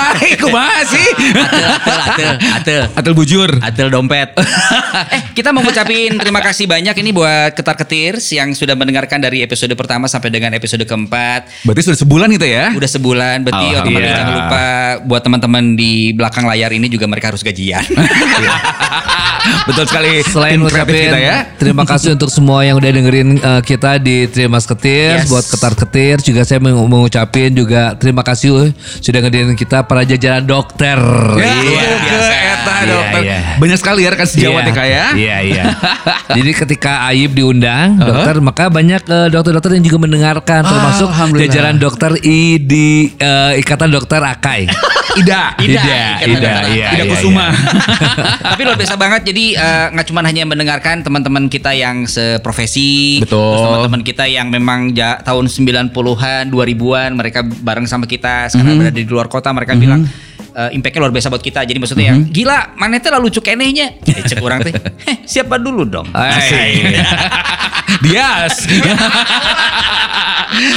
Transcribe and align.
cicing 0.00 0.20
wae 0.20 0.29
kumaha 0.50 0.80
sih? 0.84 1.08
Atel, 1.38 1.70
atel, 1.86 2.32
atel. 2.58 2.82
Atel 2.98 3.12
bujur. 3.14 3.50
Atel 3.62 3.88
dompet. 3.88 4.34
eh, 5.14 5.22
kita 5.32 5.54
mau 5.54 5.62
ngucapin 5.62 6.18
terima 6.18 6.42
kasih 6.42 6.66
banyak 6.66 6.94
ini 6.98 7.10
buat 7.14 7.54
Ketar 7.54 7.78
Ketirs 7.78 8.26
yang 8.34 8.52
sudah 8.52 8.74
mendengarkan 8.74 9.22
dari 9.22 9.46
episode 9.46 9.70
pertama 9.78 10.10
sampai 10.10 10.28
dengan 10.34 10.50
episode 10.54 10.82
keempat. 10.82 11.64
Berarti 11.64 11.82
sudah 11.86 11.98
sebulan 12.02 12.28
gitu 12.34 12.46
ya? 12.46 12.74
Udah 12.74 12.90
sebulan, 12.90 13.36
berarti 13.46 13.66
Alhamdulillah. 13.70 13.86
otomatis 13.86 14.12
jangan 14.18 14.34
lupa 14.34 14.64
buat 15.06 15.22
teman-teman 15.22 15.64
di 15.78 15.92
belakang 16.12 16.44
layar 16.44 16.70
ini 16.74 16.86
juga 16.90 17.06
mereka 17.06 17.30
harus 17.30 17.46
gajian. 17.46 17.82
Betul 19.68 19.84
sekali. 19.88 20.20
Selain 20.26 20.60
ngucapin 20.60 21.08
kita 21.08 21.20
ya. 21.20 21.36
terima 21.56 21.84
kasih 21.88 22.12
untuk 22.16 22.28
semua 22.28 22.60
yang 22.64 22.76
udah 22.76 22.90
dengerin 22.92 23.28
uh, 23.40 23.62
kita 23.64 23.96
di 23.96 24.28
Trimas 24.28 24.68
Ketir, 24.68 25.24
Yes. 25.24 25.28
buat 25.32 25.44
Ketar 25.48 25.74
Ketir 25.76 26.16
juga 26.20 26.44
saya 26.44 26.60
mau 26.60 26.84
mengucapin 26.84 27.52
juga 27.56 27.96
terima 27.96 28.20
kasih 28.20 28.48
uh, 28.52 28.68
sudah 29.00 29.20
ngedengerin 29.24 29.56
kita 29.56 29.84
para 29.84 30.04
jajaran 30.04 30.39
dokter. 30.42 30.98
Ya, 31.36 31.52
Iya, 31.60 31.80
ke 31.82 31.96
biasa. 32.02 32.32
eta 32.32 32.74
Iya, 32.76 32.88
dokter. 32.88 33.20
iya. 33.22 33.38
Banyak 33.56 33.76
sekali 33.76 34.00
ya 34.00 34.10
rekan 34.10 34.26
sejawat 34.26 34.62
ya 34.62 34.72
Kak 34.72 34.86
ya. 34.86 35.04
Iya 35.12 35.36
iya. 35.42 35.64
Jadi 36.36 36.50
ketika 36.56 36.92
Ayib 37.04 37.32
diundang 37.32 37.96
dokter 37.96 38.36
maka 38.38 38.68
banyak 38.68 39.02
eh, 39.02 39.28
dokter-dokter 39.28 39.70
yang 39.72 39.84
juga 39.84 39.98
mendengarkan 40.00 40.60
termasuk 40.62 41.08
Alhamdulillah. 41.08 41.46
jajaran 41.46 41.76
dokter 41.76 42.10
I 42.20 42.40
di 42.58 42.88
eh, 43.12 43.58
Ikatan 43.58 43.88
Dokter 43.88 44.20
Akai. 44.20 44.64
Ida. 45.10 45.58
Ida, 45.58 45.82
Ida, 45.82 46.00
Ida, 46.22 46.22
Dokter 46.22 46.70
iya, 46.70 46.86
Ida 46.92 47.02
iya, 47.02 47.04
Kusuma. 47.04 47.50
Tapi 48.54 48.60
luar 48.62 48.78
biasa 48.78 48.94
banget. 48.94 49.26
Jadi 49.26 49.44
eh, 49.52 49.86
nggak 49.90 50.06
cuma 50.06 50.22
hanya 50.22 50.44
mendengarkan 50.44 51.02
teman-teman 51.02 51.46
kita 51.46 51.70
yang 51.72 52.06
seprofesi, 52.06 53.18
Betul. 53.18 53.58
teman-teman 53.58 54.02
kita 54.02 54.24
yang 54.24 54.48
memang 54.48 54.92
ja- 54.92 55.18
tahun 55.18 55.50
90-an, 55.50 55.90
2000-an 56.46 57.10
mereka 57.12 57.42
bareng 57.42 57.84
sama 57.84 58.06
kita, 58.06 58.48
sekarang 58.48 58.70
Mhm. 58.70 58.80
berada 58.80 58.96
di 58.96 59.06
luar 59.06 59.26
kota, 59.26 59.50
mereka 59.50 59.74
bilang 59.74 60.06
eh, 60.50 60.70
impactnya 60.74 61.00
luar 61.00 61.12
biasa 61.12 61.28
buat 61.28 61.40
kita. 61.40 61.62
Jadi 61.62 61.78
maksudnya 61.78 62.06
yang 62.10 62.20
Mhm. 62.22 62.30
gila, 62.30 62.58
mana 62.74 62.98
teh 62.98 63.08
lalu 63.08 63.30
cuk 63.30 63.42
kenehnya. 63.42 63.96
Eh, 64.00 64.22
cek 64.22 64.38
orang 64.38 64.60
teh. 64.60 64.74
"Heh, 65.06 65.16
siapa 65.22 65.56
dulu 65.56 65.84
dong? 65.84 66.06
Hai. 66.10 66.82
Dias. 68.04 68.64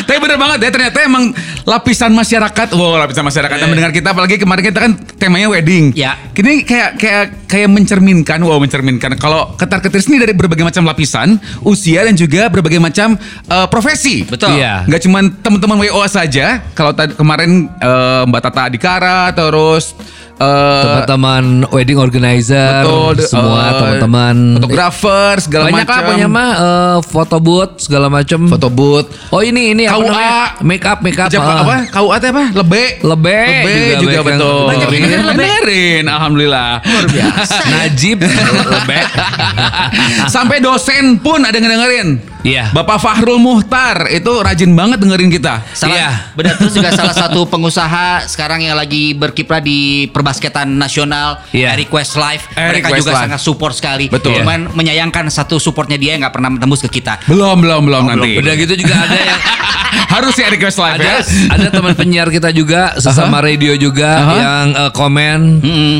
Tapi 0.05 0.17
bener 0.21 0.37
banget 0.37 0.57
ya 0.61 0.69
ternyata 0.69 1.01
emang 1.01 1.33
lapisan 1.65 2.13
masyarakat, 2.13 2.77
wow 2.77 3.01
lapisan 3.01 3.25
masyarakat 3.25 3.57
yang 3.57 3.69
mendengar 3.73 3.89
kita 3.89 4.13
apalagi 4.13 4.37
kemarin 4.37 4.63
kita 4.69 4.79
kan 4.79 4.91
temanya 5.17 5.49
wedding. 5.49 5.89
Ya. 5.97 6.13
Ini 6.29 6.61
kayak 6.61 6.89
kayak 7.01 7.25
kayak 7.49 7.69
mencerminkan, 7.73 8.37
wow 8.45 8.61
mencerminkan 8.61 9.17
kalau 9.17 9.57
ketar 9.57 9.81
ketir 9.81 10.05
ini 10.13 10.21
dari 10.21 10.33
berbagai 10.37 10.61
macam 10.61 10.85
lapisan, 10.85 11.41
usia 11.65 12.05
dan 12.05 12.13
juga 12.13 12.53
berbagai 12.53 12.77
macam 12.77 13.17
eh, 13.49 13.67
profesi. 13.67 14.29
Betul. 14.29 14.61
Iya. 14.61 14.85
Nggak 14.85 15.01
cuma 15.09 15.19
teman-teman 15.41 15.77
WO 15.81 16.05
saja. 16.05 16.61
Kalau 16.77 16.93
kemarin 16.93 17.65
eh, 17.73 18.21
Mbak 18.29 18.41
Tata 18.45 18.61
Adikara 18.69 19.33
terus 19.33 19.72
post 19.73 19.95
eh, 20.35 20.81
Teman-teman 20.83 21.43
wedding 21.69 21.95
organizer, 21.95 22.83
betul, 22.83 23.15
semua 23.23 23.61
eh, 23.63 23.71
teman-teman 23.77 24.35
fotografer 24.57 25.33
segala 25.39 25.63
banyak 25.69 25.77
macam. 25.79 25.93
apa 25.93 26.03
apanya 26.03 26.27
mah 26.27 26.51
eh, 26.53 26.97
foto 27.03 27.37
booth 27.37 27.73
segala 27.79 28.07
macam. 28.07 28.39
Foto 28.47 28.67
booth. 28.67 29.07
Oh 29.29 29.39
ini 29.39 29.71
ini 29.71 29.83
apa 29.85 29.97
KUA. 29.97 30.07
namanya? 30.09 30.37
Make 30.61 30.85
up 30.85 30.99
make 30.99 31.19
up. 31.19 31.29
Siapa 31.29 31.45
eh. 31.45 31.61
apa? 31.61 31.75
KUA 31.89 32.15
teh 32.17 32.29
apa? 32.29 32.43
Lebe. 32.51 32.83
Lebe 33.01 33.37
Lebe 33.37 33.73
juga 33.95 33.99
juga, 34.01 34.19
banyak 34.21 34.37
betul. 34.39 34.61
Banyak 34.65 34.87
yang 34.91 35.03
dengerin 35.29 36.03
alhamdulillah. 36.07 36.71
Luar 36.81 37.05
biasa. 37.07 37.61
Najib 37.73 38.17
Lebe. 38.65 38.99
Sampai 40.33 40.57
dosen 40.59 41.19
pun 41.19 41.39
ada 41.39 41.53
yang 41.53 41.69
dengerin. 41.69 42.09
Iya. 42.43 42.75
Bapak 42.75 42.99
Fahrul 42.99 43.39
Muhtar 43.39 44.11
itu 44.11 44.27
rajin 44.35 44.75
banget 44.75 44.99
dengerin 44.99 45.31
kita. 45.31 45.63
Salah, 45.71 45.95
Iya. 45.95 46.09
benar 46.35 46.59
terus 46.59 46.75
juga 46.75 46.91
salah 46.91 47.15
satu 47.15 47.47
pengusaha 47.47 48.27
sekarang 48.27 48.59
yang 48.59 48.75
lagi 48.75 49.15
berkiprah 49.15 49.63
di 49.63 50.11
perbasketan 50.23 50.71
nasional, 50.71 51.43
Iya. 51.51 51.75
Eric 51.75 51.91
Westlife. 51.91 52.47
Eric 52.55 52.87
Mereka 52.87 52.87
juga 52.95 53.11
Westlife. 53.11 53.23
sangat 53.27 53.39
support 53.43 53.75
sekali. 53.75 54.07
Betul. 54.07 54.39
Cuman 54.39 54.71
menyayangkan 54.71 55.27
satu 55.27 55.59
supportnya 55.59 55.99
dia 55.99 56.15
nggak 56.15 56.31
pernah 56.31 56.47
tembus 56.55 56.79
ke 56.79 56.87
kita. 56.89 57.19
Belum, 57.27 57.59
belum, 57.59 57.83
belum 57.83 58.03
nanti. 58.07 58.39
Udah 58.39 58.55
gitu 58.55 58.79
juga 58.79 58.95
ada 58.95 59.19
yang 59.19 59.41
Harus 59.93 60.33
ya 60.33 60.49
request 60.49 60.81
live 60.81 60.97
ada 60.97 61.05
ya. 61.05 61.17
ada 61.49 61.67
teman 61.69 61.93
penyiar 61.93 62.29
kita 62.29 62.49
juga 62.49 62.97
sesama 62.97 63.41
radio 63.41 63.77
juga 63.77 64.09
Aha. 64.09 64.33
yang 64.37 64.65
eh, 64.73 64.91
komen 64.93 65.39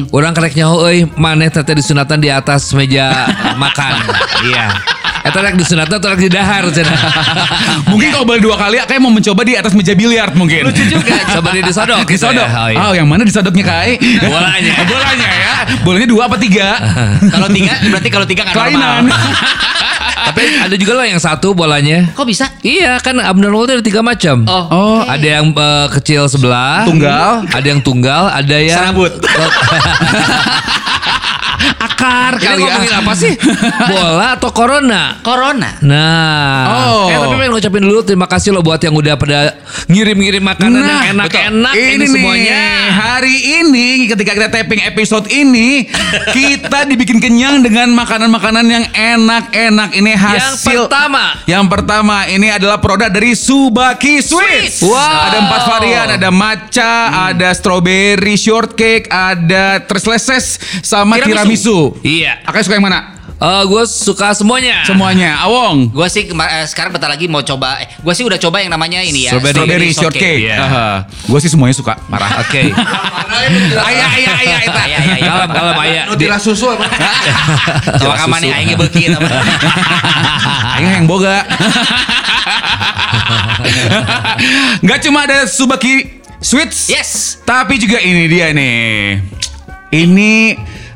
orang 0.10 0.34
kerek 0.34 0.54
nyaho 0.58 0.86
euy 0.86 1.06
maneh 1.14 1.50
teh 1.50 1.62
teh 1.62 1.78
disunatan 1.78 2.18
di 2.18 2.30
atas 2.30 2.74
meja 2.74 3.30
makan 3.54 3.94
iya 4.50 4.70
eta 5.24 5.40
rek 5.40 5.56
disunatan 5.56 5.96
atau 5.96 6.10
rek 6.10 6.20
di 6.20 6.30
dahar 6.30 6.68
cenah 6.68 7.00
Mungkin 7.90 8.12
kalau 8.12 8.26
boleh 8.26 8.40
dua 8.40 8.56
kali 8.56 8.76
kayak 8.78 9.00
mau 9.00 9.08
mencoba 9.08 9.42
di 9.42 9.56
atas 9.56 9.72
meja 9.72 9.94
biliar 9.94 10.32
mungkin. 10.34 10.68
Lucu 10.68 10.84
juga. 10.84 11.16
coba 11.36 11.50
di 11.52 11.62
disodok 11.62 12.04
gitu 12.04 12.20
Disodok. 12.20 12.44
ya. 12.44 12.58
oh, 12.58 12.68
iya. 12.68 12.78
Oh, 12.82 12.92
yang 12.94 13.08
mana 13.08 13.24
disodoknya 13.24 13.64
Kai? 13.64 13.96
Bolanya. 14.24 14.74
Bolanya 14.84 15.30
ya. 15.32 15.54
Bolanya 15.82 16.08
dua 16.08 16.22
apa 16.28 16.36
tiga? 16.36 16.76
kalau 17.30 17.48
tiga 17.48 17.74
berarti 17.88 18.10
kalau 18.10 18.28
tiga 18.28 18.42
nggak 18.44 18.56
normal. 18.56 19.16
tapi 20.24 20.44
ada 20.58 20.76
juga 20.76 20.92
loh 20.96 21.06
yang 21.06 21.20
satu 21.20 21.52
bolanya 21.52 22.08
Kok 22.12 22.24
bisa? 22.24 22.48
Iya 22.60 22.96
kan 23.00 23.20
abnormal 23.20 23.64
itu 23.64 23.74
ada 23.80 23.86
tiga 23.86 24.02
macam. 24.02 24.44
Oh. 24.44 24.66
Oh, 24.70 25.00
Ada 25.04 25.40
yang 25.40 25.52
eh, 25.52 25.88
kecil 25.94 26.28
sebelah, 26.28 26.84
Tunggal. 26.84 27.44
ada 27.48 27.68
yang 27.68 27.80
tunggal, 27.80 28.28
ada 28.28 28.56
yang 28.56 28.76
Serabut. 28.76 29.12
Akar 31.86 32.32
Ini 32.34 32.44
kali 32.44 32.60
ya. 32.60 32.66
ngomongin 32.70 32.94
apa 32.96 33.14
sih? 33.14 33.34
Bola 33.92 34.28
atau 34.34 34.50
corona? 34.50 35.02
Corona. 35.20 35.70
Nah, 35.80 36.62
Oh. 36.66 37.06
eh 37.06 37.18
tapi 37.18 37.34
pengen 37.36 37.52
ngucapin 37.52 37.82
dulu 37.82 38.00
terima 38.02 38.26
kasih 38.26 38.50
loh 38.50 38.62
buat 38.62 38.78
yang 38.78 38.94
udah 38.94 39.14
pada 39.14 39.58
ngirim-ngirim 39.86 40.42
makanan 40.42 40.80
Nah, 40.80 40.90
yang 41.04 41.16
enak-enak 41.16 41.74
ini, 41.74 41.90
ini, 41.90 41.96
nih, 41.98 42.08
semuanya. 42.10 42.62
hari 42.92 43.36
ini 43.60 43.88
ketika 44.08 44.32
kita 44.34 44.48
taping 44.50 44.82
episode 44.82 45.26
ini 45.28 45.88
kita 46.36 46.86
dibikin 46.86 47.18
kenyang 47.18 47.60
dengan 47.60 47.92
makanan-makanan 47.92 48.66
yang 48.66 48.86
enak-enak 48.90 49.90
ini 49.94 50.12
Yang 50.12 50.22
hasil 50.22 50.80
pertama. 50.86 51.26
yang 51.46 51.66
pertama 51.66 52.28
ini 52.28 52.50
adalah 52.50 52.78
produk 52.78 53.08
dari 53.08 53.34
Subaki 53.34 54.20
Sweets. 54.20 54.82
Wow. 54.82 54.98
Ada 55.24 55.38
empat 55.40 55.62
varian, 55.68 56.08
ada 56.12 56.30
matcha, 56.30 56.94
ada 57.30 57.50
strawberry 57.52 58.36
shortcake, 58.36 59.08
ada 59.08 59.82
tres 59.82 60.06
leses 60.06 60.46
sama 60.82 61.18
tiramisu. 61.18 61.73
Iya. 62.02 62.42
Akak 62.44 62.64
suka 62.64 62.78
yang 62.78 62.86
mana? 62.86 63.00
gue 63.44 63.84
suka 63.84 64.32
semuanya. 64.32 64.88
Semuanya. 64.88 65.36
Awong. 65.44 65.92
Gue 65.92 66.08
sih 66.08 66.24
kema- 66.24 66.48
eh, 66.48 66.64
sekarang 66.64 66.96
bentar 66.96 67.12
lagi 67.12 67.28
mau 67.28 67.44
coba. 67.44 67.76
Eh, 67.84 67.92
gue 67.92 68.14
sih 68.16 68.24
udah 68.24 68.40
coba 68.40 68.64
yang 68.64 68.72
namanya 68.72 69.04
ini 69.04 69.28
ya. 69.28 69.36
Strawberry, 69.36 69.92
shortcake. 69.92 70.48
Iya. 70.48 71.04
Gue 71.28 71.40
sih 71.44 71.52
semuanya 71.52 71.76
suka. 71.76 72.00
Parah. 72.08 72.40
Oke. 72.48 72.72
Ayah, 72.72 74.10
ayah, 74.16 74.34
ayah, 74.40 74.60
eta. 74.64 74.80
Ayah, 74.80 74.96
ayah, 74.96 75.16
ayah. 75.20 75.28
Kalem 75.28 75.50
kalem 75.52 75.78
ayah. 75.84 76.04
Nu 76.08 76.16
tira 76.16 76.38
susu 76.40 76.72
apa? 76.72 76.88
Coba 78.00 78.16
kamane 78.16 78.48
aing 78.48 78.80
beuki 78.80 79.12
eta 79.12 79.20
mah. 79.24 79.32
Aing 80.80 81.04
yang 81.04 81.08
boga. 81.10 81.44
Gak 84.84 85.00
cuma 85.04 85.28
ada 85.28 85.44
Subaki 85.48 86.24
Sweets. 86.40 86.88
Yes. 86.88 87.40
Tapi 87.44 87.76
juga 87.76 88.00
ini 88.00 88.28
dia 88.28 88.52
nih. 88.52 89.20
Ini 89.94 90.32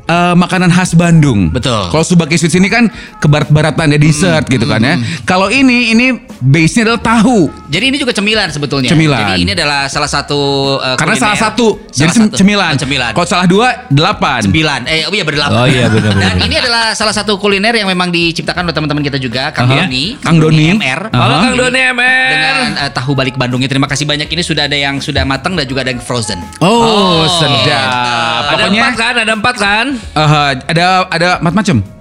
eh, 0.08 0.34
makanan 0.34 0.72
khas 0.72 0.96
Bandung. 0.96 1.52
Betul. 1.52 1.92
Kalau 1.92 2.04
Subaki 2.04 2.36
Sweets 2.36 2.56
ini 2.56 2.68
kan 2.68 2.88
ke 2.92 3.28
barat-baratan 3.28 3.94
ya 3.94 4.00
dessert 4.00 4.48
gitu 4.48 4.64
kan 4.64 4.80
ya. 4.80 4.96
Kalau 5.24 5.48
ini 5.48 5.92
ini 5.92 6.08
base-nya 6.40 6.88
adalah 6.88 7.02
tahu. 7.04 7.52
Jadi 7.68 7.86
ini 7.92 7.98
juga 7.98 8.16
cemilan 8.16 8.48
sebetulnya. 8.48 8.88
Cemilan. 8.88 9.20
Jadi 9.20 9.34
ini 9.44 9.52
adalah 9.52 9.92
salah 9.92 10.08
satu 10.08 10.40
uh, 10.78 10.96
Karena 10.96 11.14
kuliner. 11.14 11.26
salah 11.28 11.40
satu 11.40 11.66
Salah 11.92 12.00
jadi 12.00 12.10
satu. 12.16 12.36
cemilan. 12.36 12.74
Oh, 12.74 12.80
cemilan. 12.80 13.12
Kalau 13.12 13.28
salah 13.28 13.48
dua 13.50 13.68
delapan. 13.92 14.40
Sembilan. 14.40 14.80
Eh, 14.88 15.04
oh 15.04 15.14
iya 15.14 15.26
berdelapan. 15.28 15.58
Oh 15.58 15.68
iya, 15.68 15.86
benar, 15.92 16.12
benar, 16.16 16.32
Dan 16.38 16.48
ini 16.48 16.56
adalah 16.58 16.86
salah 16.94 17.12
satu 17.12 17.36
kuliner 17.36 17.76
yang 17.76 17.90
memang 17.90 18.08
diciptakan 18.08 18.64
oleh 18.64 18.76
teman-teman 18.76 19.04
kita 19.04 19.20
juga, 19.20 19.52
Kang 19.52 19.68
Aha. 19.68 19.84
Doni. 19.84 20.16
Kang 20.24 20.38
Doni. 20.40 20.72
MR. 20.78 21.12
Halo 21.12 21.34
Aha. 21.36 21.44
Kang 21.44 21.56
Doni 21.58 21.80
MR. 21.92 22.30
Dengan 22.32 22.56
eh, 22.86 22.92
tahu 22.94 23.12
balik 23.12 23.36
Bandungnya. 23.36 23.68
Terima 23.68 23.90
kasih 23.90 24.08
banyak. 24.08 24.32
Ini 24.32 24.42
sudah 24.46 24.70
ada 24.70 24.78
yang 24.78 25.02
sudah 25.04 25.28
matang 25.28 25.58
dan 25.58 25.68
juga 25.68 25.84
ada 25.84 25.92
yang 25.92 26.00
frozen. 26.00 26.40
Oh, 26.64 27.28
sedap. 27.28 28.48
Ada 28.48 28.54
Pokoknya 28.54 28.80
empat 28.80 28.96
kan? 28.96 29.14
Ada 29.18 29.34
empat 29.36 29.56
kan? 29.58 29.86
Eh, 29.98 30.52
ada 30.70 30.86
ada 31.10 31.30
macam-macam. 31.42 31.98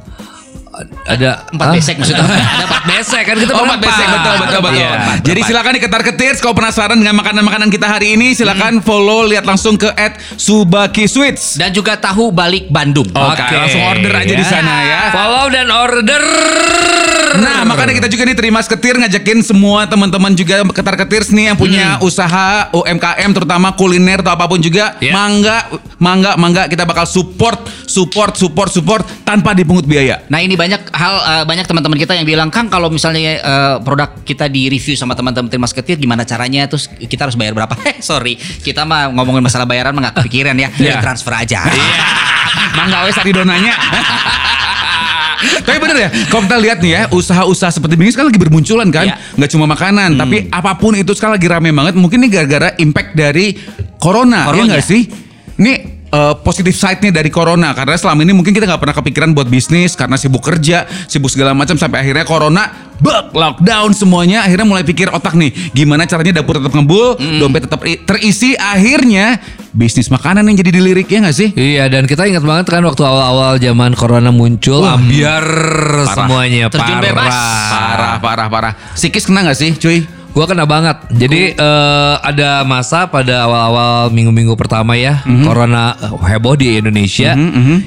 Ada 1.08 1.48
Empat 1.56 1.66
Hah? 1.72 1.74
besek 1.80 1.96
maksudnya. 1.96 2.20
Ada 2.28 2.64
empat 2.68 2.84
besek 2.84 3.22
kan 3.24 3.36
kita 3.40 3.52
Oh, 3.56 3.64
empat 3.64 3.80
besek 3.80 4.06
betul 4.12 4.34
betul 4.44 4.60
betul. 4.60 4.76
Iya. 4.76 4.92
Jadi 5.24 5.40
silakan 5.48 5.72
diketar 5.80 6.02
ketir 6.04 6.32
kalau 6.36 6.52
penasaran 6.52 7.00
dengan 7.00 7.16
makanan-makanan 7.16 7.72
kita 7.72 7.86
hari 7.88 8.12
ini 8.12 8.36
silakan 8.36 8.84
follow 8.84 9.24
lihat 9.24 9.48
langsung 9.48 9.80
ke 9.80 9.88
@subaki 10.36 11.08
sweets. 11.08 11.56
Dan 11.56 11.72
juga 11.72 11.96
tahu 11.96 12.28
balik 12.28 12.68
Bandung. 12.68 13.08
Oke, 13.08 13.40
langsung 13.56 13.88
order 13.88 14.12
aja 14.20 14.34
di 14.36 14.44
sana 14.44 14.74
ya. 14.84 15.00
Follow 15.16 15.48
dan 15.48 15.72
order. 15.72 16.24
Nah, 17.36 17.62
makanya 17.68 17.94
kita 18.00 18.08
juga 18.08 18.22
nih 18.24 18.36
terima 18.36 18.60
ketir 18.60 18.96
ngajakin 18.96 19.38
semua 19.44 19.84
teman-teman 19.84 20.32
juga 20.32 20.64
ketar 20.72 20.96
ketirs 21.04 21.28
nih 21.30 21.52
yang 21.52 21.56
punya 21.56 22.00
usaha 22.00 22.72
UMKM 22.72 23.30
terutama 23.32 23.70
kuliner 23.72 24.24
atau 24.24 24.32
apa 24.32 24.48
pun 24.48 24.58
juga. 24.58 24.96
Ya. 24.98 25.12
Mangga, 25.12 25.68
mangga, 26.00 26.34
mangga 26.34 26.62
kita 26.66 26.82
bakal 26.82 27.04
support, 27.04 27.60
support, 27.84 28.34
support, 28.34 28.70
support 28.72 29.04
tanpa 29.22 29.52
dipungut 29.52 29.84
biaya. 29.84 30.24
Nah 30.26 30.40
ini 30.40 30.56
banyak 30.56 30.88
hal 30.90 31.14
eh, 31.20 31.44
banyak 31.44 31.66
teman-teman 31.68 31.98
kita 32.00 32.12
yang 32.16 32.26
bilang 32.26 32.48
Kang 32.48 32.66
kalau 32.66 32.88
misalnya 32.88 33.38
eh, 33.38 33.76
produk 33.84 34.12
kita 34.24 34.48
di 34.48 34.66
review 34.66 34.96
sama 34.96 35.12
teman-teman 35.12 35.52
tim 35.52 35.60
Masketir 35.60 35.96
gimana 35.96 36.24
caranya 36.24 36.66
terus 36.66 36.88
kita 36.88 37.28
harus 37.28 37.36
bayar 37.36 37.52
berapa? 37.52 37.74
Heh 37.84 38.00
sorry 38.10 38.34
kita 38.36 38.82
mah 38.82 39.12
ngomongin 39.12 39.44
masalah 39.44 39.68
bayaran 39.68 39.92
mah 39.92 40.10
nggak 40.10 40.24
kepikiran 40.24 40.56
ya 40.56 40.68
Iya. 40.80 41.02
transfer 41.02 41.34
aja. 41.34 41.60
Mangga 42.78 43.04
wes 43.08 43.16
tadi 43.16 43.32
donanya. 43.32 43.74
Tapi 45.62 45.78
bener 45.78 45.96
ya, 45.96 46.08
kalau 46.26 46.42
kita 46.44 46.56
lihat 46.58 46.78
nih 46.78 46.92
ya, 46.92 47.02
usaha-usaha 47.08 47.70
seperti 47.70 47.94
ini 47.94 48.10
sekarang 48.10 48.30
lagi 48.30 48.40
bermunculan 48.40 48.88
kan, 48.88 49.06
Iya. 49.06 49.16
nggak 49.34 49.50
cuma 49.50 49.64
makanan, 49.66 50.10
tapi 50.14 50.36
apa 50.48 50.72
pun 50.74 50.92
itu 50.92 51.12
sekarang 51.12 51.36
lagi 51.36 51.46
rame 51.46 51.70
banget. 51.70 51.94
Mungkin 51.94 52.18
ini 52.18 52.28
gara-gara 52.28 52.74
impact 52.76 53.10
dari 53.12 53.54
corona, 53.96 54.44
ya 54.44 54.48
Corona. 54.50 54.66
nggak 54.72 54.84
sih? 54.84 55.02
Ini 55.56 55.72
eh, 56.06 56.34
positif 56.38 56.72
side-nya 56.72 57.10
dari 57.10 57.28
corona 57.28 57.72
karena 57.72 57.96
selama 57.96 58.22
ini 58.22 58.30
mungkin 58.30 58.52
kita 58.52 58.62
nggak 58.64 58.78
pernah 58.78 58.94
kepikiran 58.94 59.30
buat 59.32 59.46
bisnis 59.46 59.92
karena 59.92 60.14
sibuk 60.14 60.38
kerja, 60.40 60.86
sibuk 61.06 61.28
segala 61.28 61.50
macam 61.50 61.74
sampai 61.74 62.04
akhirnya 62.04 62.22
corona 62.22 62.62
bug 62.96 63.34
lockdown 63.34 63.90
semuanya 63.90 64.40
akhirnya 64.40 64.64
mulai 64.64 64.80
pikir 64.80 65.10
otak 65.10 65.34
nih 65.34 65.52
gimana 65.72 66.04
caranya 66.04 66.40
dapur 66.40 66.56
tetap 66.56 66.72
ngebul, 66.72 67.18
dompet 67.36 67.66
tetap 67.66 67.80
terisi 68.06 68.54
akhirnya 68.54 69.36
bisnis 69.76 70.08
makanan 70.08 70.48
yang 70.48 70.56
jadi 70.56 70.80
dilirik 70.80 71.04
ya 71.06 71.20
nggak 71.20 71.36
sih? 71.36 71.52
Iya 71.52 71.92
dan 71.92 72.08
kita 72.08 72.24
ingat 72.24 72.40
banget 72.40 72.66
kan 72.72 72.80
waktu 72.80 73.04
awal-awal 73.04 73.60
zaman 73.60 73.92
corona 73.92 74.32
muncul 74.32 74.80
ambiar 74.82 75.44
semuanya 76.08 76.72
Terjun 76.72 76.96
parah. 76.96 77.04
bebas. 77.04 77.34
Parah, 77.68 78.14
parah, 78.18 78.46
parah. 78.48 78.72
Sikis 78.96 79.28
kena 79.28 79.44
nggak 79.44 79.58
sih, 79.60 79.76
cuy? 79.76 80.15
Gua 80.36 80.44
kena 80.44 80.68
banget. 80.68 81.00
Jadi 81.16 81.56
eh, 81.56 82.14
ada 82.20 82.60
masa 82.68 83.08
pada 83.08 83.48
awal-awal 83.48 84.12
minggu-minggu 84.12 84.52
pertama 84.52 84.92
ya 84.92 85.24
corona 85.48 85.96
eh, 85.96 86.12
heboh 86.28 86.52
di 86.60 86.76
Indonesia. 86.76 87.32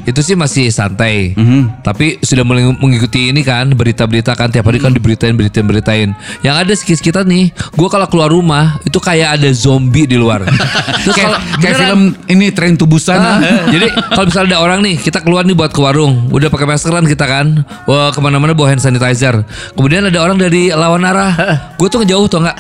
Itu 0.10 0.25
sih 0.25 0.34
masih 0.34 0.74
santai. 0.74 1.38
Tapi 1.86 2.18
sudah 2.25 2.42
mulai 2.42 2.66
mengikuti 2.74 3.30
ini 3.30 3.46
kan 3.46 3.69
berita-berita 3.69 4.34
kan 4.34 4.50
tiap 4.50 4.66
hari 4.66 4.81
kan 4.81 4.90
diberitain 4.90 5.38
beritain 5.38 5.66
beritain. 5.69 6.10
Yang 6.42 6.56
ada 6.57 6.74
skis 6.74 7.00
kita 7.00 7.22
nih, 7.22 7.54
gua 7.78 7.86
kalau 7.86 8.10
keluar 8.10 8.34
rumah 8.34 8.81
itu 8.81 8.98
kayak 8.98 9.38
ada 9.38 9.50
zombie 9.54 10.10
di 10.10 10.18
luar. 10.18 10.42
Terus 11.06 11.16
Kayak, 11.19 11.62
kayak 11.62 11.75
film 11.78 12.02
ini 12.31 12.50
tren 12.50 12.74
tubusan. 12.74 13.19
Ah, 13.19 13.38
jadi 13.69 13.94
kalau 14.10 14.25
misalnya 14.25 14.48
ada 14.50 14.57
orang 14.66 14.80
nih 14.81 14.95
kita 14.98 15.19
keluar 15.22 15.45
nih 15.45 15.54
buat 15.54 15.69
ke 15.69 15.78
warung 15.78 16.31
udah 16.31 16.50
pakai 16.50 16.66
maskeran 16.66 17.06
kita 17.06 17.28
kan 17.28 17.62
wah 17.86 18.10
ke 18.10 18.19
mana-mana 18.24 18.56
bawa 18.56 18.72
hand 18.72 18.81
sanitizer 18.81 19.44
kemudian 19.75 20.07
ada 20.07 20.18
orang 20.24 20.40
dari 20.40 20.72
lawan 20.72 21.04
arah 21.04 21.36
gue 21.75 21.88
tuh 21.92 22.02
ngejauh 22.02 22.25
tuh 22.31 22.38
nggak 22.41 22.57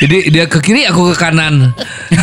jadi 0.00 0.16
dia 0.28 0.44
ke 0.46 0.58
kiri 0.58 0.84
aku 0.84 1.10
ke 1.10 1.16
kanan 1.16 1.72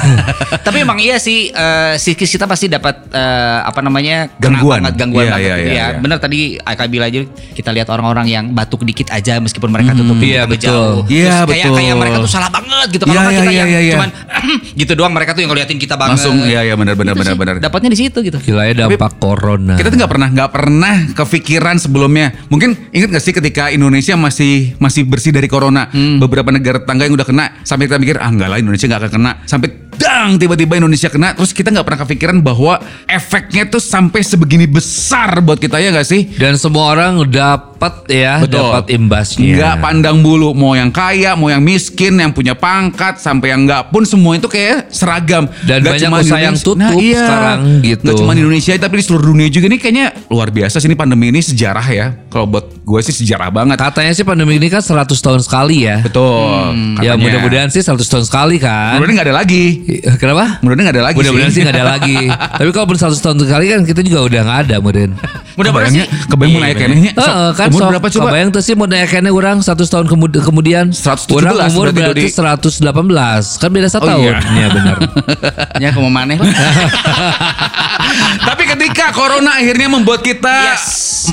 Tapi 0.65 0.77
emang 0.81 0.97
iya 0.97 1.17
sih 1.17 1.49
eh, 1.49 1.93
psikis 1.97 2.29
kita 2.29 2.45
pasti 2.45 2.67
dapat 2.67 3.09
eh, 3.09 3.59
apa 3.61 3.81
namanya 3.81 4.29
Gangguan. 4.37 4.79
banget, 4.79 4.93
gangguan 4.97 5.25
Iya, 5.25 5.31
banget 5.31 5.41
iya, 5.41 5.55
gitu 5.55 5.61
iya, 5.63 5.73
ya. 5.73 5.85
iya. 5.91 5.99
Bener 5.99 6.17
tadi 6.17 6.39
Aka 6.57 6.83
bilang 6.85 7.09
aja 7.09 7.19
kita 7.51 7.69
lihat 7.71 7.87
orang-orang 7.89 8.25
yang 8.27 8.45
batuk 8.51 8.83
dikit 8.83 9.09
aja 9.09 9.37
meskipun 9.37 9.67
mereka 9.67 9.91
tutup 9.93 10.15
Iya, 10.17 10.45
pintu 10.45 10.53
betul. 10.53 10.67
jauh. 10.69 10.99
Iya, 11.07 11.35
kayak 11.43 11.47
betul. 11.65 11.73
kayak 11.75 11.95
mereka 11.97 12.17
tuh 12.19 12.31
salah 12.31 12.49
banget 12.49 12.87
gitu 12.91 13.03
kalau 13.03 13.13
Iya, 13.13 13.21
nggak 13.21 13.31
iya, 13.31 13.41
kita 13.41 13.51
iya, 13.51 13.59
yang 13.59 13.69
iya, 13.69 13.81
iya. 13.81 13.93
cuman 13.95 14.09
gitu 14.81 14.91
doang 14.93 15.13
mereka 15.13 15.31
tuh 15.33 15.41
yang 15.41 15.51
ngeliatin 15.51 15.77
kita 15.77 15.95
banget. 15.95 16.13
Langsung, 16.15 16.35
iya, 16.43 16.59
iya, 16.61 16.73
benar, 16.75 16.93
benar, 16.93 17.13
Gitu 17.13 17.21
benar, 17.21 17.33
sih. 17.33 17.39
benar. 17.39 17.55
Dapatnya 17.59 17.89
di 17.89 17.99
situ 17.99 18.17
gitu. 18.21 18.37
gila 18.39 18.63
ya 18.63 18.73
dampak 18.77 19.11
corona 19.17 19.75
Kita 19.75 19.87
tuh 19.89 19.97
nggak 19.97 20.11
pernah 20.11 20.27
nggak 20.29 20.49
pernah 20.51 20.95
kepikiran 21.13 21.75
sebelumnya. 21.77 22.27
Mungkin 22.47 22.69
ingat 22.91 23.09
gak 23.11 23.23
sih 23.23 23.33
ketika 23.33 23.67
Indonesia 23.67 24.13
masih 24.15 24.75
masih 24.77 25.03
bersih 25.03 25.31
dari 25.31 25.47
corona, 25.47 25.89
beberapa 25.91 26.49
negara 26.49 26.79
tetangga 26.91 27.07
yang 27.07 27.15
udah 27.15 27.27
kena 27.27 27.45
sampai 27.63 27.87
kita 27.87 27.97
mikir 28.03 28.19
ah 28.19 28.27
enggak 28.27 28.51
lah 28.51 28.59
Indonesia 28.59 28.85
nggak 28.91 29.01
akan 29.07 29.11
kena. 29.15 29.31
Sampai 29.47 29.67
dang 29.95 30.35
tiba-tiba 30.35 30.73
Indonesia 30.75 31.07
kena, 31.07 31.31
terus 31.31 31.55
kita 31.55 31.71
nggak 31.71 31.87
pernah 31.87 32.01
kepikiran 32.03 32.37
bahwa 32.43 32.83
efeknya 33.07 33.63
tuh 33.71 33.79
sampai 33.79 34.19
sebegini 34.19 34.67
besar 34.67 35.39
buat 35.39 35.55
kita 35.55 35.79
ya 35.79 35.95
nggak 35.95 36.07
sih? 36.07 36.21
dan 36.35 36.59
semua 36.59 36.91
orang 36.91 37.23
dapat 37.31 37.70
ya 38.07 38.37
Betul. 38.37 38.61
dapat 38.61 38.85
imbasnya 38.89 39.51
Nggak 39.51 39.75
pandang 39.79 40.17
bulu 40.19 40.51
mau 40.51 40.71
yang 40.71 40.89
kaya, 40.89 41.33
mau 41.33 41.47
yang 41.47 41.59
miskin, 41.59 42.15
yang 42.15 42.29
punya 42.29 42.53
pangkat 42.53 43.17
sampai 43.17 43.49
yang 43.49 43.65
nggak 43.65 43.89
pun 43.89 44.03
semua 44.03 44.35
itu 44.35 44.45
kayak 44.45 44.89
seragam. 44.89 45.49
Dan 45.61 45.81
Nggak 45.81 45.93
banyak 45.97 46.09
usaha 46.21 46.39
yang 46.39 46.53
Indonesia. 46.53 46.65
tutup 46.85 47.01
sekarang 47.17 47.59
gitu. 47.81 48.03
Nggak 48.03 48.15
cuma 48.17 48.31
di 48.31 48.41
Indonesia 48.41 48.71
tapi 48.77 48.95
di 48.95 49.03
seluruh 49.03 49.25
dunia 49.27 49.47
juga 49.47 49.65
nih 49.67 49.79
kayaknya 49.79 50.05
luar 50.27 50.49
biasa 50.49 50.77
sih 50.77 50.85
ini 50.85 50.93
pandemi 50.93 51.25
ini 51.27 51.39
sejarah 51.39 51.87
ya. 51.87 52.07
Kalau 52.27 52.45
buat 52.45 52.65
gue 52.81 52.99
sih 53.01 53.15
sejarah 53.15 53.49
banget. 53.49 53.77
katanya 53.77 54.11
sih 54.11 54.21
pandemi 54.21 54.55
ini 54.55 54.67
kan 54.67 54.79
100 54.79 55.07
tahun 55.11 55.39
sekali 55.39 55.83
ya 55.83 56.01
Betul. 56.01 56.75
ya 56.99 57.11
katanya. 57.11 57.15
mudah-mudahan 57.17 57.69
sih 57.69 57.79
100 57.79 57.97
tahun 58.03 58.25
sekali 58.25 58.55
kan 58.57 58.97
Mudah-mudahan 58.97 59.15
nggak 59.15 59.27
ada 59.27 59.35
lagi. 59.37 59.63
kenapa 60.17 60.59
Mudah-mudahan 60.59 60.85
nggak 60.85 60.97
ada 60.97 61.05
lagi 61.05 61.17
Mudah-mudahan 61.17 61.51
sih 61.51 61.61
nggak 61.61 61.75
ada 61.75 61.85
lagi. 61.87 62.17
Tapi 62.59 62.69
kalau 62.69 62.85
pun 62.85 62.97
100 62.97 63.15
tahun 63.17 63.37
sekali 63.39 63.65
kan 63.67 63.81
kita 63.83 64.01
juga 64.01 64.19
udah 64.21 64.41
nggak 64.43 64.59
ada 64.65 64.75
muden. 64.77 65.09
Mudah 65.55 65.71
banget 65.71 65.91
sih. 65.91 66.07
Kebayang 66.27 66.51
mau 66.51 66.61
naik 66.61 66.75
kayaknya. 66.75 67.11
Kan 67.53 67.69
umur 67.71 67.81
berapa 67.89 68.07
coba? 68.09 68.27
Kebayang 68.27 68.49
tuh 68.49 68.59
sih 68.59 68.73
mau 68.73 68.83
naikkannya 68.83 69.29
orang 69.29 69.55
100 69.59 69.87
tahun 69.87 70.05
kemud- 70.05 70.37
kemudian 70.37 70.89
117 70.89 71.49
orang 71.49 71.69
umur 71.69 71.89
berarti, 71.89 71.97
berarti 71.97 72.21
Dodi. 72.27 72.29
118 72.83 73.57
kan 73.57 73.69
beda 73.69 73.87
satu 73.87 74.03
Oh, 74.03 74.07
tahun. 74.11 74.21
iya. 74.21 74.33
Iya 74.51 74.67
benar. 74.69 74.95
Ya 75.79 75.87
kamu 75.89 76.07
maneh 76.07 76.35
lah. 76.35 76.45
Tapi 78.47 78.63
ketika 78.67 79.11
corona 79.11 79.55
akhirnya 79.55 79.87
membuat 79.87 80.21
kita 80.21 80.73
Yes. 80.73 80.85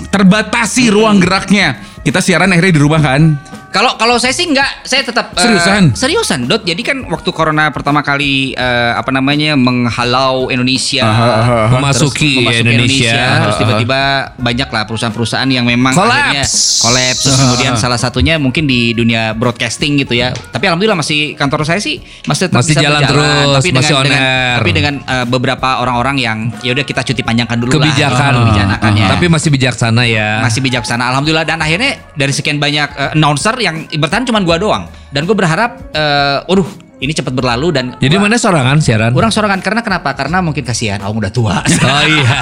terbatasi 0.09 0.89
ruang 0.89 1.19
geraknya. 1.19 1.79
Kita 2.01 2.19
siaran 2.19 2.49
akhirnya 2.49 2.71
di 2.71 2.81
rumah 2.81 2.99
kan. 2.99 3.35
Kalau 3.79 3.95
kalau 3.95 4.19
saya 4.19 4.35
sih 4.35 4.43
enggak, 4.45 4.83
saya 4.83 5.07
tetap 5.07 5.31
eh, 5.31 5.39
Seriusan? 5.39 5.95
seriusan, 5.95 6.41
Dot. 6.45 6.67
Jadi 6.67 6.83
kan 6.83 6.99
waktu 7.07 7.31
corona 7.31 7.71
pertama 7.71 8.03
kali 8.03 8.51
eh, 8.51 8.91
apa 8.91 9.07
namanya 9.09 9.55
menghalau 9.55 10.51
Indonesia, 10.51 11.07
Aha, 11.07 11.31
aha, 11.39 11.59
Memasuki 11.71 12.43
terus 12.43 12.59
memasuki 12.59 12.59
Indonesia. 12.67 13.15
terus 13.39 13.57
tiba-tiba 13.57 14.01
banyak 14.35 14.67
lah 14.67 14.83
perusahaan-perusahaan 14.83 15.47
yang 15.47 15.63
memang 15.63 15.95
Collapse. 15.95 16.11
akhirnya 16.11 16.45
collapse. 16.81 17.23
Terus 17.23 17.37
kemudian 17.39 17.73
salah 17.77 17.95
satunya 17.97 18.35
mungkin 18.35 18.67
di 18.67 18.91
dunia 18.93 19.31
broadcasting 19.33 19.95
gitu 19.97 20.11
ya. 20.13 20.35
Tapi 20.35 20.65
alhamdulillah 20.67 20.99
masih 20.99 21.33
kantor 21.33 21.63
saya 21.63 21.79
sih 21.79 22.03
masih 22.27 22.51
tetap 22.51 22.59
Masih 22.59 22.75
bisa 22.75 22.83
jalan 22.83 22.99
berjalan. 22.99 23.15
terus, 23.15 23.55
tapi 23.55 23.69
dengan, 23.69 23.79
masih 23.79 23.95
on 23.95 24.03
dengan 24.03 24.19
air. 24.19 24.57
tapi 24.59 24.71
dengan 24.73 24.95
eh, 24.99 25.27
beberapa 25.31 25.69
orang-orang 25.79 26.17
yang 26.19 26.39
ya 26.61 26.75
udah 26.75 26.83
kita 26.83 27.07
cuti 27.07 27.23
panjangkan 27.23 27.57
dulu 27.57 27.71
Kebijakan. 27.79 28.33
lah. 28.33 28.43
Kebijakannya. 28.43 29.07
Tapi 29.07 29.25
masih 29.29 29.51
bijaksana 29.55 30.03
ya. 30.03 30.29
masih 30.41 30.59
bijaksana 30.59 31.03
alhamdulillah 31.07 31.47
dan 31.47 31.63
akhirnya 31.63 32.03
dari 32.13 32.33
sekian 32.33 32.59
banyak 32.59 32.89
eh, 32.91 33.15
announcer 33.15 33.55
yang 33.61 33.68
bertahan 33.91 34.25
cuma 34.25 34.41
gua 34.41 34.57
doang 34.57 34.85
dan 35.09 35.23
gue 35.23 35.33
berharap 35.33 35.91
eh 35.91 36.39
waduh 36.45 36.69
ini 36.99 37.13
cepat 37.13 37.31
berlalu 37.31 37.71
dan 37.71 37.85
Jadi 37.95 38.11
gua- 38.13 38.27
mana 38.27 38.37
sorangan 38.37 38.79
siaran? 38.79 39.13
orang 39.13 39.31
sorangan 39.31 39.61
karena 39.61 39.81
kenapa 39.81 40.11
karena 40.13 40.39
mungkin 40.39 40.63
kasihan 40.63 40.99
Aung 40.99 41.17
udah 41.17 41.31
tua 41.31 41.63
Oh 41.87 42.05
iya. 42.05 42.37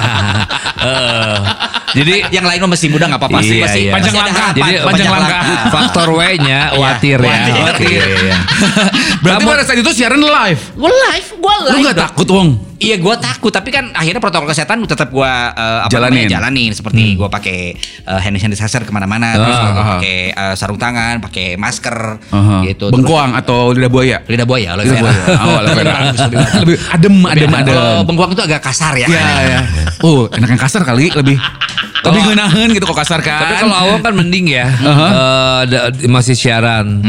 Heeh. 0.77 1.37
Jadi 1.89 2.19
yang 2.29 2.43
lain 2.43 2.59
masih 2.65 2.87
muda 2.87 3.05
nggak 3.05 3.15
apa-apa 3.17 3.39
sih 3.39 3.57
Iya, 3.57 3.63
masih 3.63 3.81
iya. 3.81 3.91
Panjang 3.95 4.15
langkah. 4.17 4.49
Jadi 4.51 4.71
panjang 4.81 5.07
langkah. 5.09 5.41
faktor 5.69 6.07
W-nya 6.11 6.59
Iya, 6.67 6.77
watir 6.77 7.17
ya. 7.17 7.29
watir. 7.29 7.55
Watir. 7.63 8.01
iya. 8.19 8.37
Berarti 9.17 9.39
Kamu- 9.39 9.51
pada 9.53 9.63
saat 9.63 9.77
itu 9.77 9.91
siaran 9.93 10.19
live. 10.19 10.61
gue 10.73 10.91
live 10.91 11.27
gue 11.33 11.55
live 11.63 11.73
Lu 11.73 11.79
gak 11.81 11.95
Dok. 11.95 12.03
takut 12.05 12.27
Wong? 12.29 12.49
Iya 12.77 12.93
gue 12.95 13.15
takut 13.17 13.49
tapi 13.49 13.71
kan 13.71 13.89
akhirnya 13.89 14.19
protokol 14.19 14.45
kesehatan 14.47 14.85
tetap 14.85 15.09
gue 15.09 15.25
apa 15.25 15.89
Jalanin. 15.89 16.13
namanya 16.21 16.33
jalanin 16.37 16.71
seperti 16.71 17.15
gue 17.15 17.25
pakai 17.25 17.73
uh, 18.05 18.19
hand 18.19 18.37
sanitizer 18.37 18.85
ke 18.85 18.91
mana-mana 18.91 19.33
terus 19.33 19.49
Ah, 19.49 19.65
gua 19.65 19.73
ah. 19.73 19.87
pakai 19.97 20.17
uh, 20.29 20.53
sarung 20.53 20.77
tangan 20.77 21.17
pakai 21.17 21.57
masker 21.57 22.21
Aha. 22.27 22.61
gitu 22.63 22.85
Terus- 22.85 22.93
Bengkoang 22.93 23.33
atau 23.33 23.71
lidah 23.71 23.89
buaya? 23.89 24.21
lidah 24.23 24.45
buaya 24.45 24.77
Lidah 24.77 24.93
buaya. 24.95 25.21
Oh, 25.47 25.59
lebih 26.61 26.77
adem, 26.87 27.15
adem, 27.25 27.49
adem. 27.49 27.73
Kalau 27.73 28.03
bengkoang 28.03 28.31
itu 28.31 28.43
agak 28.43 28.61
kasar 28.61 28.93
ya. 28.95 29.07
Iya, 29.07 29.25
ya. 29.47 29.59
Oh, 30.01 30.27
enak 30.27 30.45
yang 30.47 30.59
kasar 30.59 30.81
kali 30.83 31.09
lebih. 31.09 31.37
Lebih 31.77 32.03
Kalau- 32.03 32.27
ngenahen 32.31 32.67
gitu 32.71 32.85
kok 32.85 32.97
kasar 32.97 33.19
kan. 33.19 33.41
Tapi 33.41 33.53
kalau 33.59 33.75
awal 33.75 33.97
kan 33.99 34.13
mending 34.13 34.47
ya, 34.47 34.65
Aha. 34.69 35.07
Eh, 35.07 35.61
da- 35.67 35.89
masih 36.07 36.33
siaran. 36.33 37.01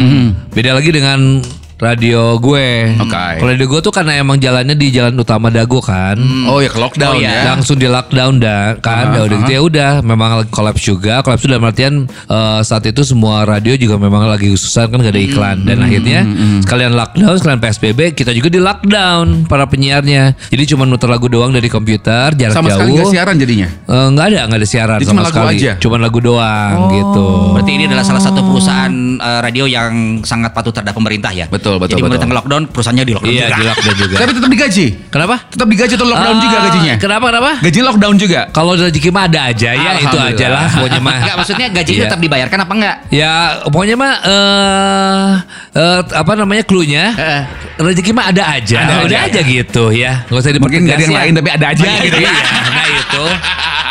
Beda 0.51 0.73
lagi 0.73 0.91
dengan 0.91 1.41
radio 1.79 2.35
gue. 2.37 2.91
Oke. 2.99 3.25
Kalau 3.39 3.49
radio 3.49 3.67
gue 3.67 3.81
tuh 3.81 3.95
karena 3.95 4.19
emang 4.19 4.37
jalannya 4.37 4.75
di 4.75 4.91
jalan 4.91 5.15
utama 5.15 5.47
Dago 5.49 5.79
kan. 5.79 6.19
Oh 6.45 6.59
ya 6.59 6.67
ke 6.67 6.77
lockdown 6.77 7.15
Oh, 7.15 7.17
iya. 7.17 7.47
ya. 7.47 7.55
Langsung 7.55 7.79
di 7.79 7.87
lockdown 7.87 8.35
dah 8.37 8.77
kan. 8.79 9.09
Aha, 9.09 9.17
Ya 9.17 9.23
udah 9.25 9.39
gitu 9.39 9.47
aha. 9.47 9.55
ya 9.55 9.61
udah 9.63 9.91
memang 10.03 10.29
kolaps 10.49 10.83
juga. 10.83 11.23
Kolaps 11.23 11.45
dalam 11.45 11.63
artian 11.63 11.95
eh, 12.05 12.61
saat 12.61 12.83
itu 12.83 13.03
semua 13.03 13.43
radio 13.45 13.75
juga 13.75 13.95
memang 13.97 14.27
lagi 14.27 14.51
kesusahan 14.51 14.91
kan 14.91 14.99
gak 15.01 15.15
ada 15.15 15.23
iklan 15.23 15.57
dan 15.63 15.79
akhirnya 15.81 16.21
sekalian 16.61 16.93
lockdown, 16.93 17.35
sekalian 17.37 17.61
PSBB 17.61 18.01
kita 18.13 18.31
juga 18.33 18.49
di 18.49 18.59
lockdown 18.59 19.47
para 19.47 19.65
penyiarnya. 19.65 20.35
Jadi 20.49 20.63
cuma 20.69 20.83
muter 20.83 21.07
lagu 21.07 21.27
doang 21.27 21.51
dari 21.51 21.69
komputer 21.69 22.35
jarak 22.35 22.53
Sama 22.53 22.69
jauh. 22.69 22.83
sekali 22.83 22.91
gak 22.97 23.07
siaran 23.09 23.35
jadinya. 23.37 23.69
Eh, 23.69 24.07
nggak 24.11 24.27
ada 24.27 24.41
nggak 24.47 24.59
ada 24.59 24.69
siaran 24.69 24.99
Jadi 24.99 25.07
sama 25.07 25.15
cuma 25.15 25.23
lagu 25.23 25.35
sekali 25.37 25.57
aja? 25.57 25.73
cuma 25.79 25.97
lagu 25.97 26.19
doang 26.19 26.77
gitu 26.91 27.29
Berarti 27.55 27.71
ini 27.71 27.85
adalah 27.87 28.03
salah 28.03 28.19
satu 28.21 28.41
perusahaan 28.43 28.93
uh, 29.17 29.41
radio 29.41 29.65
yang 29.65 29.93
sangat 30.23 30.51
patuh 30.51 30.71
terhadap 30.71 30.93
pemerintah 30.93 31.31
ya. 31.31 31.47
Betul. 31.47 31.68
Betul, 31.69 31.77
betul, 31.79 31.91
Jadi 31.91 32.01
pemerintah 32.01 32.17
betul. 32.19 32.33
nge-lockdown, 32.33 32.63
perusahaannya 32.73 33.05
di 33.05 33.13
lockdown 33.13 33.29
Iya, 33.31 33.45
juga. 33.45 33.53
di 33.55 33.65
lockdown 33.67 33.97
juga. 33.99 34.17
Tapi 34.17 34.31
tetap 34.33 34.51
digaji. 34.51 34.87
Kenapa? 35.09 35.35
Tetap 35.47 35.69
digaji 35.69 35.93
atau 35.95 36.07
lockdown 36.07 36.33
Ah, 36.33 36.41
juga 36.41 36.57
gajinya? 36.63 36.95
Kenapa 36.97 37.25
kenapa? 37.29 37.51
Gajinya 37.61 37.85
lockdown 37.87 38.15
juga. 38.17 38.41
Kalau 38.49 38.73
rezeki 38.73 39.11
mah 39.11 39.25
ada 39.25 39.41
aja 39.45 39.71
ya, 39.71 39.91
itu 39.99 40.17
aja 40.17 40.47
lah 40.49 40.65
pokoknya 40.71 41.01
mah. 41.01 41.15
Enggak, 41.19 41.37
maksudnya 41.37 41.67
gajinya 41.69 41.99
Iya. 41.99 42.07
tetap 42.09 42.21
dibayarkan 42.21 42.59
apa 42.59 42.73
enggak? 42.75 42.97
Ya, 43.11 43.33
pokoknya 43.69 43.95
mah 43.95 44.13
eh 44.25 45.31
eh, 45.75 46.01
apa 46.15 46.33
namanya 46.35 46.63
cluenya? 46.63 47.05
Heeh. 47.13 47.43
Rezeki 47.79 48.11
mah 48.11 48.25
ada 48.27 48.43
aja. 48.55 48.77
Ada 48.81 48.95
Udah 49.05 49.21
aja. 49.23 49.29
aja 49.29 49.41
gitu 49.45 49.85
ya. 49.93 50.13
Gak 50.25 50.35
usah 50.35 50.51
Mungkin 50.57 50.81
nggak 50.83 50.97
ada 50.97 51.05
yang 51.05 51.13
dipertegas 51.13 51.13
ya. 51.13 51.21
lain 51.21 51.33
tapi 51.37 51.51
ada 51.53 51.67
aja 51.69 51.85
gitu 52.01 52.19
ya. 52.19 52.31
Iya, 52.33 52.43
nah 52.73 52.87
itu. 52.89 53.25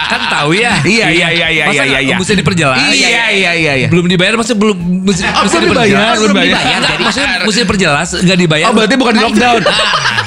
Kan 0.07 0.21
tahu 0.31 0.49
ya. 0.55 0.79
Iya, 0.87 1.07
iya, 1.11 1.27
iya, 1.29 1.47
iya, 1.51 1.63
Masa 1.67 1.83
iya, 1.83 1.99
iya. 1.99 2.15
Mesti 2.15 2.33
diperjelas. 2.39 2.79
Iya, 2.95 3.25
iya, 3.31 3.51
iya, 3.53 3.73
iya. 3.85 3.87
Belum 3.91 4.07
dibayar 4.07 4.39
masa 4.39 4.55
belum 4.55 4.77
mesti, 5.03 5.23
Oh, 5.27 5.43
mesti 5.43 5.55
belum 5.59 5.75
dibayar, 5.75 6.15
belum 6.15 6.31
dibayar. 6.31 6.55
Enggak, 6.55 6.79
Jadi- 6.87 7.03
maksudnya 7.03 7.29
mesti 7.43 7.59
diperjelas, 7.67 8.09
enggak 8.23 8.37
dibayar. 8.39 8.65
Oh 8.67 8.73
berarti 8.73 8.95
bukan 8.95 9.13
di 9.13 9.21
lockdown. 9.23 9.61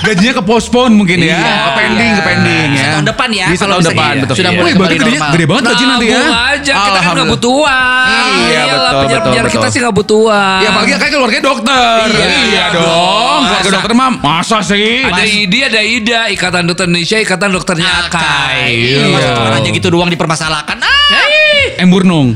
Gajinya 0.00 0.32
ke 0.40 0.42
postpone 0.48 0.92
mungkin 0.96 1.20
ya. 1.20 1.36
Iya. 1.36 1.52
Ke 1.60 1.70
pending, 1.76 2.10
ke 2.16 2.22
pending 2.24 2.68
ya. 2.72 2.80
Setahun 2.80 3.04
depan 3.04 3.28
ya, 3.30 3.46
kalau 3.52 3.76
tahun 3.76 3.84
depan 3.92 4.08
iya. 4.10 4.22
betul. 4.24 4.34
Sudah 4.40 4.50
mulai 4.56 4.70
kembali 4.72 4.96
normal. 4.96 5.30
gede 5.36 5.44
banget 5.44 5.64
gaji 5.68 5.84
nanti 5.84 6.06
ya. 6.08 6.20
Aja, 6.20 6.32
kita 6.32 6.72
kan 6.72 6.80
nggak 6.80 6.88
Alhamdulillah. 6.96 7.32
butuh 7.36 7.52
uang. 7.52 8.08
Iya, 8.40 8.62
betul, 8.64 9.04
betul, 9.04 9.32
kita 9.52 9.66
sih 9.68 9.78
nggak 9.84 9.96
butuh 10.00 10.18
uang. 10.24 10.60
Ya 10.64 10.68
apalagi 10.72 10.92
kan 10.96 11.08
keluarganya 11.12 11.44
dokter. 11.44 12.04
Iya. 12.10 12.26
Iya 12.50 12.64
dong. 12.72 13.40
Keluarga 13.44 13.70
dokter 13.76 13.92
mah 13.92 14.08
masa 14.24 14.58
sih? 14.64 15.04
Ada 15.04 15.22
IDI, 15.22 15.58
ada 15.68 15.80
IDA, 15.84 16.20
Ikatan 16.32 16.62
Dokter 16.64 16.84
Indonesia, 16.88 17.16
Ikatan 17.20 17.48
Dokternya 17.52 17.90
Akai. 18.08 18.72
Iya. 18.72 19.36
Hanya 19.70 19.78
gitu 19.78 19.88
doang 19.94 20.10
dipermasalahkan. 20.10 20.76
Ah, 20.82 21.78
Emburnung. 21.78 22.34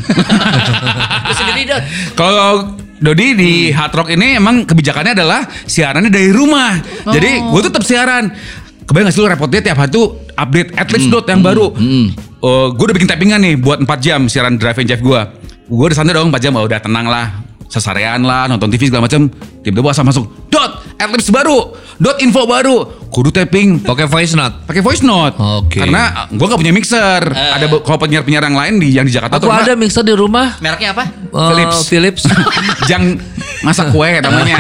sendiri 1.39 1.67
dong. 1.67 1.83
Kalau 2.15 2.79
Dodi 3.03 3.35
di 3.35 3.51
Hard 3.69 3.93
Rock 3.93 4.09
ini 4.15 4.39
emang 4.39 4.63
kebijakannya 4.65 5.13
adalah 5.19 5.43
siarannya 5.67 6.09
dari 6.09 6.31
rumah. 6.31 6.79
Jadi 7.05 7.43
gue 7.43 7.61
tetap 7.61 7.83
siaran. 7.83 8.31
Kebayang 8.85 9.09
gak 9.09 9.15
sih 9.17 9.21
lu 9.21 9.29
repotnya 9.29 9.61
tiap 9.65 9.81
hari 9.81 9.91
tuh 9.91 10.29
update 10.37 10.77
at 10.77 10.89
least 10.93 11.09
dot 11.09 11.25
yang 11.27 11.41
baru. 11.43 11.73
Oh, 12.39 12.71
gue 12.71 12.85
udah 12.85 12.97
bikin 12.97 13.09
tappingan 13.09 13.41
nih 13.41 13.57
buat 13.57 13.81
4 13.81 13.89
jam 13.99 14.21
siaran 14.29 14.61
Drive 14.61 14.77
and 14.77 14.89
Chef 14.89 15.01
gue. 15.01 15.21
Gue 15.65 15.85
udah 15.89 15.97
santai 15.97 16.13
dong 16.13 16.29
4 16.29 16.37
jam, 16.39 16.53
oh, 16.55 16.65
udah 16.69 16.77
tenang 16.77 17.09
lah. 17.09 17.33
Sesarean 17.75 18.23
lah, 18.23 18.47
nonton 18.47 18.71
TV 18.71 18.87
segala 18.87 19.11
macam. 19.11 19.27
Tiba-tiba 19.67 19.91
asal 19.91 20.07
masuk. 20.07 20.31
Dot, 20.47 20.79
least 21.11 21.35
baru. 21.35 21.75
Dot 21.99 22.23
info 22.23 22.47
baru. 22.47 22.87
Kudu 23.11 23.35
tapping. 23.35 23.83
Pakai 23.83 24.07
voice 24.07 24.39
note. 24.39 24.63
Pakai 24.63 24.79
voice 24.79 25.03
note. 25.03 25.35
Oke. 25.35 25.83
Karena 25.83 26.31
gue 26.31 26.47
gak 26.47 26.61
punya 26.63 26.71
mixer. 26.71 27.23
Ada 27.35 27.67
be- 27.67 27.83
kalau 27.83 27.99
penyiar-penyiar 27.99 28.47
yang 28.47 28.55
lain 28.55 28.75
di 28.79 28.89
yang 28.95 29.07
di 29.07 29.11
Jakarta 29.11 29.43
Aku 29.43 29.51
tuh 29.51 29.55
ada 29.55 29.75
mixer 29.75 30.07
di 30.07 30.15
rumah. 30.15 30.55
Mereknya 30.63 30.95
apa? 30.95 31.05
eh, 31.11 31.47
Philips. 31.51 31.79
Philips. 31.91 32.23
Jang 32.91 33.19
masak 33.67 33.91
kue 33.91 34.07
namanya. 34.23 34.59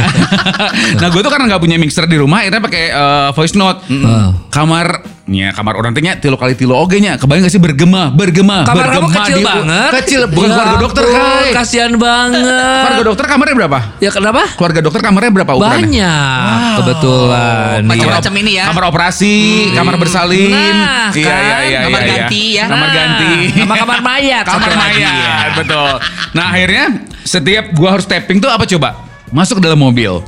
nah 1.02 1.08
gue 1.10 1.20
tuh 1.22 1.30
karena 1.30 1.54
nggak 1.54 1.62
punya 1.62 1.76
mixer 1.78 2.06
di 2.10 2.18
rumah, 2.18 2.42
akhirnya 2.42 2.62
pakai 2.62 2.84
eh, 2.90 3.28
voice 3.34 3.54
note. 3.54 3.86
Kamar, 4.50 5.02
ya 5.24 5.48
kamar 5.50 5.72
orang 5.74 5.96
tanya 5.96 6.20
tilu 6.20 6.36
kali 6.36 6.52
tilu 6.52 6.76
oge 6.76 7.00
nya. 7.00 7.16
Kebayang 7.16 7.42
gak 7.42 7.50
sih 7.50 7.58
bergema, 7.58 8.08
bergema, 8.08 8.62
Kamar 8.62 8.92
kamu 8.92 9.08
bergema 9.08 9.16
kecil 9.16 9.36
di- 9.36 9.46
banget. 9.46 9.90
Kecil, 9.96 10.20
bukan 10.28 10.44
Ya 10.44 10.52
keluarga 10.54 10.76
dokter 10.78 11.04
kai. 11.06 11.48
Kasihan 11.50 11.92
banget. 11.96 12.80
Keluarga 12.84 13.04
dokter 13.06 13.24
kamarnya 13.26 13.54
berapa? 13.56 13.78
Ya 13.98 14.10
kenapa? 14.10 14.42
Keluarga 14.52 14.80
dokter 14.80 15.00
kamarnya 15.00 15.30
berapa 15.32 15.52
ukurannya? 15.54 15.80
Banyak. 15.80 16.72
Kebetulan. 16.76 17.80
Macam- 17.82 18.04
Iya. 18.04 18.16
macam 18.20 18.34
ini 18.36 18.52
ya. 18.54 18.64
Kamar 18.68 18.84
operasi, 18.86 19.34
kamar 19.72 19.94
bersalin. 19.96 20.52
Nah, 20.52 21.08
iya, 21.10 21.24
kan, 21.24 21.40
iya, 21.40 21.56
iya, 21.62 21.78
kamar 21.82 22.00
iya, 22.00 22.10
ganti 22.10 22.42
ya. 22.52 22.64
Kamar 22.66 22.84
Nah, 22.84 22.94
ganti. 22.94 23.32
sama 23.54 23.74
kamar 23.74 23.98
mayat. 24.02 24.44
kamar 24.44 24.70
mayat, 24.76 25.00
ya. 25.00 25.56
betul. 25.56 25.90
Nah 26.32 26.44
akhirnya 26.50 26.84
setiap 27.22 27.64
gua 27.72 27.88
harus 27.96 28.04
tapping 28.04 28.38
tuh 28.38 28.50
apa 28.50 28.64
coba? 28.66 29.00
Masuk 29.30 29.58
ke 29.58 29.62
dalam 29.64 29.80
mobil. 29.80 30.20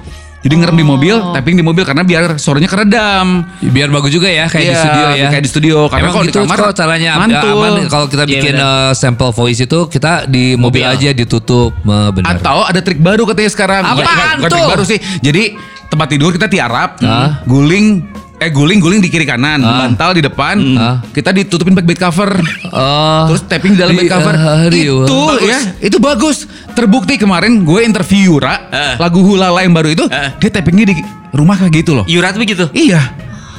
Jadi 0.47 0.55
ngerem 0.57 0.77
di 0.77 0.87
mobil, 0.87 1.15
Oh. 1.17 1.35
tapping 1.35 1.59
di 1.59 1.65
mobil 1.65 1.83
karena 1.83 2.01
biar 2.01 2.39
suaranya 2.39 2.71
keredam. 2.71 3.43
Biar 3.59 3.91
bagus 3.91 4.09
juga 4.09 4.31
ya 4.31 4.47
kayak 4.47 4.63
di 4.63 4.71
Iya, 4.71 4.79
studio 4.79 5.07
ya. 5.11 5.29
kayak 5.29 5.43
di 5.43 5.51
studio. 5.51 5.77
Karena 5.87 5.99
Emang 6.01 6.13
kalau 6.13 6.23
di 6.23 6.31
gitu 6.31 6.41
kamar 6.41 6.59
kok 6.63 6.75
caranya 6.77 7.09
ya, 7.09 7.19
mantul. 7.19 7.51
aman 7.53 7.73
kalau 7.89 8.07
kita 8.07 8.23
Iya, 8.23 8.31
bikin 8.31 8.55
benar. 8.55 8.71
eh, 8.79 8.93
sampel 8.95 9.29
voice 9.33 9.61
itu 9.61 9.79
kita 9.87 10.13
di 10.25 10.55
mobil, 10.55 10.81
Mobil. 10.81 10.95
aja 10.95 11.11
ditutup 11.13 11.75
eh, 11.77 12.11
benar. 12.13 12.31
Atau 12.33 12.59
ada 12.63 12.79
trik 12.79 13.01
baru 13.01 13.27
katanya 13.27 13.51
sekarang. 13.51 13.83
Apaan 13.83 13.99
bukan, 13.99 14.27
bukan 14.39 14.51
trik 14.53 14.67
baru 14.71 14.85
sih. 14.85 14.99
Jadi 15.19 15.43
tempat 15.87 16.07
tidur 16.09 16.31
kita 16.31 16.47
tiarap, 16.47 16.99
Hah? 17.01 17.43
guling 17.45 18.07
eh 18.37 18.51
guling 18.51 18.79
guling 18.79 19.01
di 19.01 19.09
kiri 19.09 19.25
kanan, 19.25 19.61
Ah. 19.61 19.83
bantal 19.83 20.13
di 20.13 20.21
depan. 20.21 20.57
Ah. 20.77 20.97
Kita 21.09 21.33
ditutupin 21.33 21.73
pakai 21.73 21.89
bed 21.89 21.99
cover. 21.99 22.31
Oh. 22.69 23.33
Terus 23.33 23.43
tapping 23.45 23.73
di 23.73 23.81
dalam 23.81 23.97
bed 23.97 24.07
cover. 24.07 24.35
ah, 24.35 24.69
Rio. 24.69 25.05
itu 25.05 25.17
Bagus. 25.17 25.49
ya, 25.49 25.59
itu 25.81 25.97
bagus. 25.97 26.37
Terbukti 26.73 27.17
kemarin 27.17 27.65
gue 27.65 27.81
interview 27.81 28.37
Yura, 28.37 28.69
Eh. 28.69 28.95
lagu 28.97 29.25
Hulala 29.25 29.65
yang 29.65 29.73
baru 29.73 29.89
itu, 29.89 30.05
Eh. 30.07 30.37
dia 30.37 30.51
tappingnya 30.51 30.85
di 30.87 30.95
rumah 31.33 31.57
kayak 31.57 31.73
gitu 31.75 31.97
loh. 31.97 32.05
Yurat 32.05 32.37
begitu. 32.37 32.69
Iya. 32.71 33.01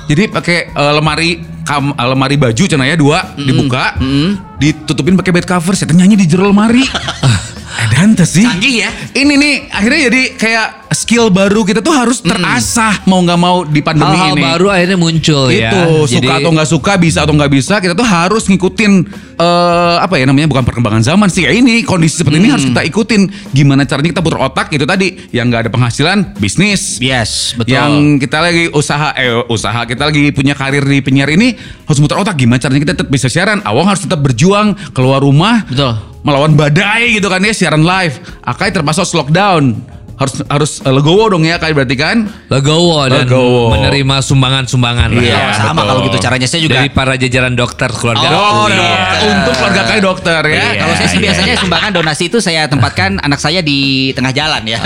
Jadi 0.08 0.30
pakai 0.30 0.72
eh, 0.72 0.92
lemari 0.94 1.30
kam, 1.66 1.92
eh, 1.92 2.08
lemari 2.08 2.38
baju 2.38 2.64
cenanya 2.64 2.96
dua 2.96 3.34
dibuka, 3.36 3.98
ditutupin 4.56 5.18
pakai 5.18 5.34
bed 5.36 5.46
cover, 5.46 5.74
saya 5.74 5.90
nyanyi 5.92 6.16
di 6.16 6.26
jero 6.30 6.46
lemari. 6.46 6.86
Edan 7.78 8.18
sih. 8.20 8.42
Canggih 8.42 8.86
ya. 8.86 8.90
Ini 9.14 9.34
nih 9.38 9.56
akhirnya 9.70 10.00
jadi 10.10 10.22
kayak 10.34 10.68
skill 10.96 11.28
baru 11.28 11.68
kita 11.68 11.84
tuh 11.84 11.92
harus 11.92 12.24
terasah 12.24 13.04
mau 13.04 13.20
nggak 13.20 13.40
mau 13.40 13.68
di 13.68 13.84
pandemi 13.84 14.16
Hal-hal 14.16 14.36
ini. 14.36 14.44
baru 14.44 14.68
akhirnya 14.72 14.98
muncul 15.00 15.52
ya. 15.52 15.72
Itu 15.72 16.08
suka 16.08 16.34
atau 16.40 16.52
nggak 16.56 16.70
suka, 16.70 16.92
bisa 16.96 17.20
atau 17.28 17.34
nggak 17.36 17.52
bisa, 17.52 17.80
kita 17.84 17.94
tuh 17.96 18.08
harus 18.08 18.48
ngikutin 18.48 18.94
eh 19.38 19.96
apa 20.02 20.18
ya 20.18 20.26
namanya 20.26 20.48
bukan 20.50 20.64
perkembangan 20.64 21.04
zaman 21.04 21.28
sih. 21.28 21.44
Kayak 21.44 21.58
ini 21.60 21.74
kondisi 21.84 22.24
seperti 22.24 22.38
ini 22.40 22.50
harus 22.50 22.66
kita 22.66 22.82
ikutin. 22.88 23.22
Gimana 23.52 23.84
caranya 23.84 24.10
kita 24.16 24.22
putar 24.24 24.40
otak 24.48 24.68
itu 24.72 24.86
tadi 24.88 25.08
yang 25.36 25.52
nggak 25.52 25.68
ada 25.68 25.72
penghasilan 25.72 26.38
bisnis. 26.40 26.98
Yes, 27.04 27.54
betul. 27.58 27.76
Yang 27.76 27.94
kita 28.24 28.38
lagi 28.40 28.64
usaha 28.72 29.12
eh 29.18 29.44
usaha 29.52 29.82
kita 29.84 30.08
lagi 30.08 30.32
punya 30.32 30.56
karir 30.56 30.84
di 30.88 31.04
penyiar 31.04 31.30
ini 31.34 31.58
harus 31.58 32.00
muter 32.00 32.18
otak 32.18 32.40
gimana 32.40 32.62
caranya 32.62 32.82
kita 32.84 32.94
tetap 32.96 33.10
bisa 33.12 33.28
siaran. 33.28 33.60
Awang 33.66 33.92
harus 33.92 34.08
tetap 34.08 34.24
berjuang 34.24 34.74
keluar 34.96 35.20
rumah 35.20 35.68
Betul. 35.68 36.00
melawan 36.24 36.56
badai 36.56 37.18
gitu 37.18 37.28
kan 37.28 37.44
ya 37.44 37.54
siaran 37.54 37.84
live. 37.84 38.18
Akai 38.44 38.72
terpaksa 38.72 39.04
lockdown. 39.04 39.97
Harus 40.18 40.42
harus 40.44 40.72
eh, 40.82 40.90
legowo 40.90 41.30
dong 41.30 41.46
ya 41.46 41.56
kayak 41.56 41.78
berarti 41.78 41.94
kan? 41.94 42.18
Legowo 42.50 43.06
dan 43.06 43.24
Legowo. 43.24 43.70
menerima 43.70 44.18
sumbangan-sumbangan. 44.20 45.14
Iya, 45.14 45.38
Oh, 45.38 45.50
sama 45.54 45.72
betul. 45.78 45.86
kalau 45.88 46.00
gitu 46.04 46.18
caranya 46.18 46.48
saya 46.48 46.62
juga. 46.66 46.74
Dari 46.76 46.90
para 46.90 47.14
jajaran 47.14 47.54
dokter 47.54 47.86
keluarga. 47.88 48.28
Oh, 48.28 48.66
Oh, 48.66 48.68
iya. 48.68 48.92
Untuk 49.38 49.54
keluarga 49.54 49.82
kai 49.86 50.02
dokter 50.02 50.42
ya. 50.42 50.58
Iya. 50.74 50.82
Kalau 50.82 50.94
saya 50.96 51.08
sih 51.08 51.20
biasanya 51.22 51.54
sumbangan 51.56 51.92
donasi 51.94 52.24
itu 52.28 52.42
saya 52.42 52.66
tempatkan 52.66 53.22
anak 53.22 53.38
saya 53.38 53.62
di 53.62 54.10
tengah 54.12 54.34
jalan 54.34 54.66
ya. 54.66 54.82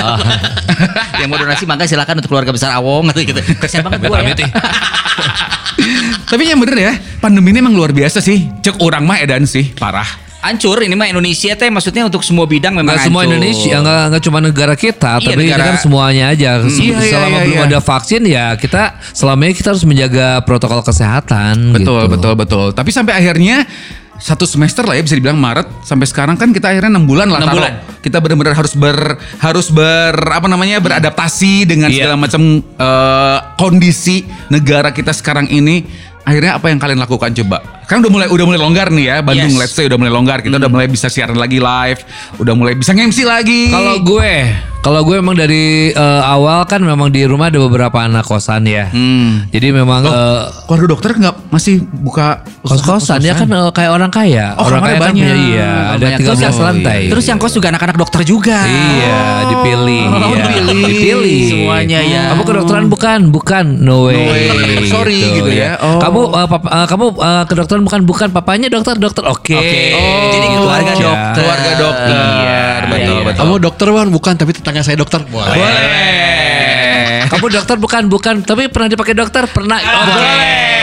yang 1.24 1.28
mau 1.28 1.40
donasi 1.40 1.64
maka 1.64 1.88
silakan 1.88 2.20
untuk 2.20 2.28
keluarga 2.28 2.52
besar 2.52 2.76
Awong 2.76 3.08
gitu 3.16 3.32
gitu. 3.32 3.40
Kasian 3.56 3.82
banget 3.82 4.04
gue 4.04 4.12
ya. 4.12 4.36
nih. 4.36 4.50
Tapi 6.32 6.44
yang 6.46 6.60
bener 6.60 6.78
ya, 6.78 6.92
pandemi 7.20 7.52
ini 7.52 7.60
emang 7.60 7.76
luar 7.76 7.92
biasa 7.92 8.20
sih. 8.20 8.48
Cek 8.62 8.80
orang 8.80 9.04
mah 9.04 9.20
edan 9.20 9.44
sih, 9.44 9.72
parah. 9.74 10.08
Hancur 10.42 10.82
ini 10.82 10.92
mah 10.92 11.06
Indonesia 11.06 11.54
teh 11.54 11.70
maksudnya 11.70 12.04
untuk 12.04 12.22
semua 12.22 12.44
bidang 12.44 12.74
memang 12.74 12.92
Nggak 12.92 13.06
semua. 13.06 13.22
Indonesia, 13.24 13.78
nggak 13.78 14.02
nggak 14.10 14.24
cuma 14.24 14.40
negara 14.40 14.74
kita, 14.74 15.12
Iya, 15.16 15.24
tapi 15.24 15.34
ini 15.36 15.46
negara- 15.48 15.66
kan 15.68 15.76
semuanya 15.78 16.26
aja. 16.30 16.50
Se- 16.64 16.82
iya, 16.82 16.98
iya, 16.98 17.12
selama 17.12 17.30
iya, 17.32 17.44
belum 17.44 17.58
iya. 17.58 17.68
ada 17.68 17.80
vaksin 17.80 18.22
ya 18.24 18.46
kita 18.56 18.82
selama 19.12 19.42
ini 19.44 19.54
kita 19.54 19.68
harus 19.70 19.86
menjaga 19.86 20.42
protokol 20.42 20.82
kesehatan. 20.82 21.56
Betul, 21.72 22.02
gitu. 22.04 22.12
betul, 22.12 22.34
betul. 22.36 22.66
Tapi 22.72 22.90
sampai 22.90 23.14
akhirnya 23.16 23.70
satu 24.18 24.46
semester 24.46 24.82
lah 24.82 24.94
ya 24.94 25.02
bisa 25.02 25.14
dibilang 25.14 25.34
Maret 25.36 25.66
sampai 25.82 26.06
sekarang 26.06 26.34
kan 26.36 26.50
kita 26.50 26.70
akhirnya 26.70 26.90
enam 26.92 27.06
bulan 27.06 27.26
lah 27.26 27.38
Enam 27.38 27.48
kalau 27.48 27.58
bulan. 27.60 27.74
kita 28.00 28.18
benar-benar 28.18 28.54
harus 28.54 28.74
ber 28.74 28.98
harus 29.40 29.68
ber 29.68 30.14
apa 30.14 30.46
namanya 30.46 30.78
beradaptasi 30.78 31.66
dengan 31.66 31.90
Iya. 31.90 32.06
segala 32.06 32.16
macam 32.20 32.42
eh, 32.62 33.38
kondisi 33.58 34.22
negara 34.48 34.90
kita 34.90 35.10
sekarang 35.10 35.50
ini 35.50 35.86
akhirnya 36.22 36.54
apa 36.54 36.70
yang 36.70 36.78
kalian 36.78 36.98
lakukan 37.00 37.34
coba 37.34 37.81
kan 37.92 38.00
udah 38.00 38.08
mulai 38.10 38.28
udah 38.28 38.46
mulai 38.46 38.56
longgar 38.58 38.88
nih 38.88 39.06
ya 39.06 39.16
Bandung 39.20 39.52
Yes. 39.52 39.60
let's 39.60 39.76
say 39.76 39.84
udah 39.84 40.00
mulai 40.00 40.08
longgar 40.10 40.40
kita 40.40 40.56
udah 40.56 40.70
mulai 40.70 40.88
bisa 40.88 41.06
siaran 41.06 41.36
lagi 41.36 41.60
live 41.60 42.00
udah 42.38 42.54
mulai 42.54 42.74
bisa 42.74 42.92
nge-MC 42.92 43.20
lagi 43.22 43.68
Kalau 43.68 44.00
gue, 44.00 44.32
kalau 44.80 45.02
gue 45.04 45.16
emang 45.16 45.36
dari 45.36 45.92
eh, 45.92 46.22
awal 46.24 46.64
kan 46.64 46.80
memang 46.80 47.08
di 47.08 47.22
rumah 47.24 47.48
ada 47.48 47.60
beberapa 47.60 48.00
anak 48.00 48.24
kosan 48.24 48.64
ya. 48.64 48.88
Hmm. 48.88 49.46
Jadi 49.48 49.68
memang 49.72 50.02
Oh, 50.02 50.10
eh, 50.10 50.42
keluarga 50.66 50.88
dokter 50.90 51.12
nggak 51.14 51.36
masih 51.50 51.84
buka 51.84 52.42
kos-kosan 52.62 53.20
ya 53.20 53.36
kan 53.36 53.46
eh, 53.46 53.70
kayak 53.70 53.92
orang 53.92 54.10
kaya. 54.10 54.56
Oh, 54.56 54.66
orang 54.66 54.82
kaya 54.82 54.96
kan 54.96 55.04
banyak. 55.04 55.22
punya 55.22 55.36
iya, 55.38 55.72
ada 55.92 56.06
Banyak. 56.08 56.18
13 56.18 56.26
Terus 56.26 56.40
yang- 56.42 56.58
lantai. 56.64 57.02
Terus 57.10 57.26
yang 57.28 57.38
kos 57.38 57.54
juga 57.54 57.68
anak-anak 57.70 57.98
dokter 58.00 58.22
juga. 58.24 58.58
Iya, 58.64 59.20
dipilih. 59.50 60.04
Oh, 60.08 60.18
iya. 60.18 60.30
dipilih. 60.40 60.82
Dipilih. 60.88 61.42
Semuanya 61.46 62.00
ya. 62.02 62.22
Kamu 62.32 62.42
kedokteran 62.44 62.86
bukan? 62.88 63.20
Bukan. 63.30 63.66
No 63.82 64.08
way. 64.08 64.18
No 64.18 64.32
way. 64.32 64.88
Sorry, 64.88 65.20
gitu 65.36 65.52
ya. 65.52 65.78
Oh. 65.78 66.00
Kamu 66.00 66.22
eh, 66.32 66.48
papa- 66.48 66.72
eh, 66.74 66.88
kamu 66.88 67.06
eh, 67.14 67.44
kedokteran 67.46 67.81
bukan? 67.84 68.02
Bukan. 68.06 68.28
Papanya 68.32 68.68
dokter, 68.68 68.96
dokter. 68.98 69.24
Oke. 69.28 69.54
Oke. 69.54 69.80
Oh, 69.94 70.32
Jadi 70.32 70.48
keluarga 70.54 70.92
aja. 70.94 71.04
dokter. 71.04 71.42
keluarga 71.42 71.72
dokter 71.78 72.16
Iya, 72.16 72.62
betul 72.90 73.16
iya. 73.18 73.26
betul 73.26 73.40
Kamu 73.42 73.54
dokter 73.62 73.88
Wan 73.92 74.08
bukan 74.10 74.34
tapi 74.38 74.52
tetangga 74.56 74.82
saya 74.82 74.98
dokter. 74.98 75.22
Wah. 75.30 75.46
boleh 75.52 77.30
Kamu 77.32 77.48
dokter 77.48 77.76
bukan? 77.80 78.04
Bukan. 78.12 78.36
Tapi 78.44 78.68
pernah 78.68 78.88
dipakai 78.92 79.16
dokter? 79.16 79.48
Pernah. 79.48 79.80
Oh, 79.80 80.04
boleh. 80.04 80.81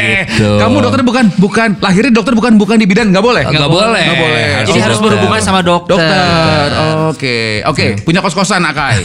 Gitu. 0.00 0.48
Kamu 0.58 0.76
dokter 0.80 1.00
bukan 1.04 1.24
bukan 1.36 1.68
lahirnya 1.78 2.12
dokter 2.12 2.32
bukan 2.32 2.52
bukan 2.56 2.76
di 2.80 2.86
bidan 2.88 3.12
nggak 3.12 3.24
boleh. 3.24 3.42
Nggak 3.46 3.70
boleh. 3.70 4.04
Nggak 4.04 4.20
boleh. 4.20 4.44
Jadi 4.66 4.80
harus 4.80 4.98
dokter. 4.98 5.16
berhubungan 5.16 5.40
sama 5.40 5.60
dokter. 5.60 5.98
Dokter. 5.98 6.68
Oke. 7.10 7.38
Oke. 7.66 7.84
Punya 8.02 8.20
kos 8.24 8.34
kosan 8.34 8.62
Akai. 8.64 9.02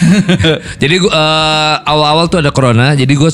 jadi 0.82 0.94
gua 1.00 1.10
eh, 1.12 1.74
awal-awal 1.86 2.26
tuh 2.28 2.38
ada 2.42 2.50
corona, 2.50 2.92
jadi 2.94 3.10
gue 3.10 3.30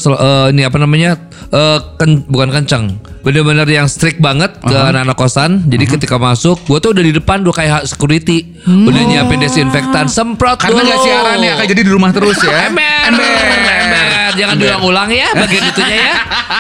ini 0.53 0.63
apa 0.63 0.77
namanya 0.79 1.17
eh, 1.51 1.79
ken- 1.97 2.25
bukan 2.27 2.49
kencang, 2.53 2.85
bener-bener 3.23 3.67
yang 3.67 3.87
strict 3.91 4.19
banget 4.19 4.55
ke 4.61 4.75
anak-anak 4.75 5.17
kosan. 5.17 5.65
Jadi 5.67 5.85
ketika 5.87 6.17
masuk, 6.17 6.61
gue 6.67 6.79
tuh 6.79 6.91
udah 6.93 7.05
di 7.05 7.13
depan 7.15 7.43
udah 7.43 7.55
kayak 7.55 7.81
security, 7.89 8.57
udah 8.67 9.03
nyiapin 9.07 9.41
desinfektan, 9.43 10.07
semprot 10.07 10.59
Karena 10.61 10.83
dulu. 10.83 10.89
nggak 10.93 11.01
siaran 11.03 11.39
ya 11.43 11.53
Akai 11.57 11.67
jadi 11.71 11.83
di 11.83 11.91
rumah 11.91 12.11
terus 12.13 12.39
ya. 12.43 12.55
Ember, 12.69 13.07
ember, 13.11 14.16
jangan 14.37 14.55
diulang-ulang 14.55 15.09
ya 15.11 15.29
bagian 15.35 15.65
itunya 15.67 15.97
ya. 15.99 16.15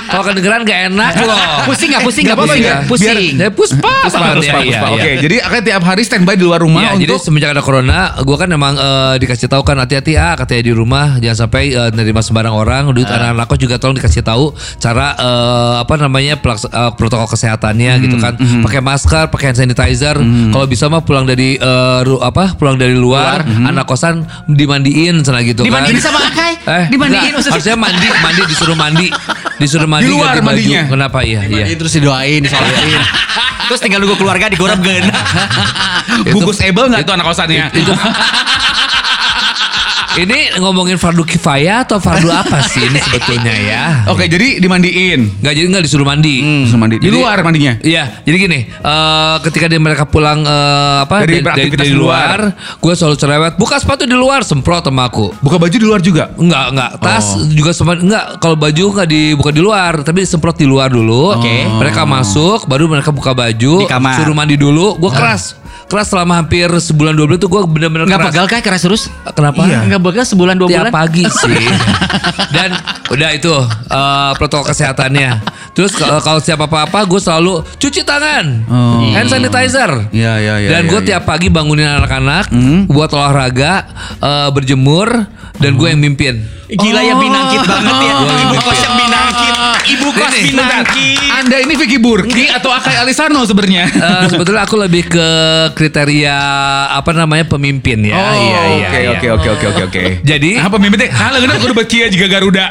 Kalau 0.06 0.22
kedengeran 0.24 0.60
gak 0.62 0.80
enak 0.88 1.12
loh. 1.22 1.38
Pusing 1.64 1.88
nggak 1.90 2.02
pusing 2.02 2.24
Nggak 2.24 2.38
pusing 2.38 2.62
nggak 2.62 2.80
pusing. 2.86 3.34
Ya, 3.36 3.48
puspa, 3.48 3.92
Puspa, 4.02 4.18
puspa, 4.34 4.58
ya, 4.58 4.64
puspa. 4.64 4.86
iya, 4.88 4.90
Oke, 4.90 5.04
iya. 5.06 5.16
jadi 5.20 5.36
Akai 5.42 5.60
tiap 5.62 5.82
hari 5.82 6.02
standby 6.02 6.34
di 6.34 6.42
luar 6.42 6.58
rumah 6.58 6.82
Iya, 6.82 6.92
jadi 6.98 7.12
untuk 7.12 7.22
semenjak 7.22 7.50
ada 7.50 7.60
corona, 7.60 7.98
gue 8.16 8.36
kan 8.36 8.48
emang 8.48 8.74
eh, 8.74 9.14
dikasih 9.18 9.46
tahu 9.46 9.62
kan 9.62 9.76
hati-hati 9.76 10.14
ah 10.14 10.34
katanya 10.34 10.62
di 10.62 10.72
rumah 10.72 11.06
jangan 11.18 11.38
sampai 11.44 11.70
eh, 11.70 11.90
nerima 11.92 12.20
sembarang 12.20 12.52
orang. 12.52 12.82
Duit 12.90 13.04
Ah. 13.04 13.18
anak-anak 13.18 13.46
kos 13.46 13.58
juga 13.58 13.76
tolong 13.76 13.94
dikasih 13.94 14.22
tahu 14.22 14.50
cara 14.76 15.12
eh, 15.14 15.74
apa 15.78 15.94
namanya 15.96 16.34
pelaks- 16.36 16.68
protokol 16.94 17.28
kesehatannya 17.28 17.92
Hmm, 17.92 18.02
gitu 18.02 18.16
kan. 18.16 18.34
Pakai 18.62 18.80
masker, 18.80 19.24
pakai 19.26 19.44
hand 19.46 19.58
sanitizer. 19.58 20.16
Kalau 20.48 20.66
bisa 20.66 20.86
mah 20.86 21.00
pulang 21.00 21.24
dari 21.24 21.58
apa 22.18 22.54
pulang 22.54 22.76
dari 22.76 22.94
luar, 22.94 23.42
Hmm. 23.42 23.66
anak 23.66 23.84
kosan 23.84 24.24
dimandiin 24.46 25.20
sana 25.20 25.40
gitu 25.40 25.62
Dimandiin 25.62 25.96
kan. 25.96 26.04
sama 26.04 26.20
Akai? 26.22 26.52
Dimandiin 26.88 27.32
maksudnya? 27.32 27.65
Harusnya 27.66 27.82
mandi, 27.82 28.08
mandi 28.22 28.42
disuruh 28.46 28.76
mandi, 28.78 29.06
disuruh 29.58 29.88
mandi 29.90 30.06
Di 30.06 30.14
luar 30.14 30.38
baju. 30.38 30.46
mandinya? 30.46 30.82
Kenapa 30.86 31.18
iya? 31.26 31.42
Iya. 31.42 31.74
Terus 31.74 31.98
didoain, 31.98 32.40
disolatin. 32.46 33.02
Terus 33.66 33.80
tinggal 33.82 33.98
nunggu 33.98 34.14
keluarga 34.14 34.46
digoreng 34.46 34.78
gen. 34.78 35.10
bungkus 36.30 36.62
ebel 36.62 36.86
nggak 36.86 37.02
itu 37.02 37.12
anak 37.12 37.26
kosannya? 37.26 37.66
Ini 40.16 40.56
ngomongin 40.56 40.96
fardu 40.96 41.22
kifayah 41.22 41.84
atau 41.84 42.00
fardu 42.00 42.32
apa 42.32 42.64
sih 42.64 42.80
ini 42.80 42.96
sebetulnya 43.04 43.52
ya? 43.52 43.82
Oke, 44.08 44.24
jadi 44.24 44.56
dimandiin. 44.56 45.44
Nggak 45.44 45.52
jadi 45.52 45.66
nggak 45.68 45.84
disuruh 45.84 46.02
mandi. 46.02 46.40
Terus 46.40 46.72
mandi. 46.74 46.96
Di 46.96 47.06
Jadi- 47.06 47.12
luar 47.14 47.36
mandinya. 47.40 47.76
Iya, 47.78 48.24
jadi 48.24 48.36
gini, 48.38 48.58
eh, 48.64 49.36
ketika 49.44 49.68
dia 49.68 49.76
mereka 49.76 50.04
pulang 50.04 50.40
eh, 50.40 51.04
apa 51.04 51.20
Dari 51.20 51.44
dari, 51.44 51.68
dari, 51.68 51.84
di 51.84 51.92
luar, 51.92 52.48
gue 52.74 52.92
selalu 52.92 53.14
cerewet, 53.14 53.52
buka 53.54 53.76
sepatu 53.76 54.02
di 54.02 54.16
luar, 54.16 54.40
semprot 54.40 54.80
sama 54.82 55.04
aku. 55.04 55.36
Buka 55.38 55.60
baju 55.60 55.76
di 55.76 55.84
luar 55.84 56.00
juga. 56.00 56.32
Enggak, 56.34 56.64
enggak. 56.72 56.90
Tas 56.96 57.26
Oh. 57.28 57.44
juga 57.46 57.76
sempat 57.76 58.00
enggak 58.00 58.40
kalau 58.40 58.56
baju 58.56 58.84
enggak 58.90 59.08
dibuka 59.10 59.50
di 59.50 59.60
luar, 59.60 60.00
tapi 60.00 60.22
disemprot 60.22 60.56
di 60.56 60.64
luar 60.64 60.88
dulu. 60.88 61.36
Oke. 61.36 61.68
Mereka 61.68 62.02
masuk, 62.02 62.64
baru 62.64 62.88
mereka 62.88 63.12
buka 63.12 63.30
baju, 63.30 63.84
Di 63.84 63.86
kamar. 63.86 64.16
suruh 64.16 64.32
mandi 64.32 64.56
dulu. 64.56 64.96
Gue 64.96 65.12
keras. 65.12 65.60
Keras 65.86 66.10
selama 66.10 66.34
hampir 66.36 66.66
sebulan 66.66 67.14
dua 67.14 67.26
bulan 67.26 67.38
tuh 67.38 67.46
gue 67.46 67.60
bener-bener 67.64 68.10
Nggak 68.10 68.18
keras. 68.18 68.32
pegal 68.34 68.46
kah 68.48 68.58
keras 68.58 68.82
terus? 68.82 69.02
Kenapa? 69.28 69.62
Nggak 69.62 70.02
pegal 70.06 70.24
sebulan 70.24 70.54
dua 70.54 70.68
tiap 70.68 70.82
bulan? 70.86 70.92
pagi 70.94 71.24
sih. 71.42 71.66
Dan 72.48 72.70
udah 73.08 73.30
itu 73.32 73.54
eh, 73.88 74.30
protokol 74.34 74.70
kesehatannya. 74.70 75.30
Terus 75.72 75.92
kalau 75.92 76.18
kalau 76.18 76.40
siapa 76.40 76.64
apa-apa 76.64 77.04
gue 77.04 77.20
selalu 77.20 77.60
cuci 77.76 78.00
tangan, 78.00 78.64
Oh. 78.64 79.04
hand 79.12 79.28
sanitizer. 79.28 80.08
Iya, 80.08 80.32
iya, 80.38 80.54
iya, 80.58 80.68
Dan 80.72 80.88
gue 80.88 81.00
iya, 81.02 81.08
tiap 81.14 81.28
pagi 81.28 81.52
bangunin 81.52 81.84
anak-anak, 81.84 82.48
buat 82.88 83.12
olahraga, 83.12 83.84
eh, 84.16 84.48
berjemur, 84.50 85.28
dan 85.56 85.76
gue 85.76 85.88
yang 85.88 86.00
mimpin. 86.00 86.48
Gila 86.66 87.00
ya 87.00 87.14
binangkit 87.14 87.62
banget 87.62 87.96
ya. 88.02 88.14
Ibu 88.42 88.56
kos 88.58 88.78
yang 88.82 88.94
binangkit. 88.98 89.54
Ibu 89.86 90.08
kos 90.10 90.32
Ini, 90.34 90.50
binangkit. 90.50 91.18
Anda 91.30 91.56
ini 91.62 91.74
Vicky 91.78 91.98
Burki 92.02 92.50
atau 92.50 92.74
Akai 92.74 92.98
Alisano 92.98 93.46
sebenarnya? 93.46 93.86
Eh, 93.86 94.24
sebetulnya 94.26 94.66
aku 94.66 94.74
lebih 94.74 95.06
ke 95.06 95.28
kriteria 95.78 96.36
apa 96.90 97.14
namanya 97.14 97.46
pemimpin 97.46 98.02
ya. 98.02 98.18
Oh, 98.18 98.34
iya, 98.34 98.60
iya, 98.66 98.86
oke 98.90 98.98
iya. 98.98 99.10
oke 99.14 99.26
oke 99.30 99.48
oke 99.54 99.66
oke 99.70 99.82
oke. 99.94 100.02
Jadi- 100.26 100.58
apa 100.58 100.76
mimpi 100.82 100.98
teh? 100.98 101.10
Ah, 101.14 101.30
leungeuna 101.30 101.62
kudu 101.62 101.72
buat 101.72 101.86
kieu 101.86 102.10
juga 102.10 102.26
Garuda. 102.26 102.66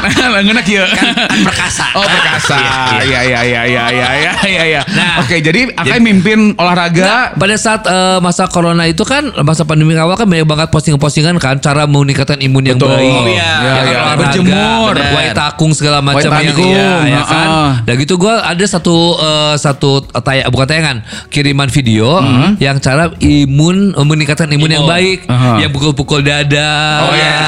Leungeuna 0.32 0.64
kieu. 0.64 0.80
Kan 0.80 1.40
perkasa. 1.44 1.92
Oh, 1.92 2.00
perkasa. 2.00 2.56
Iya 3.04 3.20
iya 3.20 3.40
iya 3.44 3.62
iya 3.68 3.84
iya 3.92 4.08
iya 4.16 4.32
iya 4.48 4.62
iya. 4.64 4.80
Nah, 4.96 5.20
Oke, 5.20 5.44
jadi 5.44 5.68
Akai 5.76 6.00
mimpin 6.00 6.56
olahraga. 6.56 7.36
Pada 7.36 7.56
saat 7.60 7.84
eh, 7.84 8.18
masa 8.24 8.48
corona 8.48 8.88
itu 8.88 9.04
kan 9.04 9.28
masa 9.44 9.68
pandemi 9.68 9.92
awal 10.00 10.16
kan 10.16 10.24
banyak 10.24 10.48
banget 10.48 10.68
posting-postingan 10.72 11.36
kan 11.36 11.60
cara 11.60 11.84
meningkatkan 11.84 12.40
imun 12.40 12.64
yang 12.64 12.80
Betul. 12.80 12.96
baik. 12.96 13.09
Oh, 13.10 13.26
iya. 13.26 13.50
Ya 13.60 13.72
olahraga, 13.82 14.18
Berjemur. 14.20 14.94
White 14.94 15.34
takung 15.36 15.72
segala 15.74 15.98
macam 16.00 16.30
takung, 16.30 16.70
iya, 16.70 16.90
ya 17.06 17.22
kan. 17.26 17.48
Dan 17.86 17.94
gitu 17.98 18.14
gue 18.16 18.30
ada 18.30 18.64
satu 18.66 19.18
eh, 19.18 19.54
satu 19.58 20.04
tayang 20.22 20.48
bukan 20.50 20.66
tayangan 20.66 20.96
kiriman 21.28 21.68
video 21.70 22.22
yang 22.62 22.78
cara 22.78 23.10
imun 23.18 23.94
eh, 23.94 24.06
meningkatkan 24.06 24.50
imun, 24.50 24.70
yang 24.70 24.86
baik 24.86 25.26
Aha. 25.26 25.62
yang 25.62 25.70
pukul-pukul 25.70 26.22
dada. 26.22 26.70
Oh, 27.06 27.14
iya. 27.14 27.38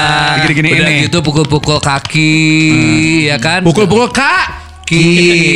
Gini-gini 0.47 0.69
Udah 0.75 0.89
ini. 0.89 1.03
gitu 1.07 1.17
pukul-pukul 1.23 1.79
kaki 1.79 2.33
ya 3.29 3.37
kan. 3.39 3.63
Pukul-pukul 3.63 4.09
kak. 4.11 4.62
Ki 4.83 5.07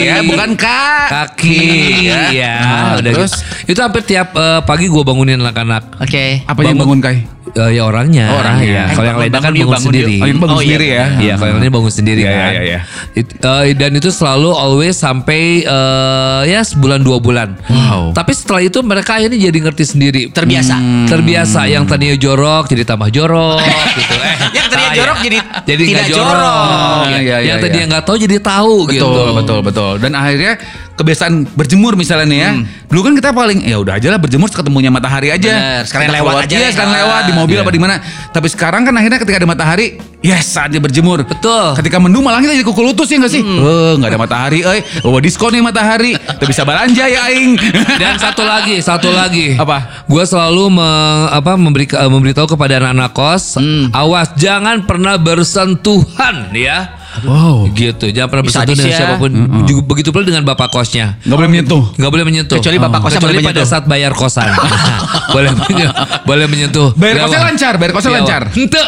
ya, 0.02 0.24
bukan 0.24 0.56
kak. 0.56 1.08
kaki 1.10 1.60
ya. 2.08 2.32
ya, 2.32 2.54
Nah, 2.58 2.92
udah 2.98 3.12
terus 3.12 3.32
gitu. 3.36 3.76
itu 3.76 3.80
hampir 3.80 4.02
tiap 4.02 4.32
eh, 4.32 4.60
pagi 4.64 4.88
gue 4.88 5.04
bangunin 5.04 5.36
anak-anak 5.38 6.00
Oke. 6.00 6.42
apa 6.44 6.60
yang 6.62 6.78
bangun 6.78 7.00
Kai? 7.00 7.20
Eh, 7.50 7.72
ya 7.74 7.84
orangnya. 7.84 8.28
Oh, 8.30 8.38
orangnya. 8.38 8.68
ya. 8.68 8.86
Kalau 8.92 9.08
yang 9.08 9.18
lainnya 9.18 9.40
kan 9.40 9.52
bangun 9.52 9.80
sendiri. 9.82 10.16
Oh, 10.18 10.28
ini 10.28 10.38
bangun 10.38 10.52
Oh, 10.52 10.60
iya. 10.60 10.68
sendiri 10.68 10.88
ya. 10.90 11.06
Iya, 11.18 11.34
kalau 11.34 11.48
yang 11.48 11.58
lainnya 11.58 11.74
bangun 11.74 11.94
sendiri 11.94 12.22
Iya, 12.22 12.30
kan. 12.30 12.52
iya, 12.52 12.62
iya. 12.62 12.80
It- 13.14 13.36
eh, 13.40 13.64
dan 13.74 13.92
itu 13.94 14.10
selalu 14.10 14.50
always 14.52 14.96
sampai 14.96 15.42
eh, 15.62 16.42
ya 16.46 16.60
sebulan 16.62 17.00
dua 17.02 17.18
bulan. 17.18 17.56
Wow. 17.66 18.12
Tapi 18.12 18.32
setelah 18.32 18.62
itu 18.62 18.80
mereka 18.82 19.16
akhirnya 19.16 19.40
jadi 19.42 19.58
ngerti 19.60 19.84
sendiri. 19.86 20.22
Terbiasa. 20.30 20.76
Hmm. 20.76 21.08
Terbiasa 21.08 21.66
yang 21.66 21.84
tadinya 21.84 22.16
jorok 22.16 22.68
jadi 22.68 22.84
tambah 22.86 23.10
jorok 23.10 23.64
gitu. 23.98 24.16
Eh, 24.18 24.36
Yang 24.54 24.67
tadinya 24.88 24.96
ya. 24.96 25.00
jorok 25.04 25.18
jadi 25.20 25.38
jadi 25.68 25.84
tidak 25.84 26.06
jorok. 26.08 26.24
jorok. 26.24 27.04
Iya, 27.08 27.20
iya, 27.20 27.38
yang 27.44 27.58
iya, 27.60 27.64
tadinya 27.64 27.86
nggak 27.96 28.04
tahu 28.08 28.16
jadi 28.18 28.36
tahu 28.40 28.76
Betul, 28.88 28.96
gitu. 28.96 29.10
betul, 29.36 29.60
betul. 29.62 29.94
Dan 30.00 30.12
akhirnya 30.16 30.54
kebiasaan 30.98 31.46
berjemur 31.54 31.94
misalnya 31.94 32.26
nih 32.26 32.40
ya. 32.40 32.50
Dulu 32.90 33.00
kan 33.02 33.14
kita 33.14 33.30
paling 33.30 33.62
ya 33.62 33.78
udah 33.78 33.96
aja 33.96 34.10
lah 34.10 34.18
berjemur 34.18 34.50
ketemunya 34.50 34.90
matahari 34.90 35.30
aja. 35.30 35.54
Bener, 35.54 35.82
sekalian 35.86 36.10
Kita 36.10 36.18
lewat 36.18 36.34
aja 36.42 36.50
Iya, 36.52 36.60
ya. 36.60 36.70
sekalian 36.74 36.94
lewat 36.98 37.22
di 37.24 37.34
mobil 37.34 37.56
Iya. 37.56 37.64
apa 37.64 37.72
di 37.72 37.80
mana. 37.80 37.96
Tapi 38.28 38.48
sekarang 38.48 38.82
kan 38.82 38.94
akhirnya 38.94 39.20
ketika 39.22 39.38
ada 39.38 39.46
matahari, 39.46 39.88
yes 40.20 40.50
saatnya 40.50 40.78
berjemur. 40.78 41.22
Betul. 41.22 41.78
Ketika 41.78 41.98
mendung 41.98 42.22
malah 42.22 42.40
kita 42.40 42.52
jadi 42.52 42.66
kuku 42.66 42.82
lutus 42.84 43.08
ya 43.08 43.18
nggak 43.18 43.30
sih? 43.30 43.40
Eh, 43.40 43.92
nggak 43.96 44.10
ada 44.10 44.20
matahari, 44.20 44.60
eh. 44.60 44.82
Oh, 45.02 45.16
diskon 45.18 45.54
nih 45.54 45.62
matahari. 45.62 46.18
Tuh 46.18 46.44
bisa 46.44 46.62
belanja 46.62 47.06
ya 47.06 47.30
aing. 47.30 47.54
Dan 48.02 48.18
satu 48.18 48.42
lagi, 48.42 48.82
satu 48.82 49.08
lagi. 49.08 49.54
Apa? 49.54 50.06
Gue 50.06 50.24
selalu 50.24 50.74
me- 50.74 50.96
apa 51.30 51.54
memberi 51.54 51.86
eh, 51.86 52.10
memberitahu 52.10 52.48
kepada 52.50 52.80
anak-anak 52.80 53.12
kos, 53.12 53.56
Hmm. 53.56 53.92
awas 53.92 54.34
jangan 54.34 54.82
pernah 54.82 55.16
bersentuhan 55.16 56.50
ya. 56.52 56.98
Wow. 57.24 57.70
Gitu, 57.72 58.06
jangan 58.14 58.30
pernah 58.30 58.46
Bisa 58.46 58.62
bersentuhan 58.62 58.78
dengan 58.78 58.92
ya. 58.92 58.98
siapa 58.98 59.16
pun. 59.18 59.32
Juga 59.66 59.82
begitu 59.86 60.10
pula 60.12 60.24
dengan 60.24 60.44
bapak 60.44 60.70
kosnya. 60.70 61.18
Nggak 61.26 61.38
boleh 61.38 61.50
menyentuh. 61.50 61.84
Nggak 61.96 62.12
boleh 62.12 62.26
menyentuh. 62.26 62.58
Kecuali 62.60 62.78
bapak 62.78 63.00
kosnya 63.02 63.20
Kecuali 63.20 63.34
boleh 63.38 63.46
pada 63.46 63.54
menyentuh. 63.62 63.72
saat 63.72 63.84
bayar 63.88 64.12
kosan. 64.14 64.48
boleh 65.36 65.52
menyentuh. 65.56 65.94
boleh 66.24 66.46
menyentuh. 66.46 66.88
Bayar 66.94 67.16
kosnya 67.26 67.42
lancar, 67.42 67.74
bayar 67.80 67.92
kosnya 67.96 68.12
lancar. 68.18 68.42
Ente. 68.52 68.82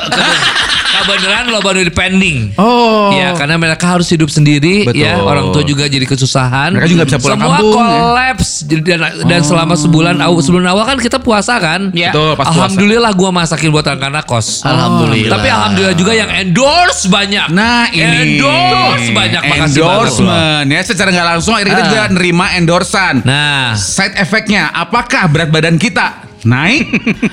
Kebenaran 0.89 1.47
lo 1.47 1.63
baru 1.63 1.79
di 1.79 1.93
pending. 1.93 2.59
Oh. 2.59 3.13
Ya 3.15 3.31
karena 3.31 3.55
mereka 3.55 3.87
harus 3.87 4.09
hidup 4.11 4.27
sendiri 4.27 4.83
Betul. 4.83 4.99
ya 4.99 5.21
orang 5.23 5.55
tua 5.55 5.63
juga 5.63 5.87
jadi 5.87 6.03
kesusahan. 6.03 6.75
Mereka 6.75 6.91
juga 6.91 7.03
bisa 7.07 7.17
pulang 7.23 7.39
Semua 7.39 7.55
kampung, 7.55 7.79
ya. 7.79 7.99
kolaps 8.03 8.49
Jadi 8.67 8.81
dan, 8.83 8.99
dan 9.23 9.41
selama 9.41 9.73
sebulan 9.79 10.19
awal 10.19 10.43
sebelum 10.43 10.67
awal 10.67 10.83
kan 10.83 10.97
kita 10.99 11.17
puasa 11.23 11.55
kan. 11.55 11.95
Ya. 11.95 12.11
Betul, 12.11 12.35
pas 12.35 12.51
puasa. 12.51 12.51
Alhamdulillah 12.51 13.11
gua 13.15 13.29
masakin 13.31 13.69
buat 13.71 13.85
anak-anak 13.87 14.23
kos. 14.27 14.65
Alhamdulillah. 14.67 15.39
Tapi 15.39 15.47
alhamdulillah 15.47 15.95
juga 15.95 16.13
yang 16.19 16.29
endorse 16.35 17.07
banyak. 17.07 17.47
Nah 17.47 17.87
ini 17.95 18.18
endorse 18.19 19.09
banyak 19.09 19.41
makasih 19.43 19.81
endorsement 19.81 20.67
ya 20.67 20.81
secara 20.81 21.09
nggak 21.09 21.27
langsung 21.29 21.53
akhirnya 21.53 21.73
kita 21.73 21.81
Ah. 21.81 21.89
juga 21.89 22.03
nerima 22.11 22.45
endorsan. 22.53 23.15
Nah, 23.23 23.73
Side 23.73 24.15
efeknya 24.15 24.69
apakah 24.69 25.27
berat 25.27 25.49
badan 25.49 25.75
kita 25.75 26.19
naik 26.43 26.87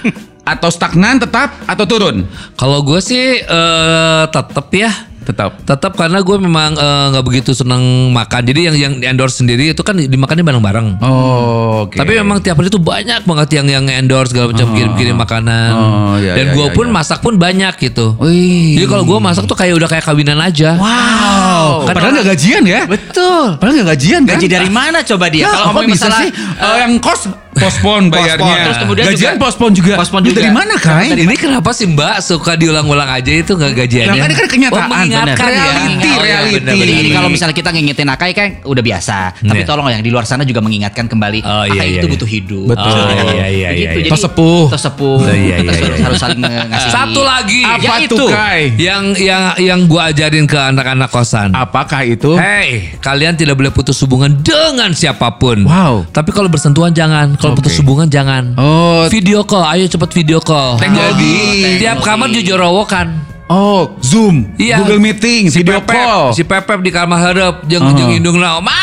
atau 0.52 0.68
stagnan 0.68 1.18
tetap 1.18 1.50
atau 1.64 1.84
turun? 1.84 2.16
kalau 2.54 2.80
gue 2.80 3.00
sih 3.00 3.38
eh 3.38 4.24
tetap 4.26 4.66
ya. 4.70 4.92
Tetap. 5.26 5.50
Tetap 5.66 5.92
karena 5.98 6.22
gue 6.22 6.36
memang 6.38 6.78
eh, 6.78 7.04
nggak 7.10 7.24
begitu 7.26 7.50
senang 7.50 7.82
makan. 8.14 8.46
Jadi 8.46 8.60
yang 8.70 8.76
yang 8.78 8.92
endorse 9.02 9.42
sendiri 9.42 9.74
itu 9.74 9.82
kan 9.82 9.98
dimakannya 9.98 10.46
bareng-bareng. 10.46 11.02
Oh, 11.02 11.90
oke. 11.90 11.98
Tapi 11.98 12.14
memang 12.14 12.38
tiap 12.38 12.62
hari 12.62 12.70
tuh 12.70 12.78
banyak 12.78 13.26
banget 13.26 13.48
yang 13.58 13.66
yang 13.66 13.84
endorse 13.90 14.30
segala 14.30 14.54
macam 14.54 14.70
kirim-kirim 14.70 15.18
makanan. 15.18 15.70
Oh, 15.74 16.14
iya, 16.22 16.38
Dan 16.38 16.46
iya, 16.50 16.54
gue 16.54 16.66
iya, 16.70 16.76
pun 16.78 16.86
iya. 16.86 16.94
masak 16.94 17.18
pun 17.18 17.34
banyak 17.34 17.74
gitu. 17.82 18.14
Wih. 18.22 18.78
Jadi 18.78 18.86
kalau 18.86 19.02
gue 19.02 19.18
masak 19.18 19.44
tuh 19.50 19.58
kayak 19.58 19.74
udah 19.74 19.88
kayak 19.90 20.04
kawinan 20.06 20.38
aja. 20.38 20.78
Wow. 20.78 21.90
Kan 21.90 21.94
Padahal 21.98 22.12
nggak 22.22 22.28
gajian 22.38 22.62
ya? 22.62 22.80
Betul. 22.86 23.58
Padahal 23.58 23.74
nggak 23.82 23.90
gajian 23.98 24.20
kan? 24.22 24.38
Gaji 24.38 24.46
dari 24.46 24.70
mana 24.70 25.02
coba 25.02 25.26
dia? 25.26 25.42
Ya, 25.42 25.48
Kalau 25.50 25.66
ngomongin 25.74 25.90
bisa 25.98 26.06
masalah 26.06 26.20
sih? 26.22 26.30
Eh, 26.36 26.76
yang 26.86 26.92
kos 27.02 27.20
Pospon 27.56 28.02
bayarnya. 28.08 28.36
Pospon. 28.38 28.64
Terus 28.64 28.78
kemudian 28.78 29.04
Gajian 29.06 29.20
juga- 29.32 29.40
pospon 29.40 29.70
juga. 29.72 29.94
Pospon 29.96 30.20
juga. 30.22 30.36
Dari 30.36 30.50
mana 30.50 30.74
Kai? 30.76 31.08
Ini 31.10 31.34
kenapa 31.34 31.70
sih 31.72 31.86
Mbak 31.86 32.16
suka 32.20 32.52
diulang-ulang 32.54 33.08
aja 33.08 33.32
itu 33.32 33.52
nggak 33.52 33.72
gajiannya? 33.74 34.12
Nah, 34.12 34.16
kan 34.16 34.28
ini 34.28 34.36
kan 34.36 34.46
kenyataan. 34.46 34.76
Oh, 34.78 34.92
mengingatkan 34.92 35.36
Bener. 35.42 35.56
ya. 35.56 35.64
Reality, 35.66 36.06
Oh, 36.06 36.12
iya, 36.12 36.22
reality. 36.22 36.54
bener, 36.54 36.66
Jadi, 36.66 36.76
bener, 36.76 36.86
jadi 36.86 37.00
bener. 37.02 37.16
kalau 37.16 37.28
misalnya 37.28 37.56
kita 37.56 37.70
ngingetin 37.70 38.08
Akai 38.08 38.30
kan 38.32 38.48
udah 38.62 38.82
biasa. 38.82 39.18
Tapi 39.38 39.58
Iya. 39.58 39.66
tolong 39.66 39.86
yang 39.88 40.02
di 40.02 40.10
luar 40.10 40.24
sana 40.24 40.42
juga 40.42 40.60
mengingatkan 40.60 41.06
kembali. 41.06 41.40
Oh, 41.40 41.64
iya, 41.64 41.72
Akai 41.72 41.86
iya, 41.88 41.96
itu 41.96 42.06
iya. 42.06 42.12
butuh 42.12 42.28
hidup. 42.28 42.66
Betul. 42.68 42.92
Oh, 42.92 43.08
iya, 43.08 43.24
iya, 43.24 43.48
iya, 43.48 43.68
iya. 43.72 43.90
Jadi, 43.96 44.08
Tos 44.08 44.20
sepuh. 44.22 44.64
Tos 44.68 44.82
sepuh. 44.82 45.16
Oh, 45.16 45.26
iya, 45.26 45.56
iya, 45.56 45.56
harus, 45.58 45.76
iya. 45.78 46.04
harus 46.04 46.18
saling 46.18 46.40
ngasih. 46.40 46.90
Satu 46.90 47.20
lagi. 47.22 47.60
Apa 47.62 47.82
Ya, 47.82 47.94
itu. 48.02 48.24
Kai? 48.26 48.62
Yang 48.76 49.04
yang 49.18 49.42
yang 49.56 49.80
gua 49.86 50.10
ajarin 50.10 50.44
ke 50.44 50.58
anak-anak 50.58 51.08
kosan. 51.08 51.50
Apakah 51.52 52.02
itu? 52.02 52.36
Hey, 52.36 52.94
kalian 52.98 53.34
tidak 53.34 53.54
boleh 53.54 53.70
putus 53.70 53.96
hubungan 53.98 54.34
dengan 54.36 54.92
siapa 54.92 55.32
pun. 55.32 55.62
Wow. 55.62 56.04
Tapi 56.06 56.30
kalau 56.30 56.46
bersentuhan 56.46 56.90
jangan, 56.90 57.38
kalau 57.46 57.54
Oke. 57.54 57.62
putus 57.62 57.78
hubungan 57.78 58.10
jangan. 58.10 58.58
Oh, 58.58 59.06
Video 59.06 59.46
call, 59.46 59.62
ayo 59.70 59.86
cepet 59.86 60.10
video 60.12 60.42
call. 60.42 60.82
Teknologi. 60.82 61.38
Jadi, 61.62 61.78
tiap 61.78 62.02
kamar 62.02 62.26
jujur 62.28 62.58
rowokan. 62.58 63.22
oh, 63.46 63.94
Zoom, 64.02 64.58
Iya. 64.58 64.82
Google 64.82 64.98
Meeting, 64.98 65.46
si 65.46 65.62
video 65.62 65.78
Pepep, 65.78 65.94
call. 65.94 66.34
Si 66.34 66.42
Pepep 66.42 66.82
di 66.82 66.90
kamar 66.90 67.18
harap 67.22 67.54
jeung 67.64 67.86
Oh. 67.86 67.94
jeung 67.94 68.10
indung 68.10 68.42
naon. 68.42 68.58
Ma, 68.58 68.74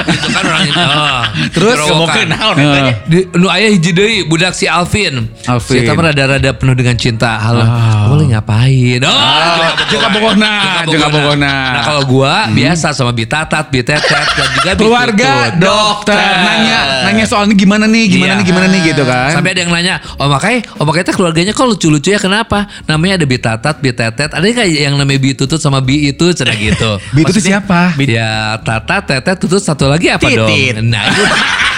Gitu 0.00 0.28
kan 0.30 0.42
orang 0.44 0.62
itu. 0.64 0.78
Oh, 0.90 1.22
Terus 1.50 1.76
rowokan. 1.78 2.26
naon 2.28 2.56
Di, 3.06 3.24
nu 3.32 3.46
aya 3.46 3.68
hiji 3.68 3.90
deui 3.90 4.22
budak 4.22 4.52
si 4.52 4.66
Alvin. 4.66 5.28
Alvin. 5.44 5.70
Si 5.70 5.78
eta 5.78 5.92
rada-rada 5.92 6.50
penuh 6.52 6.74
dengan 6.74 6.94
cinta. 6.94 7.38
Halo, 7.38 7.62
Ah. 7.62 8.04
kamu 8.04 8.14
lagi 8.16 8.28
ngapain? 8.30 9.00
Oh, 9.00 9.10
Ah, 9.10 9.70
Joka 9.86 10.08
Bogona, 10.10 10.52
Joka 10.84 11.08
Bogona. 11.08 11.54
Nah 11.72 11.82
kalau 11.82 12.02
gua 12.04 12.48
biasa 12.48 12.90
sama 12.90 13.10
Bitatat, 13.10 13.68
Bitetet 13.68 14.02
dan 14.30 14.48
juga 14.52 14.70
keluarga 14.74 15.32
dokter 15.54 16.16
nanya 16.16 16.78
nanya 17.04 17.24
soal 17.24 17.46
ini 17.46 17.54
gimana 17.54 17.84
nih 17.84 18.04
gimana 18.08 18.26
Iya. 18.28 18.38
nih 18.38 18.46
gimana 18.46 18.66
nih 18.66 18.80
gitu 18.84 19.02
kan 19.04 19.30
Sampai 19.32 19.50
ada 19.52 19.60
yang 19.60 19.72
nanya, 19.72 19.94
oh 20.16 20.26
makanya, 20.26 20.60
oh 20.76 20.84
makanya 20.84 21.04
teh 21.06 21.16
keluarganya 21.16 21.52
kok 21.52 21.66
lucu-lucu 21.66 22.08
ya 22.08 22.18
kenapa? 22.18 22.66
Namanya 22.84 23.14
ada 23.16 23.26
Bitatat, 23.26 23.74
Bitetet, 23.78 24.30
ada 24.30 24.42
kayak 24.42 24.68
yang 24.68 24.94
namanya 24.96 25.20
Bitutut 25.20 25.58
sama 25.58 25.80
Bi 25.80 26.10
itu, 26.10 26.26
cina 26.32 26.52
gitu. 26.52 26.98
Bi 27.12 27.22
itu 27.22 27.40
siapa 27.40 27.94
Ya 28.00 28.58
Tata, 28.60 29.00
Tetet, 29.00 29.36
Tutut, 29.38 29.60
satu 29.60 29.79
lagi 29.86 30.06
apa 30.08 30.20
Titit. 30.22 30.76
dong? 30.76 30.88
Nah 30.88 31.04
itu, 31.06 31.22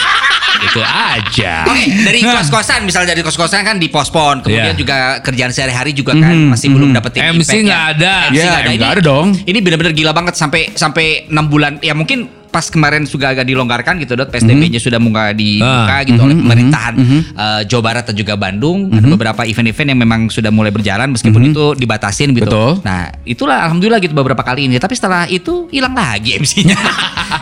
itu 0.67 0.81
aja. 0.81 1.55
Oke, 1.67 1.85
dari 2.01 2.19
kos-kosan 2.23 2.81
misalnya 2.83 3.13
dari 3.13 3.21
kos-kosan 3.21 3.61
kan 3.61 3.77
dipospon, 3.77 4.41
kemudian 4.41 4.73
Iya. 4.73 4.79
juga 4.79 4.97
kerjaan 5.21 5.51
sehari-hari 5.51 5.91
juga 5.91 6.15
kan 6.15 6.33
masih 6.49 6.71
belum 6.71 6.91
dapetin 6.93 7.23
MC 7.35 7.63
nggak 7.63 7.85
ada. 7.99 8.15
MC 8.31 8.37
Ya, 8.37 8.43
nggak 8.43 8.57
ada. 8.57 8.71
nggak 8.71 8.79
Ini- 8.81 8.95
ada 8.95 9.03
dong. 9.03 9.27
Ini 9.37 9.59
benar-benar 9.59 9.93
gila 9.93 10.13
banget 10.13 10.35
sampai 10.35 10.71
sampai 10.73 11.27
6 11.27 11.45
bulan. 11.47 11.77
Ya 11.79 11.93
mungkin 11.93 12.31
pas 12.53 12.69
kemarin 12.69 13.03
juga 13.03 13.33
agak 13.33 13.49
dilonggarkan 13.49 13.97
gitu 13.99 14.13
dot 14.13 14.29
PSBB-nya 14.29 14.77
sudah 14.77 15.01
mulai 15.01 15.33
dibuka 15.33 15.89
Ah. 15.89 16.05
gitu 16.05 16.21
oleh 16.21 16.37
pemerintahan 16.37 16.95
eh, 17.33 17.61
Jawa 17.65 17.83
Barat 17.83 18.05
dan 18.05 18.15
juga 18.15 18.37
Bandung 18.37 18.93
ada 18.93 19.09
beberapa 19.09 19.43
event-event 19.43 19.89
yang 19.89 19.99
memang 19.99 20.21
sudah 20.29 20.53
mulai 20.53 20.69
berjalan 20.69 21.09
meskipun 21.09 21.49
itu 21.49 21.73
dibatasin 21.75 22.31
gitu. 22.31 22.45
Betul. 22.45 22.85
Nah, 22.85 23.09
itulah 23.25 23.65
alhamdulillah 23.65 23.99
gitu 23.99 24.13
beberapa 24.13 24.45
kali 24.45 24.69
ini. 24.69 24.77
Tapi 24.77 24.93
setelah 24.93 25.25
itu 25.27 25.73
hilang 25.73 25.97
lagi 25.97 26.37
MC-nya. 26.39 26.77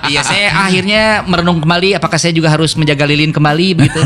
Iya, 0.07 0.23
saya 0.23 0.46
akhirnya 0.62 1.03
merenung 1.27 1.59
kembali 1.59 1.99
apakah 1.99 2.14
saya 2.14 2.31
juga 2.31 2.46
harus 2.49 2.79
menjaga 2.79 3.03
lilin 3.03 3.35
kembali 3.35 3.66
begitu. 3.75 3.99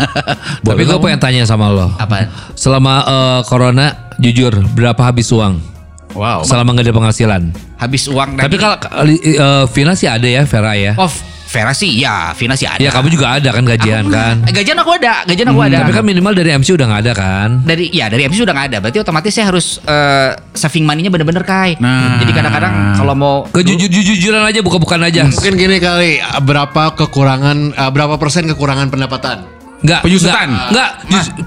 Tapi 0.64 0.82
gue 0.82 0.98
pengen 0.98 1.20
tanya 1.20 1.42
sama 1.44 1.68
lo. 1.68 1.92
Apa? 1.94 2.28
Selama 2.54 3.04
eh, 3.04 3.40
corona, 3.44 3.86
jujur 4.16 4.56
berapa 4.72 4.98
habis 5.04 5.28
uang? 5.28 5.77
Wow 6.18 6.42
Selama 6.42 6.74
nggak 6.74 6.90
ada 6.90 6.94
penghasilan. 6.94 7.42
Habis 7.78 8.10
uang 8.10 8.34
Tapi 8.34 8.58
kalau 8.58 8.76
eh, 9.06 9.64
Vina 9.70 9.94
sih 9.94 10.10
ada 10.10 10.26
ya, 10.26 10.42
Vera 10.42 10.74
ya. 10.74 10.98
Oh, 10.98 11.06
Vera 11.48 11.72
sih 11.72 11.96
ya, 11.96 12.36
Vina 12.36 12.52
sih 12.52 12.68
ada. 12.68 12.76
Ya 12.76 12.92
kamu 12.92 13.08
juga 13.08 13.40
ada 13.40 13.48
kan 13.48 13.64
gajian 13.64 14.04
Aku- 14.04 14.12
kan. 14.12 14.36
Gajian 14.52 14.76
aku 14.76 14.90
ada, 15.00 15.24
gajian 15.24 15.48
aku 15.48 15.60
ada. 15.64 15.80
Tapi 15.80 15.96
kan 15.96 16.04
minimal 16.04 16.36
dari 16.36 16.52
MC 16.52 16.76
udah 16.76 16.86
nggak 16.90 17.02
ada 17.08 17.12
kan. 17.16 17.48
dari 17.64 17.88
ya 17.88 18.12
dari 18.12 18.28
MC 18.28 18.44
sudah 18.44 18.52
nggak 18.52 18.68
ada. 18.74 18.78
Berarti 18.84 18.98
otomatis 19.00 19.32
saya 19.32 19.48
harus 19.48 19.80
eh, 19.80 20.36
saving 20.52 20.84
money-nya 20.84 21.08
bener-bener 21.08 21.40
kai. 21.48 21.80
Nah. 21.80 22.20
Jadi 22.20 22.36
kadang-kadang 22.36 23.00
kalau 23.00 23.14
mau 23.16 23.34
Kejujur-jujuran 23.48 24.44
aja, 24.44 24.60
buka-bukan 24.60 25.00
aja. 25.08 25.24
Mungkin 25.24 25.54
gini 25.56 25.78
kali, 25.80 26.20
berapa 26.44 26.92
kekurangan, 26.98 27.78
uh, 27.80 27.90
berapa 27.94 28.20
persen 28.20 28.44
kekurangan 28.44 28.92
pendapatan? 28.92 29.57
Enggak, 29.78 30.00
Penyusutan. 30.02 30.48
Enggak, 30.68 30.90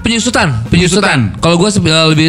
Penyusutan. 0.00 0.48
penyusutan. 0.72 1.18
Kalau 1.36 1.56
gue 1.56 1.68
lebih, 1.68 1.92
lebih 2.08 2.28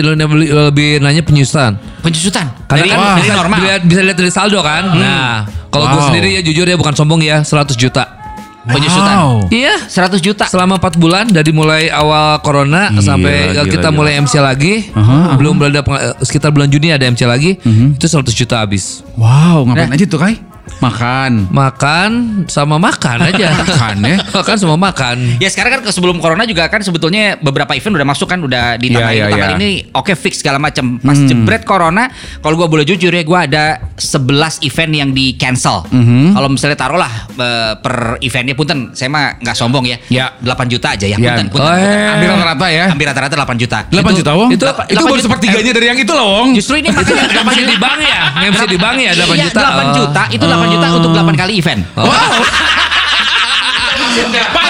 lebih 0.51 0.89
nanya 0.99 1.23
penyusutan. 1.23 1.79
penjusutan 2.03 2.51
Karena 2.67 2.83
dari, 2.83 2.89
kan 2.89 2.99
dari 2.99 3.19
bisa, 3.23 3.33
normal. 3.33 3.57
dilihat- 3.57 3.83
bisa 3.85 4.01
lihat 4.03 4.17
dari 4.19 4.27
saldo 4.29 4.59
kan. 4.59 4.83
Nah, 4.93 5.33
kalau 5.69 5.87
Wow. 5.87 6.11
sendiri 6.11 6.35
ya 6.35 6.41
jujur 6.41 6.67
ya 6.67 6.75
bukan 6.75 6.91
sombong 6.91 7.23
ya, 7.23 7.39
100 7.41 7.73
juta. 7.73 8.19
Penyusutan. 8.63 9.15
Wow. 9.17 9.35
Iya, 9.49 9.75
100 9.87 10.19
juta. 10.19 10.43
selama 10.45 10.75
4 10.75 10.95
bulan 10.95 11.27
dari 11.27 11.51
mulai 11.51 11.87
awal 11.87 12.39
corona 12.39 12.91
sampai 12.97 13.51
gila, 13.53 13.63
kita 13.65 13.87
gila. 13.87 13.95
mulai 13.95 14.13
MC 14.17 14.39
lagi, 14.39 14.87
belum 15.33 15.55
berada 15.57 15.79
peng- 15.79 15.99
sekitar 16.19 16.47
bulan 16.49 16.67
Juni 16.67 16.87
ada 16.89 17.03
MC 17.03 17.23
lagi, 17.23 17.59
itu 17.59 18.05
100 18.05 18.31
juta 18.33 18.59
habis. 18.59 19.03
wow 19.15 19.63
ngapain 19.63 19.91
aja 19.91 20.03
tuh 20.05 20.15
kai 20.17 20.35
makan 20.79 21.47
Makan 21.49 22.11
sama 22.47 22.75
makan 22.77 23.17
aja. 23.21 23.47
Makan 23.63 23.95
ya. 24.01 24.17
makan 24.31 24.55
sama 24.55 24.75
makan. 24.75 25.17
Ya 25.37 25.47
sekarang 25.47 25.71
kan 25.73 25.81
ke- 25.81 25.91
sebelum 25.91 26.17
corona 26.17 26.43
juga 26.43 26.67
kan 26.67 26.79
sebetulnya 26.79 27.35
beberapa 27.37 27.71
event 27.71 27.95
udah 27.95 28.07
masuk 28.07 28.27
kan 28.27 28.39
udah 28.39 28.75
di 28.75 28.89
tanggal 28.89 29.07
Iya, 29.07 29.13
ini 29.13 29.19
iya, 29.19 29.25
tanggal 29.29 29.49
iya. 29.49 29.57
ini 29.57 29.69
oke 29.91 30.13
fix 30.13 30.39
segala 30.39 30.57
macam. 30.57 30.97
Pas 30.97 31.19
jebret 31.19 31.63
corona, 31.63 32.07
kalau 32.39 32.55
gua 32.55 32.67
boleh 32.67 32.83
jujur 32.83 33.09
ya 33.09 33.21
gua 33.21 33.43
ada 33.43 33.63
11 33.95 34.23
event 34.61 34.91
yang 34.93 35.09
di 35.11 35.35
cancel. 35.35 35.83
Kalau 36.29 36.47
misalnya 36.47 36.75
taruhlah 36.75 37.11
eh, 37.29 37.73
per 37.77 37.95
eventnya 38.19 38.53
punten, 38.53 38.91
saya 38.91 39.09
mah 39.09 39.37
nggak 39.37 39.55
sombong 39.55 39.85
ya. 39.85 39.97
Ya. 40.09 40.25
8 40.37 40.47
juta 40.69 40.87
aja 40.91 41.05
ya. 41.05 41.15
Ya. 41.15 41.35
Punten, 41.35 41.47
punten, 41.49 41.63
Oh, 41.63 41.71
punten. 41.71 41.91
eh. 41.91 42.07
hampir 42.09 42.27
rata-rata 42.29 42.67
ya 42.69 42.85
Hampir 42.87 43.05
rata-rata 43.05 43.35
8 43.37 43.55
juta. 43.57 43.77
8 43.85 44.13
juta 44.13 44.31
wong 44.33 44.49
itu- 44.49 44.55
itu, 44.55 44.63
delapan- 44.63 44.85
itu 44.85 44.93
delapan 44.93 45.05
baru 45.05 45.15
juta. 45.15 45.27
sepertiganya 45.27 45.71
dari 45.73 45.87
yang 45.87 45.99
itu 45.99 46.11
loh 46.11 46.27
wong 46.33 46.47
Justru 46.53 46.73
ini 46.77 46.89
makanya 46.89 47.23
8 47.25 47.43
MC 47.43 47.57
juta 47.57 47.67
di 47.67 47.77
bank 47.77 47.99
ya, 47.99 48.21
MC 48.43 48.61
di 48.65 48.77
bank 48.77 48.95
ya 48.97 49.11
8 49.13 49.23
Iya, 49.33 49.43
juta. 49.43 49.59
8 49.61 49.83
Oh. 49.83 49.93
juta 49.93 50.23
itu 50.29 50.45
8 50.53 50.73
juta 50.73 50.87
untuk 50.93 51.11
8 51.11 51.33
kali 51.33 51.57
event. 51.57 51.81
wow 51.97 52.07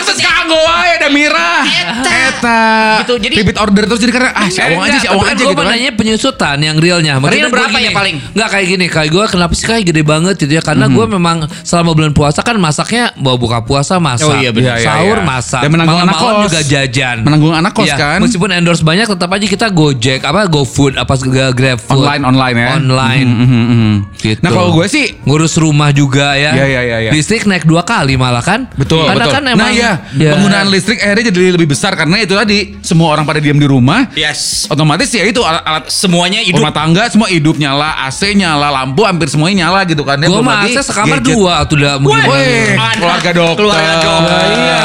Pantes 0.04 0.20
kanggo 0.20 0.60
wae 0.60 0.90
ada 0.94 1.08
Mira. 1.08 1.52
Eta. 1.64 2.12
Eta. 2.28 2.62
Gitu, 3.00 3.14
jadi- 3.22 3.38
repeat 3.40 3.58
order 3.58 3.84
terus 3.86 4.00
jadi 4.00 4.12
karena 4.12 4.32
ah 4.34 4.48
si 4.48 4.60
Awang 4.60 4.84
aja 4.84 4.98
si 4.98 5.08
Awang 5.08 5.28
aja 5.30 5.40
gitu 5.40 5.56
kan. 5.56 5.66
nanya 5.66 5.92
penyusutan 5.94 6.58
yang 6.60 6.76
realnya. 6.76 7.24
Real 7.24 7.48
berapa 7.48 7.72
ya 7.78 7.92
paling? 7.92 8.16
Nggak 8.34 8.50
kayak 8.50 8.66
gini, 8.68 8.86
kayak 8.88 9.10
gue 9.10 9.24
kenapa 9.30 9.54
sih 9.54 9.64
kayak 9.64 9.84
gede 9.86 10.04
banget 10.04 10.36
gitu 10.38 10.52
ya? 10.52 10.62
Karena 10.62 10.86
Mhm. 10.86 10.94
gue 10.94 11.06
memang 11.10 11.38
selama 11.62 11.92
bulan 11.94 12.12
puasa 12.12 12.40
kan 12.40 12.56
masaknya 12.58 13.16
mau 13.16 13.36
buka 13.36 13.62
puasa 13.62 13.96
masak, 13.98 14.28
Oh 14.28 14.36
iya, 14.36 14.52
benar. 14.52 14.76
Iya, 14.76 14.76
iya, 14.78 14.86
sahur 14.86 15.18
iya. 15.18 15.26
masak, 15.26 15.62
Dan 15.62 15.70
menanggung 15.72 16.02
anak 16.02 16.16
kos. 16.18 16.36
juga 16.44 16.60
jajan, 16.62 17.18
Menanggung 17.22 17.54
anak 17.54 17.72
kos 17.74 17.88
Iya, 17.88 17.96
kan. 17.96 18.20
Meskipun 18.20 18.50
endorse 18.52 18.84
banyak, 18.84 19.08
tetap 19.08 19.30
aja 19.30 19.46
kita 19.46 19.68
Gojek, 19.70 20.20
apa 20.22 20.42
GoFood, 20.46 20.94
apa 20.96 21.14
segala 21.16 21.50
Grab 21.52 21.80
Food, 21.80 22.04
Online 22.04 22.24
online 22.26 22.56
ya. 22.58 22.70
online. 22.76 23.28
Mhm, 23.28 23.64
mhm. 23.64 23.94
Gitu. 24.16 24.40
Nah 24.40 24.50
kalau 24.50 24.70
gue 24.74 24.86
sih 24.86 25.06
ngurus 25.24 25.56
rumah 25.56 25.90
juga 25.90 26.36
ya. 26.36 26.52
Iya, 26.54 26.66
iya, 26.68 26.82
iya. 27.00 27.12
Listrik 27.14 27.46
naik 27.46 27.64
dua 27.64 27.82
kali 27.82 28.14
malah 28.14 28.42
kan? 28.42 28.68
Betul, 28.74 29.06
Karena 29.06 29.26
kan 29.26 29.44
emang 29.46 29.58
nah 29.64 29.72
ya, 29.72 29.93
ya. 30.14 30.32
penggunaan 30.34 30.68
listrik 30.68 31.00
akhirnya 31.00 31.30
jadi 31.30 31.56
lebih 31.56 31.68
besar 31.68 31.94
karena 31.94 32.22
itu 32.22 32.34
tadi 32.34 32.78
semua 32.80 33.14
orang 33.14 33.24
pada 33.24 33.40
diam 33.40 33.56
di 33.56 33.68
rumah. 33.68 34.10
Yes. 34.14 34.66
Otomatis 34.68 35.10
ya 35.10 35.24
itu 35.24 35.42
alat-alat 35.42 35.90
Semuanya 35.90 36.40
hidup. 36.42 36.62
rumah 36.62 36.74
tangga 36.74 37.08
semua 37.10 37.30
hidup 37.30 37.56
nyala, 37.56 38.06
AC 38.06 38.34
nyala, 38.34 38.70
lampu 38.70 39.04
hampir 39.04 39.28
semuanya 39.28 39.68
nyala 39.68 39.86
gitu 39.86 40.04
kan. 40.04 40.18
Gue 40.20 40.42
mah 40.42 40.66
AC 40.66 40.80
sekamar 40.82 41.20
gadget. 41.20 41.36
dua 41.36 41.54
tuh 41.66 41.76
udah 41.80 41.94
Anak, 42.00 42.96
keluarga 42.98 43.32
dokter. 43.32 43.58
keluarga 43.58 43.94
dokter. 44.00 44.48
Iya. 44.54 44.82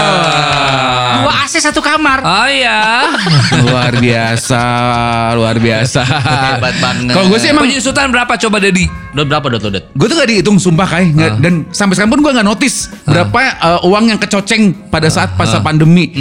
Dua 1.20 1.32
AC 1.40 1.54
satu 1.58 1.80
kamar. 1.80 2.18
Oh 2.20 2.46
iya. 2.46 3.08
luar 3.64 3.92
biasa, 3.94 4.62
luar 5.34 5.56
biasa. 5.56 6.02
Hebat 6.04 6.74
banget. 6.78 7.12
Kalau 7.12 7.26
gue 7.26 7.38
sih 7.38 7.48
emang 7.48 7.64
Penyusutan 7.64 8.08
berapa 8.08 8.32
coba 8.38 8.56
Dedi? 8.58 8.84
Dot 9.08 9.26
berapa 9.26 9.46
dot 9.48 9.62
dot? 9.64 9.84
gue 9.88 10.06
tuh 10.06 10.14
gak 10.14 10.28
dihitung 10.28 10.56
sumpah 10.56 10.86
kai 10.86 11.10
Nggak- 11.10 11.26
Ah. 11.30 11.40
dan 11.40 11.54
sampai 11.70 11.94
sekarang 11.94 12.12
pun 12.12 12.20
gue 12.20 12.30
nggak 12.30 12.44
notice 12.46 12.76
berapa 13.02 13.40
uh, 13.58 13.80
uang 13.82 14.04
yang 14.08 14.18
kecoceng 14.18 14.76
pada 14.86 15.08
saat 15.08 15.32
Ah. 15.32 15.38
masa 15.38 15.58
pandemi. 15.58 16.12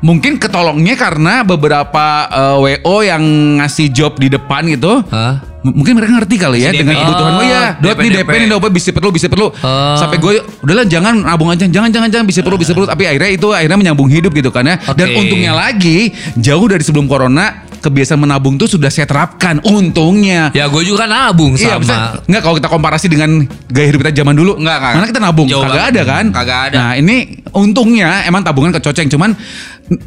Mungkin 0.00 0.34
ketolongnya 0.36 0.98
karena 0.98 1.42
beberapa 1.42 2.04
uh, 2.26 2.56
WO 2.58 2.96
yang 3.00 3.22
ngasih 3.56 3.86
job 3.88 4.18
di 4.18 4.26
depan 4.26 4.66
gitu. 4.66 4.98
Hah? 5.06 5.38
Mungkin 5.62 5.94
mereka 5.94 6.12
ngerti 6.18 6.36
kali 6.42 6.58
ya 6.66 6.70
dengan 6.74 6.98
kebutuhan 6.98 7.32
oh 7.38 7.44
ya, 7.46 7.62
dot 7.78 7.94
DP, 7.94 8.02
nih 8.02 8.10
DP 8.18 8.30
nih 8.34 8.48
DP 8.50 8.64
bisa 8.74 8.90
perlu 8.90 9.10
bisa 9.14 9.26
perlu. 9.30 9.46
Oh. 9.50 9.94
Sampai 9.94 10.18
gue 10.18 10.42
udahlah 10.62 10.86
jangan 10.90 11.22
nabung 11.22 11.54
aja, 11.54 11.70
jangan 11.70 11.90
jangan 11.94 12.10
jangan 12.10 12.26
bisa 12.26 12.42
perlu 12.42 12.58
bisa 12.58 12.74
perlu 12.74 12.90
tapi 12.90 13.06
akhirnya 13.06 13.30
itu 13.30 13.48
akhirnya 13.54 13.78
menyambung 13.78 14.10
hidup 14.10 14.34
gitu 14.34 14.50
kan 14.50 14.66
ya. 14.66 14.76
Dan 14.98 15.14
untungnya 15.14 15.54
lagi 15.54 16.10
jauh 16.34 16.66
dari 16.66 16.82
sebelum 16.82 17.06
corona 17.06 17.71
kebiasaan 17.82 18.22
menabung 18.22 18.54
tuh 18.54 18.70
sudah 18.70 18.88
saya 18.88 19.04
terapkan 19.04 19.58
untungnya. 19.66 20.54
Ya 20.54 20.70
gue 20.70 20.82
juga 20.82 21.04
nabung 21.04 21.58
Iya, 21.58 21.76
sama. 21.76 21.82
bisa. 21.82 21.94
Enggak 22.24 22.40
kalau 22.40 22.54
kita 22.62 22.68
komparasi 22.70 23.06
dengan 23.10 23.30
gaya 23.66 23.86
hidup 23.90 24.06
kita 24.06 24.22
zaman 24.22 24.38
dulu. 24.38 24.54
Enggak, 24.56 24.78
enggak. 24.78 24.92
Mana 24.94 25.06
kita 25.10 25.20
nabung? 25.20 25.46
Jauh 25.50 25.66
kagak 25.66 25.86
ada 25.90 26.02
kan? 26.06 26.24
Kagak 26.30 26.60
ada. 26.70 26.76
Nah, 26.78 26.92
ini 26.94 27.16
untungnya 27.50 28.22
emang 28.24 28.40
tabungan 28.40 28.72
kecoceng 28.72 29.10
cuman 29.10 29.34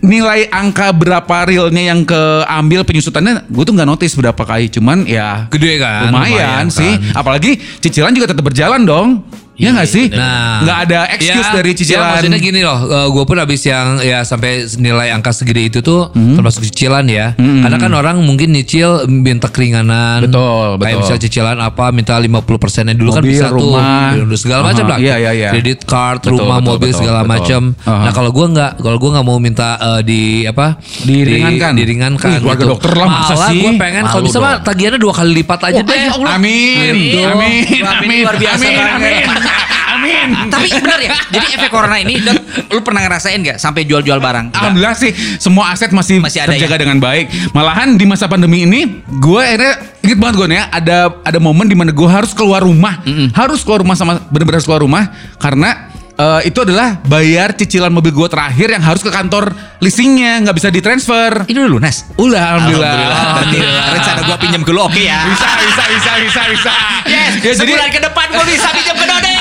nilai 0.01 0.49
angka 0.49 0.89
berapa 0.89 1.45
realnya 1.45 1.93
yang 1.93 2.01
keambil 2.01 2.81
penyusutannya 2.81 3.45
gue 3.45 3.63
tuh 3.63 3.73
nggak 3.75 3.85
notice 3.85 4.17
berapa 4.17 4.41
kali 4.41 4.71
cuman 4.71 5.05
ya 5.05 5.45
Gede 5.53 5.77
kan? 5.77 6.09
lumayan, 6.09 6.73
sih 6.73 6.89
kan? 6.89 7.21
apalagi 7.21 7.53
cicilan 7.77 8.09
juga 8.09 8.33
tetap 8.33 8.41
berjalan 8.41 8.81
dong 8.81 9.21
Ya 9.55 9.71
nggak 9.71 9.87
sih? 9.87 10.05
Nah, 10.09 10.59
nggak 10.61 10.77
ada 10.83 10.99
excuse 11.09 11.31
ya, 11.41 11.55
dari 11.55 11.71
cicilan. 11.71 11.95
Ya, 11.97 12.09
maksudnya 12.11 12.39
gini 12.39 12.59
loh, 12.59 12.75
gue 13.09 13.23
pun 13.23 13.35
habis 13.35 13.63
yang 13.63 13.99
ya 13.99 14.19
sampai 14.21 14.51
nilai 14.75 15.09
angka 15.09 15.31
segede 15.31 15.61
itu 15.65 15.79
tuh 15.79 16.11
Hmm. 16.11 16.35
termasuk 16.35 16.63
cicilan 16.65 17.03
ya. 17.05 17.31
Karena 17.35 17.77
kan 17.77 17.87
orang 17.89 18.19
mungkin 18.19 18.51
nyicil 18.51 19.07
minta 19.07 19.47
keringanan. 19.47 20.21
Betul, 20.21 20.75
Kayak 20.75 20.79
betul. 20.81 20.99
misalnya 20.99 21.21
cicilan 21.23 21.57
apa 21.57 21.85
minta 21.89 22.13
50 22.13 22.27
persennya 22.57 22.93
dulu 22.93 23.11
kan 23.11 23.21
Mobil, 23.21 23.31
bisa 23.31 23.47
rumah. 23.47 24.11
tuh. 24.13 24.35
Segala 24.35 24.61
Aha, 24.61 24.67
macam 24.69 24.85
lah. 24.85 24.97
iya, 24.97 25.15
iya, 25.17 25.31
iya. 25.33 25.49
Kredit 25.49 25.79
card, 25.83 26.19
Betul, 26.21 26.35
rumah, 26.37 26.57
betul, 26.57 26.69
mobil 26.69 26.89
betul, 26.89 26.99
segala 26.99 27.19
macam. 27.23 27.61
Aha. 27.81 28.03
Nah 28.03 28.11
kalau 28.11 28.31
gue 28.31 28.45
nggak, 28.49 28.71
kalau 28.77 28.97
gue 28.97 29.09
nggak 29.09 29.25
mau 29.25 29.37
minta 29.39 29.69
eh, 29.77 30.01
di 30.03 30.21
apa? 30.43 30.75
Diringankan. 31.01 31.71
Di, 31.71 31.79
diringankan. 31.81 32.27
Wih, 32.29 32.39
keluarga 32.41 32.65
dokter 32.67 32.91
lah, 32.93 33.07
masa 33.07 33.33
Malah 33.33 33.49
sih? 33.49 33.61
gue 33.61 33.71
pengen 33.75 34.03
kalau 34.05 34.23
bisa 34.25 34.37
mah 34.37 34.59
tagihannya 34.59 34.99
dua 34.99 35.13
kali 35.13 35.31
lipat 35.33 35.59
aja 35.65 35.81
deh. 35.81 36.03
Amin. 36.27 36.91
Amin. 36.91 37.23
Amin. 37.23 37.63
Amin. 37.81 38.23
Amin. 38.27 38.75
Amin. 38.75 39.44
Amin. 39.95 40.51
Tapi 40.51 40.67
benar 40.75 40.99
ya. 40.99 41.15
Jadi 41.31 41.45
efek 41.55 41.71
corona 41.71 41.95
ini 41.97 42.19
Dok, 42.19 42.67
lu 42.73 42.81
pernah 42.83 43.05
ngerasain 43.05 43.39
nggak 43.39 43.57
sampai 43.61 43.87
jual-jual 43.87 44.19
barang? 44.19 44.51
Alhamdulillah 44.51 44.95
sih 44.97 45.11
semua 45.39 45.71
aset 45.71 45.89
masih, 45.95 46.19
Masih 46.19 46.43
ada 46.43 46.51
terjaga 46.53 46.75
ya? 46.75 46.81
dengan 46.83 46.97
baik. 46.99 47.31
Malahan 47.55 47.95
di 47.95 48.05
masa 48.05 48.27
pandemi 48.27 48.67
ini, 48.67 49.01
gue 49.07 49.41
akhirnya 49.41 49.73
inget 50.03 50.19
banget 50.19 50.35
gue 50.37 50.47
nih 50.51 50.57
ya, 50.59 50.65
ada 50.69 50.97
ada 51.23 51.39
momen 51.39 51.65
di 51.65 51.77
mana 51.77 51.95
gue 51.95 52.09
harus 52.09 52.35
keluar 52.35 52.61
rumah, 52.61 52.99
harus 53.33 53.63
keluar 53.63 53.81
rumah 53.81 53.95
sama 53.95 54.19
bener-bener 54.29 54.61
keluar 54.61 54.83
rumah 54.83 55.03
karena 55.39 55.94
eh, 56.15 56.41
itu 56.47 56.59
adalah 56.63 56.99
bayar 57.05 57.53
cicilan 57.55 57.91
mobil 57.91 58.15
gue 58.15 58.27
terakhir 58.31 58.67
yang 58.71 58.83
harus 58.83 59.03
ke 59.03 59.11
kantor 59.11 59.51
leasingnya 59.83 60.41
nggak 60.47 60.55
bisa 60.55 60.69
ditransfer. 60.71 61.45
Ini 61.45 61.57
udah 61.61 61.71
lunas. 61.71 61.95
Udah, 62.17 62.43
alhamdulillah. 62.57 62.91
Berarti 63.37 63.59
rencana 63.95 64.19
gua 64.25 64.37
pinjam 64.39 64.61
ke 64.63 64.71
lu 64.71 64.81
oke 64.81 65.01
ya. 65.01 65.21
Bisa, 65.29 65.49
bisa, 65.59 65.83
bisa, 65.91 66.11
bisa, 66.23 66.41
bisa. 66.51 66.73
Yes, 67.05 67.31
Ya, 67.43 67.53
jadi 67.53 67.55
sebulan 67.61 67.89
ke 67.91 67.99
depan 68.01 68.25
gua 68.33 68.45
bisa 68.47 68.67
pinjam 68.71 68.95
ke 68.97 69.05
Dode. 69.05 69.33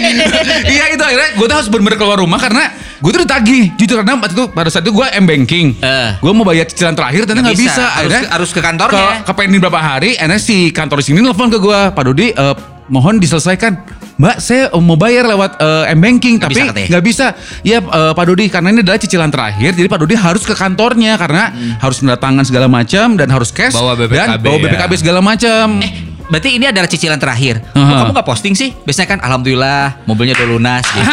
iya 0.74 0.84
itu 0.90 1.02
akhirnya 1.02 1.28
gue 1.34 1.46
tuh 1.46 1.56
harus 1.56 1.68
bener-bener 1.68 1.96
keluar 1.96 2.18
rumah 2.18 2.36
karena 2.36 2.64
gue 2.96 3.10
tuh 3.10 3.22
ditagih. 3.22 3.64
Jujur 3.76 3.96
karena 4.00 4.16
waktu 4.16 4.32
itu 4.32 4.44
pada 4.48 4.68
saat 4.68 4.82
itu 4.82 4.92
gue 4.92 5.06
m 5.06 5.24
banking. 5.24 5.66
Eh. 5.76 6.10
gue 6.16 6.32
mau 6.32 6.44
bayar 6.44 6.64
cicilan 6.64 6.92
terakhir 6.92 7.24
ternyata 7.24 7.52
Nggak 7.52 7.58
bisa, 7.58 7.72
bisa. 7.72 7.84
Harus 7.84 7.96
akhirnya 7.96 8.20
ke- 8.20 8.30
harus 8.32 8.50
ke 8.50 8.60
kantornya. 8.60 9.08
ke, 9.20 9.32
pending 9.32 9.60
berapa 9.60 9.80
hari 9.80 10.10
akhirnya 10.14 10.38
si 10.38 10.70
kantor 10.70 11.00
di 11.00 11.06
sini 11.06 11.18
nelfon 11.20 11.48
ke 11.48 11.58
gue 11.58 11.78
Pak 11.90 12.02
Dodi 12.02 12.30
eh, 12.30 12.54
mohon 12.86 13.18
diselesaikan. 13.18 13.98
Mbak 14.16 14.36
saya 14.40 14.72
eh, 14.72 14.80
mau 14.80 14.96
bayar 14.96 15.28
lewat 15.28 15.60
eh, 15.60 15.92
m 15.92 16.00
banking 16.00 16.40
Nggak 16.40 16.48
tapi 16.48 16.88
nggak 16.88 17.04
bisa. 17.04 17.36
Ya 17.60 17.78
eh, 17.78 18.12
Pak 18.16 18.24
Dodi 18.24 18.48
karena 18.48 18.72
ini 18.72 18.80
adalah 18.80 18.96
cicilan 18.96 19.28
terakhir 19.28 19.76
jadi 19.76 19.86
Pak 19.86 19.98
Dodi 20.00 20.16
harus 20.16 20.42
ke 20.42 20.56
kantornya 20.56 21.20
karena 21.20 21.52
harus 21.76 22.00
mendatangkan 22.00 22.48
segala 22.48 22.64
macam 22.64 23.12
dan 23.14 23.28
harus 23.28 23.52
cash 23.52 23.76
Bawa 23.76 23.92
dan 23.92 24.08
BPKB 24.08 24.40
bawa 24.40 24.56
ya. 24.56 24.62
BPKB 24.64 24.92
segala 24.96 25.20
macam. 25.20 25.66
Eh, 25.84 26.15
berarti 26.26 26.58
ini 26.58 26.66
adalah 26.66 26.88
cicilan 26.90 27.18
terakhir. 27.18 27.62
Kok 27.70 27.78
Aha. 27.78 28.02
kamu 28.02 28.10
nggak 28.14 28.28
posting 28.28 28.54
sih? 28.54 28.74
Biasanya 28.82 29.08
kan 29.16 29.20
alhamdulillah 29.22 30.04
mobilnya 30.04 30.34
udah 30.36 30.48
lunas 30.48 30.84
gitu. 30.90 31.10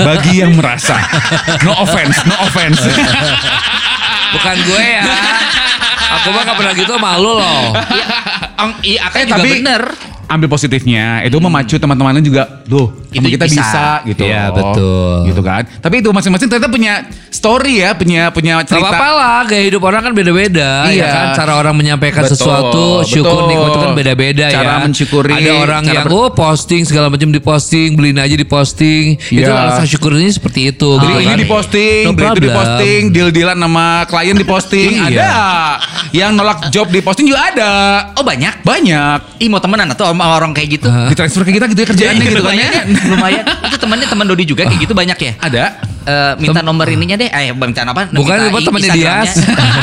Bagi 0.00 0.40
yang 0.40 0.56
merasa. 0.56 0.96
No 1.64 1.76
offense, 1.80 2.16
no 2.24 2.36
offense. 2.44 2.80
Bukan 4.30 4.56
gue 4.62 4.82
ya. 4.82 5.02
Aku 6.20 6.34
mah 6.34 6.42
gak 6.42 6.58
pernah 6.58 6.74
gitu 6.74 6.92
malu 6.98 7.38
loh. 7.38 7.70
Iya, 8.82 8.82
iya, 8.82 9.00
Eh, 9.14 9.24
juga 9.24 9.40
tapi 9.40 9.48
bener. 9.62 9.82
Ambil 10.30 10.46
positifnya 10.48 11.20
itu 11.20 11.36
memacu 11.36 11.74
teman-temannya 11.74 12.22
juga 12.22 12.46
tuh 12.64 12.94
Itu 13.10 13.26
kita 13.26 13.44
bisa. 13.44 13.58
bisa, 13.58 13.84
gitu 14.06 14.22
Iya, 14.22 14.46
loh. 14.46 14.54
betul. 14.54 15.14
gitu 15.26 15.42
kan 15.42 15.62
tapi 15.76 15.98
itu 15.98 16.08
masing-masing 16.08 16.46
ternyata 16.46 16.70
punya 16.70 16.94
story 17.28 17.82
ya 17.82 17.90
punya 17.92 18.30
punya 18.30 18.62
cerita 18.62 18.86
apa-apa 18.86 19.08
lah, 19.10 19.38
gaya 19.44 19.64
hidup 19.66 19.82
orang 19.82 20.02
kan 20.02 20.12
beda-beda 20.12 20.86
Iya. 20.86 21.02
ya 21.02 21.06
kan. 21.08 21.26
Cara 21.34 21.52
orang 21.56 21.74
menyampaikan 21.74 22.22
Betul, 22.22 22.34
sesuatu, 22.36 22.84
syukur 23.02 23.32
betul. 23.34 23.48
nikmat 23.48 23.68
itu 23.68 23.80
kan 23.80 23.92
beda-beda 23.92 24.44
ya. 24.46 24.54
Cara 24.54 24.74
mensyukuri, 24.80 25.34
Ada 25.34 25.52
orang 25.56 25.82
cara 25.82 25.94
yang 25.94 26.04
ber- 26.06 26.14
oh 26.14 26.28
posting 26.30 26.82
segala 26.84 27.06
macam 27.08 27.28
diposting, 27.28 27.88
beliin 27.94 28.18
aja 28.18 28.36
diposting. 28.36 29.04
Itu 29.18 29.40
Iya. 29.42 29.66
rasa 29.66 29.82
syukurnya 29.82 30.28
seperti 30.28 30.70
itu. 30.70 30.90
Beli 30.96 31.08
gitu 31.08 31.18
ini 31.18 31.26
kan. 31.26 31.38
diposting, 31.40 32.02
No 32.02 32.10
beli 32.12 32.20
itu 32.20 32.30
problem. 32.30 32.44
diposting, 32.46 33.00
deal-dealan 33.10 33.58
sama 33.58 33.86
klien 34.06 34.36
diposting, 34.36 34.90
Iya. 34.92 35.08
ada. 35.08 35.32
Yang 36.10 36.30
nolak 36.34 36.58
job 36.68 36.86
diposting 36.88 37.26
juga 37.26 37.40
ada. 37.48 37.72
Oh 38.14 38.22
banyak. 38.22 38.62
Banyak. 38.62 39.18
Ih 39.38 39.48
mau 39.48 39.58
temenan 39.58 39.88
atau 39.88 40.12
sama 40.20 40.36
orang 40.36 40.52
kayak 40.52 40.68
gitu? 40.76 40.88
Ditransfer 41.08 41.42
ke 41.42 41.52
kita 41.56 41.64
gitu 41.66 41.80
ya 41.80 41.88
kerjaannya 41.88 42.24
gitu 42.28 42.42
kan 42.42 42.54
ya. 42.54 42.70
lumayan. 43.08 43.44
Itu 43.64 43.76
temannya 43.80 44.06
teman 44.06 44.24
Dodi 44.28 44.44
juga 44.44 44.68
kayak 44.68 44.80
gitu 44.80 44.92
banyak 44.92 45.18
ya. 45.18 45.32
Ada. 45.40 45.64
Eh, 46.00 46.32
minta 46.38 46.60
nomor 46.60 46.84
ininya 46.86 47.16
deh, 47.16 47.28
eh 47.28 47.52
minta 47.52 47.84
apa? 47.84 48.08
Bukan, 48.08 48.36
i- 48.52 48.64
temannya. 48.64 48.90
Dias. 48.92 49.32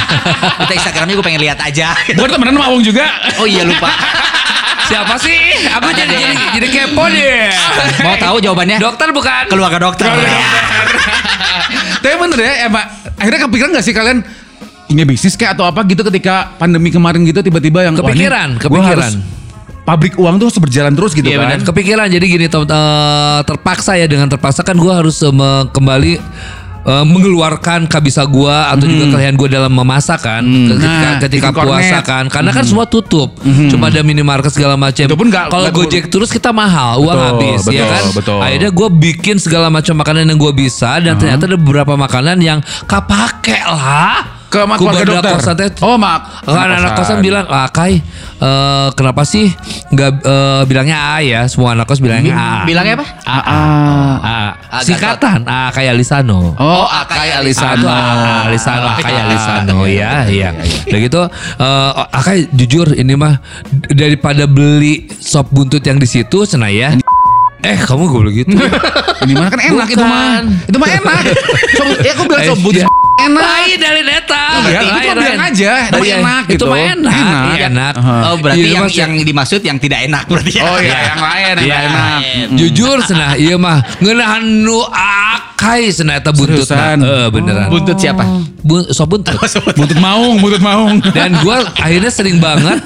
minta 0.62 0.74
Instagramnya 0.74 1.14
gue 1.14 1.26
pengen 1.26 1.42
lihat 1.42 1.60
aja. 1.60 1.94
Bukan 2.14 2.30
temenan 2.32 2.54
sama 2.56 2.66
Awung 2.70 2.82
juga. 2.82 3.06
oh 3.38 3.46
iya 3.46 3.66
lupa. 3.66 3.90
Siapa 4.88 5.20
sih? 5.20 5.36
Aku 5.68 5.92
jadi, 5.92 6.16
jadi 6.16 6.36
jadi 6.56 6.68
kepo 6.72 7.04
deh. 7.12 7.52
Mau 8.02 8.16
tahu 8.16 8.40
jawabannya? 8.40 8.78
Dokter 8.80 9.12
bukan? 9.12 9.44
Keluarga 9.46 9.78
dokter. 9.78 10.08
Tapi 11.98 12.16
bener 12.16 12.40
ya, 12.40 12.54
emang 12.66 12.86
akhirnya 13.18 13.40
kepikiran 13.44 13.70
gak 13.76 13.84
sih 13.84 13.92
kalian 13.92 14.24
punya 14.88 15.04
bisnis 15.04 15.36
kayak 15.36 15.60
atau 15.60 15.68
apa 15.68 15.84
gitu 15.84 16.00
ketika 16.08 16.56
pandemi 16.56 16.88
kemarin 16.88 17.28
gitu 17.28 17.44
tiba-tiba 17.44 17.84
yang 17.84 18.00
Kepikiran, 18.00 18.56
kepikiran. 18.56 19.12
Pabrik 19.88 20.20
uang 20.20 20.36
tuh 20.36 20.52
harus 20.52 20.60
berjalan 20.60 20.92
terus 20.92 21.16
gitu 21.16 21.24
Iya, 21.24 21.40
kan. 21.40 21.48
benar. 21.48 21.60
Kepikiran 21.64 22.12
jadi 22.12 22.26
gini 22.28 22.46
eh, 22.46 23.40
terpaksa 23.42 23.96
ya 23.96 24.04
dengan 24.04 24.28
terpaksa. 24.28 24.60
Kan 24.60 24.76
gue 24.76 24.92
harus 24.92 25.24
me- 25.24 25.72
kembali 25.72 26.14
eh, 26.84 27.06
mengeluarkan 27.08 27.88
kabisa 27.88 28.24
gue 28.24 28.52
atau 28.52 28.84
juga 28.84 29.16
kalian 29.16 29.34
gue 29.34 29.48
dalam 29.50 29.72
memasak 29.72 30.20
kan. 30.20 30.44
Ketika, 30.44 30.92
Nah, 31.00 31.16
ketika 31.20 31.48
puasa 31.50 31.98
kan. 32.02 32.28
Karena 32.28 32.52
kan 32.52 32.68
semua 32.68 32.84
tutup. 32.84 33.40
Cuma 33.42 33.88
ada 33.88 34.04
minimarket 34.04 34.52
segala 34.52 34.76
macam 34.76 35.08
kalau 35.48 35.68
gojek 35.74 36.08
terus 36.08 36.28
kita 36.30 36.52
mahal 36.52 37.00
uang 37.00 37.16
Betul, 37.16 37.28
habis 37.32 37.62
ya 37.66 37.72
betul, 37.72 37.88
kan? 37.88 38.04
betul. 38.12 38.38
akhirnya 38.44 38.70
gue 38.70 38.88
bikin 38.92 39.36
segala 39.40 39.72
macam 39.72 39.96
makanan 39.96 40.28
yang 40.28 40.36
gue 40.38 40.54
bisa 40.54 41.00
dan 41.00 41.16
ternyata 41.16 41.48
ada 41.48 41.56
beberapa 41.56 41.96
makanan 41.96 42.38
yang 42.40 42.60
kapake 42.84 43.56
lah 43.64 44.37
Ke 44.48 44.64
mak- 44.64 44.80
keluarga 44.80 45.04
dokter. 45.04 45.32
kosan 45.36 45.56
teh, 45.60 45.70
Oh, 45.84 46.00
mak. 46.00 46.48
Kan 46.48 46.72
anak 46.72 46.96
kosan 46.96 47.20
bilang, 47.20 47.44
ah 47.52 47.68
Kai, 47.68 48.00
eh, 48.40 48.88
kenapa 48.96 49.28
sih 49.28 49.52
nggak 49.92 50.12
eh, 50.24 50.62
bilangnya 50.64 50.96
A 50.96 51.20
ya? 51.20 51.44
Semua 51.52 51.76
anak 51.76 51.84
kos 51.84 52.00
bilangnya 52.00 52.32
A. 52.32 52.64
Bilangnya 52.64 52.96
apa? 52.96 53.06
A, 53.28 53.38
A, 53.38 53.60
A. 54.24 54.38
A, 54.72 54.78
Singkatan 54.80 55.44
A 55.44 55.68
kayak 55.76 56.00
Lisano. 56.00 56.56
Oh, 56.56 56.88
Akai 56.88 57.36
Akai 57.36 57.44
Lisano, 57.44 57.86
Alisano. 57.86 57.88
A, 57.92 58.48
Lisano, 58.48 58.88
A 58.88 58.96
kayak 58.96 59.26
Lisano, 59.28 59.78
iya, 59.84 60.24
ya, 60.26 60.32
iya. 60.32 60.50
Udah 60.88 61.00
gitu, 61.04 61.22
eh, 61.60 61.92
Akai 62.16 62.48
jujur 62.56 62.96
ini 62.96 63.20
mah 63.20 63.44
daripada 63.92 64.48
beli 64.48 65.12
sop 65.12 65.52
buntut 65.52 65.84
yang 65.84 66.00
di 66.00 66.08
situ, 66.08 66.48
cena 66.48 66.72
ya. 66.72 66.96
Eh, 67.58 67.80
kamu 67.84 68.06
gue 68.06 68.46
gitu. 68.46 68.54
Ini 69.26 69.34
mah 69.34 69.50
kan 69.50 69.60
enak 69.60 69.90
itu 69.90 70.06
mah. 70.06 70.46
Itu 70.70 70.78
mah 70.78 70.90
enak. 70.94 71.22
Ya 72.06 72.12
aku 72.14 72.24
bilang 72.30 72.42
sob 72.46 72.60
buntut 72.62 72.86
iya. 72.86 72.97
Enak. 73.28 73.44
Lain 73.44 73.78
dari 73.78 74.02
neta. 74.02 74.44
Iya, 74.60 74.80
itu 74.82 74.90
mah 74.90 75.16
bilang 75.16 75.42
aja, 75.44 75.72
itu 75.86 76.02
Iya, 76.02 76.16
enak 76.18 76.44
Itu 76.44 76.54
gitu. 76.54 76.66
mah 76.66 76.80
enak, 76.80 77.14
Enak. 77.14 77.44
iya, 77.52 77.66
enak. 77.68 77.94
Oh 78.00 78.36
berarti 78.38 78.60
Iya, 78.60 78.72
yang 78.74 78.88
yang 78.90 79.12
dimaksud 79.22 79.62
yang 79.62 79.78
tidak 79.78 80.00
enak 80.04 80.24
berarti 80.26 80.52
ya. 80.54 80.64
Oh 80.64 80.78
iya, 80.78 81.00
yang 81.06 81.20
lain 81.20 81.44
yang 81.44 81.64
Iya. 81.64 81.78
enak. 81.86 82.20
Jujur 82.54 82.98
senah 83.02 83.32
iya 83.36 83.56
mah 83.56 83.80
ngeunahan 83.98 84.42
nu 84.42 84.80
akai 84.88 85.90
senah 85.90 86.18
eta 86.18 86.32
buntut 86.32 86.64
Seriusan? 86.64 86.98
Eh 87.00 87.28
beneran. 87.30 87.68
Buntut 87.68 87.96
siapa? 87.96 88.24
Bun, 88.60 88.88
sop 88.96 89.08
buntut. 89.08 89.36
Buntut 89.74 89.98
maung, 89.98 90.38
buntut 90.38 90.60
maung. 90.60 90.98
Dan 91.08 91.38
gua 91.42 91.62
akhirnya 91.74 92.10
sering 92.10 92.38
banget 92.38 92.80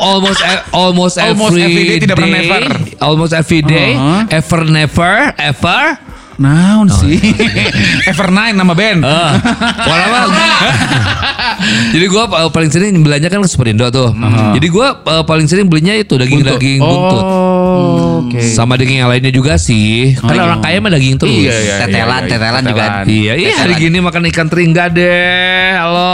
almost 0.00 0.40
e- 0.40 0.64
almost, 0.72 1.16
Almost 1.16 1.54
every, 1.54 1.62
every 1.62 1.84
day, 1.86 1.98
tidak 1.98 2.16
pernah 2.16 2.32
day, 2.32 2.48
never. 2.48 2.62
almost 3.00 3.32
every 3.32 3.62
day 3.62 3.90
Uh-huh. 3.92 4.22
ever 4.30 4.60
never 4.64 5.14
ever 5.36 5.82
Naon 6.40 6.88
Oh, 6.88 6.96
sih? 6.96 7.20
iya. 7.20 7.68
Evernight 8.10 8.56
nama 8.56 8.72
band. 8.72 9.04
Ah, 9.04 9.36
walau. 9.78 10.32
Jadi 11.92 12.06
gua 12.08 12.24
uh, 12.26 12.48
paling 12.48 12.72
sering 12.72 12.96
belanja 12.98 13.28
kan 13.28 13.38
ke 13.38 13.46
Superindo 13.46 13.84
tuh. 13.86 14.16
Jadi 14.56 14.66
gua 14.66 14.96
uh, 14.96 15.20
paling 15.20 15.44
sering 15.44 15.68
belinya 15.68 15.92
itu 15.92 16.16
daging-daging 16.16 16.80
buntut. 16.80 17.20
Oh, 17.22 18.24
oke. 18.24 18.40
Sama 18.40 18.80
daging 18.80 19.04
yang 19.04 19.12
lainnya 19.12 19.28
juga 19.28 19.60
sih. 19.60 20.16
Karena 20.16 20.48
orang 20.48 20.60
kaya 20.60 20.80
mah 20.80 20.90
daging 20.90 21.20
terus. 21.20 21.28
Iya, 21.30 21.52
iya, 21.52 21.74
Tetelan, 21.78 22.22
iya, 22.24 22.30
tetelan 22.30 22.62
juga. 22.62 22.72
tetelan. 22.80 23.04
Iya, 23.04 23.32
iya 23.36 23.52
hari 23.54 23.74
gini 23.76 23.98
makan 24.00 24.22
ikan 24.32 24.46
teri 24.48 24.62
enggak 24.64 24.88
deh. 24.90 25.76
Halo. 25.76 26.12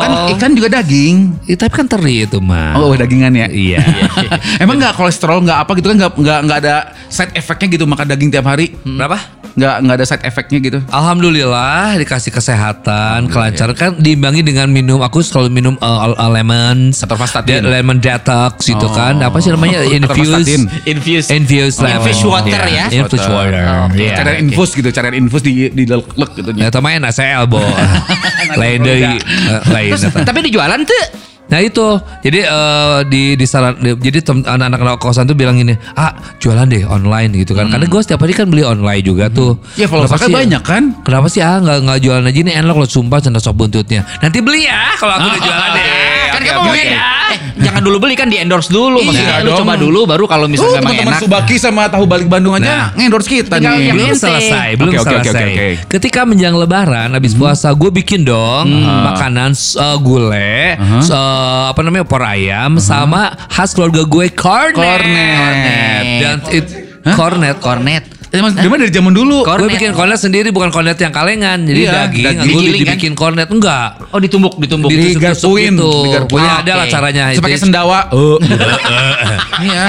Kan 0.00 0.10
ikan 0.32 0.50
juga 0.56 0.68
daging. 0.72 1.16
Iya, 1.44 1.56
tapi 1.60 1.72
kan 1.74 1.86
teri 1.86 2.24
itu 2.24 2.40
mah. 2.40 2.80
Oh, 2.80 2.96
dagingan 2.96 3.36
ya? 3.36 3.52
Iya. 3.52 3.84
Emang 4.64 4.80
nggak 4.80 4.96
kolesterol 4.96 5.44
nggak 5.44 5.58
apa 5.60 5.70
gitu 5.76 5.92
kan 5.92 5.96
nggak 6.00 6.12
nggak 6.16 6.38
nggak 6.48 6.58
ada 6.64 6.74
side 7.12 7.36
effectnya 7.36 7.68
gitu 7.68 7.84
makan 7.84 8.08
daging 8.08 8.32
tiap 8.32 8.48
hari? 8.48 8.72
Berapa? 8.80 9.20
Nggak 9.56 9.65
nggak 9.82 9.96
ada 9.98 10.06
side 10.06 10.24
effectnya 10.24 10.58
gitu? 10.58 10.78
Alhamdulillah 10.88 11.98
dikasih 11.98 12.30
kesehatan, 12.30 13.26
kelancaran 13.28 13.74
kan 13.74 13.90
diimbangi 13.96 14.42
dengan 14.42 14.70
minum. 14.70 15.02
Aku 15.02 15.20
selalu 15.20 15.50
minum 15.50 15.74
uh, 15.80 16.12
uh, 16.12 16.30
lemon, 16.30 16.92
Atorvastatin. 16.92 17.62
de- 17.62 17.68
lemon 17.68 17.98
detox 17.98 18.62
gitu 18.64 18.86
Oh. 18.86 18.94
kan. 18.94 19.18
Apa 19.18 19.42
sih 19.42 19.50
namanya? 19.50 19.82
Infuse. 19.82 20.68
Infuse. 20.86 21.28
infuse 21.32 21.76
lemon. 21.80 22.06
Infuse 22.06 22.22
water 22.24 22.62
ya? 22.68 22.84
Infuse 22.90 23.26
water. 23.26 23.64
Iya. 23.92 24.14
Carian 24.16 24.36
infus 24.46 24.70
gitu, 24.72 24.88
carian 24.90 25.14
infus 25.16 25.42
di 25.42 25.68
di 25.70 25.84
lek 25.88 26.30
gitu. 26.36 26.50
Ya 26.54 26.70
teman 26.70 27.02
NaCl 27.02 27.44
bo. 27.46 27.60
lain 28.56 28.78
dari 28.82 29.18
lain. 29.72 29.90
Terus, 29.96 30.04
eta. 30.08 30.22
tapi 30.22 30.46
dijualan 30.46 30.80
tuh 30.82 31.02
Nah 31.46 31.58
itu, 31.58 31.86
jadi 32.20 32.40
eh, 32.42 32.98
di 33.06 33.22
di 33.34 33.44
saran, 33.44 33.76
di- 33.76 33.94
jadi 33.96 34.18
anak-anak 34.44 34.98
kosan 34.98 35.24
tuh 35.24 35.32
bilang 35.32 35.54
gini, 35.54 35.78
ah 35.92 36.10
jualan 36.36 36.64
deh 36.64 36.82
online 36.84 37.30
gitu 37.36 37.52
kan, 37.52 37.66
karena 37.66 37.84
gue 37.84 38.00
setiap 38.00 38.18
hari 38.18 38.32
kan 38.32 38.46
beli 38.46 38.62
online 38.62 38.98
juga 39.00 39.26
tuh. 39.28 39.54
Ya 39.74 39.86
Kenapa 39.86 40.18
sih- 40.18 40.34
banyak 40.34 40.62
kan? 40.62 40.82
Kenapa 41.00 41.26
sih 41.26 41.38
ah 41.38 41.56
nggak 41.56 41.78
nggak 41.82 41.98
jualan 42.00 42.24
aja 42.24 42.40
nih 42.42 42.54
enak 42.56 42.74
loh 42.74 42.84
sumpah 42.84 43.18
canda 43.18 43.38
sop 43.38 43.54
buntutnya. 43.54 44.02
Nanti 44.18 44.38
beli 44.38 44.64
ya 44.64 44.90
kalau 44.96 45.14
aku 45.14 45.26
udah 45.28 45.40
jualan 45.40 45.70
deh. 45.72 45.86
kan 46.26 46.34
Oke, 46.36 46.48
kamu 46.48 46.60
mau 46.60 46.74
oke. 46.74 46.84
eh, 47.26 47.38
jangan 47.58 47.80
dulu 47.80 47.96
beli 47.98 48.14
kan 48.14 48.26
di 48.26 48.36
endorse 48.36 48.68
dulu 48.68 49.00
maksudnya 49.00 49.40
Iya 49.40 49.42
lu 49.42 49.50
dong. 49.50 49.58
coba 49.64 49.74
dulu 49.74 50.00
baru 50.04 50.24
kalau 50.26 50.46
misalnya 50.46 50.78
memang 50.78 50.92
teman-teman 50.92 51.14
enak 51.14 51.22
Subaki 51.22 51.56
sama 51.56 51.82
tahu 51.88 52.04
balik 52.04 52.26
Bandung 52.26 52.54
aja 52.54 52.92
ngendorse 52.92 53.26
kita 53.26 53.56
Tinggal 53.56 53.78
nih. 53.78 53.90
belum 53.90 54.10
selesai, 54.12 54.68
belum 54.76 54.92
oke, 54.92 55.00
selesai. 55.00 55.32
oke, 55.32 55.42
oke. 55.48 55.68
Ketika 55.88 56.20
menjelang 56.22 56.54
Lebaran, 56.56 57.08
habis 57.10 57.32
puasa, 57.32 57.72
gue 57.72 57.90
bikin 57.90 58.22
dong 58.22 58.68
makanan 58.84 59.50
uh, 59.74 59.96
gule, 59.96 60.76
uh, 60.76 61.00
apa 61.68 61.80
namanya 61.80 62.04
opor 62.04 62.22
ayam, 62.22 62.76
sama 62.78 63.32
khas 63.48 63.72
keluarga 63.72 64.02
gue 64.02 64.26
cornet. 64.30 64.74
Cornet. 64.76 66.04
Dan 66.18 66.36
it, 66.50 66.66
cornet, 67.14 67.56
kornet 67.58 68.04
Eh, 68.26 68.42
mas, 68.42 68.52
dia 68.52 68.66
mah 68.66 68.76
dari 68.76 68.90
zaman 68.90 69.14
dulu. 69.14 69.46
Cornet. 69.46 69.64
Gue 69.64 69.70
bikin 69.78 69.94
cornet 69.94 70.18
sendiri 70.18 70.50
bukan 70.50 70.68
cornet 70.68 70.98
yang 70.98 71.08
kalengan. 71.08 71.62
Jadi 71.62 71.78
Iya, 71.78 71.92
daging, 72.04 72.24
daging. 72.26 72.52
gue 72.52 72.60
kan? 72.60 72.74
dibikin 72.84 73.12
cornet 73.14 73.48
enggak. 73.48 73.88
oh 74.10 74.18
ditumbuk 74.18 74.58
ditumbuk 74.58 74.90
Ditusuk-tusuk 74.90 75.56
Digarpuin, 75.56 75.72
gitu. 75.72 75.92
digarpuin. 76.04 76.44
Ah, 76.44 76.60
ada 76.60 76.72
lah 76.74 76.86
caranya. 76.90 77.22
Terus 77.32 77.40
pakai 77.40 77.56
Itu- 77.56 77.64
sendawa. 77.64 77.98
Iya. 79.56 79.84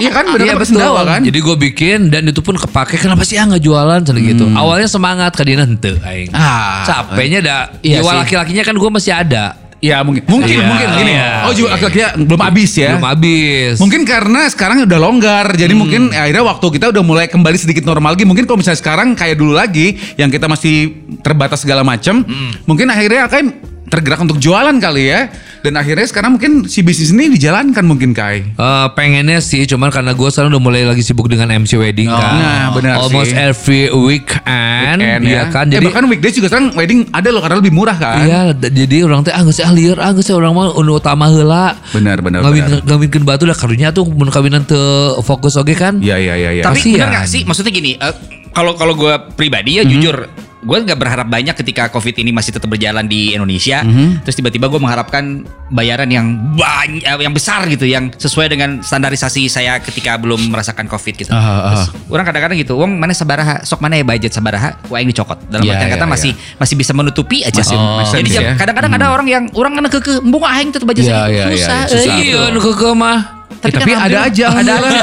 Iya 0.00 0.10
kan 0.16 0.24
bener 0.32 0.44
Iya 0.48 0.64
sendawa 0.64 1.00
kan? 1.04 1.20
Jadi 1.20 1.38
gue 1.44 1.56
bikin 1.60 2.08
dan 2.08 2.24
itu 2.24 2.40
pun 2.40 2.56
kepake. 2.56 2.96
Kenapa 2.96 3.20
sih 3.20 3.36
ah 3.36 3.44
nggak 3.44 3.60
jualan 3.60 4.00
Cina 4.00 4.20
gitu? 4.22 4.44
Awalnya 4.48 4.88
semangat 4.88 5.36
ke 5.36 5.42
Dina 5.44 5.68
hente 5.68 6.00
aing. 6.00 6.32
Ah. 6.32 6.86
Capeknya 6.88 7.40
dah. 7.44 7.62
Iya 7.84 8.00
jiwa 8.00 8.08
sih. 8.08 8.18
laki-lakinya 8.24 8.62
kan 8.64 8.74
gue 8.78 8.90
masih 8.90 9.12
ada. 9.12 9.60
Ya 9.80 10.04
mungkin 10.04 10.28
mungkin 10.28 10.60
Iya, 10.60 10.68
mungkin 10.68 10.88
gini. 10.92 11.12
iya. 11.16 11.48
Oh 11.48 11.56
juga 11.56 11.72
akhirnya 11.72 12.12
belum 12.12 12.40
habis 12.44 12.76
ya. 12.76 13.00
Belum 13.00 13.08
habis. 13.08 13.80
Mungkin 13.80 14.04
karena 14.04 14.44
sekarang 14.52 14.84
udah 14.84 15.00
longgar, 15.00 15.56
jadi 15.56 15.72
mungkin 15.72 16.12
akhirnya 16.12 16.44
waktu 16.44 16.66
kita 16.76 16.92
udah 16.92 17.00
mulai 17.00 17.26
kembali 17.32 17.56
sedikit 17.56 17.88
normal 17.88 18.12
lagi. 18.12 18.28
Mungkin 18.28 18.44
kalau 18.44 18.60
misalnya 18.60 18.76
sekarang 18.76 19.16
kayak 19.16 19.40
dulu 19.40 19.56
lagi, 19.56 19.96
yang 20.20 20.28
kita 20.28 20.52
masih 20.52 21.00
terbatas 21.24 21.64
segala 21.64 21.80
macam, 21.80 22.20
mungkin 22.68 22.92
akhirnya 22.92 23.24
akan 23.24 23.69
tergerak 23.90 24.22
untuk 24.22 24.38
jualan 24.38 24.72
kali 24.78 25.10
ya. 25.10 25.28
Dan 25.60 25.76
akhirnya 25.76 26.08
sekarang 26.08 26.40
mungkin 26.40 26.64
si 26.64 26.80
bisnis 26.80 27.12
ini 27.12 27.36
dijalankan 27.36 27.84
mungkin 27.84 28.16
Kai. 28.16 28.40
Eh, 28.48 28.86
pengennya 28.96 29.44
sih, 29.44 29.68
cuman 29.68 29.92
karena 29.92 30.16
gue 30.16 30.24
sekarang 30.24 30.48
udah 30.48 30.62
mulai 30.62 30.88
lagi 30.88 31.04
sibuk 31.04 31.28
dengan 31.28 31.52
MC 31.52 31.76
wedding 31.76 32.08
kan. 32.08 32.32
Nah, 32.32 32.66
benar 32.72 32.96
Almost 32.96 33.28
sih. 33.28 33.36
every 33.36 33.82
weekend, 33.92 34.98
Weekend 34.98 35.22
iya 35.26 35.52
kan. 35.52 35.68
eh, 35.68 35.76
Jadi 35.76 35.84
bahkan 35.84 36.08
weekdays 36.08 36.32
juga 36.32 36.48
sekarang 36.48 36.72
wedding 36.72 37.04
ada 37.12 37.28
loh 37.28 37.44
karena 37.44 37.60
lebih 37.60 37.76
murah 37.76 37.92
kan. 37.92 38.24
Iya, 38.24 38.40
jadi 38.56 39.04
orang 39.04 39.20
teh 39.20 39.34
ah 39.34 39.44
geus 39.44 39.60
ah 39.60 39.68
lieur 39.68 40.00
ah 40.00 40.16
geus 40.16 40.32
ah 40.32 40.40
urang 40.40 40.56
mah 40.56 40.72
unu 40.72 40.96
utama 40.96 41.28
heula. 41.28 41.76
Benar, 41.92 42.24
benar, 42.24 42.40
Ngawin 42.40 42.80
ngawinkeun 42.80 43.24
batu 43.28 43.44
dah 43.44 43.58
karunya 43.58 43.92
tuh 43.92 44.08
mun 44.08 44.32
kawinan 44.32 44.64
teu 44.64 44.80
fokus 45.20 45.60
oge 45.60 45.76
kan. 45.76 46.00
Iya 46.00 46.16
iya 46.16 46.34
iya. 46.40 46.50
iya. 46.56 46.62
Tapi 46.64 46.96
benar 46.96 47.20
nggak 47.20 47.26
sih? 47.28 47.44
Maksudnya 47.44 47.68
gini, 47.68 48.00
eh, 48.00 48.14
kalau 48.56 48.72
kalau 48.80 48.96
gue 48.96 49.12
pribadi 49.36 49.76
ya 49.76 49.84
jujur, 49.84 50.24
gue 50.60 50.76
nggak 50.84 50.98
berharap 51.00 51.24
banyak 51.24 51.56
ketika 51.56 51.88
COVID 51.88 52.20
ini 52.20 52.36
masih 52.36 52.52
tetap 52.52 52.68
berjalan 52.68 53.08
di 53.08 53.32
Indonesia. 53.32 53.80
Terus 54.20 54.36
tiba-tiba 54.36 54.68
gue 54.68 54.76
mengharapkan 54.76 55.48
bayaran 55.72 56.08
yang 56.12 56.26
banyak, 56.52 57.00
yang 57.06 57.32
besar 57.32 57.64
gitu, 57.64 57.88
yang 57.88 58.12
sesuai 58.12 58.52
dengan 58.52 58.84
standarisasi 58.84 59.48
saya 59.48 59.80
ketika 59.80 60.20
belum 60.20 60.52
merasakan 60.52 60.84
COVID 60.84 61.14
gitu. 61.16 61.32
Ah, 61.32 61.40
ah. 61.40 61.58
Terus 61.72 61.84
orang 62.12 62.24
kadang-kadang 62.28 62.56
gitu, 62.60 62.76
uang 62.76 62.92
mana 63.00 63.16
sabaraha, 63.16 63.64
sok 63.64 63.80
mana 63.80 63.96
ya 63.96 64.04
budget 64.04 64.36
sabaraha, 64.36 64.76
yang 64.92 65.08
dicokot. 65.08 65.38
Dalam 65.48 65.64
Iya, 65.64 65.80
artian 65.80 65.90
kata 65.96 66.04
iya, 66.04 66.12
masih 66.12 66.32
masih 66.60 66.74
bisa 66.76 66.92
menutupi 66.92 67.40
aja. 67.40 67.60
Masih 67.64 67.78
Oh. 67.80 68.04
Jadi 68.04 68.28
ya. 68.36 68.52
kadang-kadang 68.58 68.92
ada 69.00 69.06
orang 69.14 69.28
yang 69.30 69.44
orang 69.56 69.72
kena 69.80 69.88
keke, 69.88 70.20
embung 70.20 70.44
aing 70.44 70.68
tuh 70.74 70.84
budget 70.84 71.08
Iya, 71.08 71.16
saya 71.16 71.24
iya, 71.24 71.44
iya, 71.48 71.56
susah. 71.56 71.80
iya, 71.88 72.04
eh, 72.04 72.20
Iya, 72.28 72.42
nu 72.52 72.58
keukeuh 72.60 72.92
mah. 72.92 73.18
Eh, 73.60 73.68
tapi 73.72 73.92
kan 73.92 74.08
ada 74.08 74.18
aja, 74.28 74.46
ada 74.52 74.72
aja. 74.76 75.00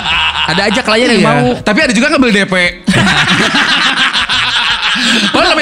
ada 0.52 0.62
aja 0.68 0.80
klien 0.80 1.08
yang 1.08 1.24
mau. 1.24 1.44
Tapi 1.60 1.78
ada 1.84 1.92
juga 1.92 2.06
ngambil 2.12 2.30
DP. 2.32 2.54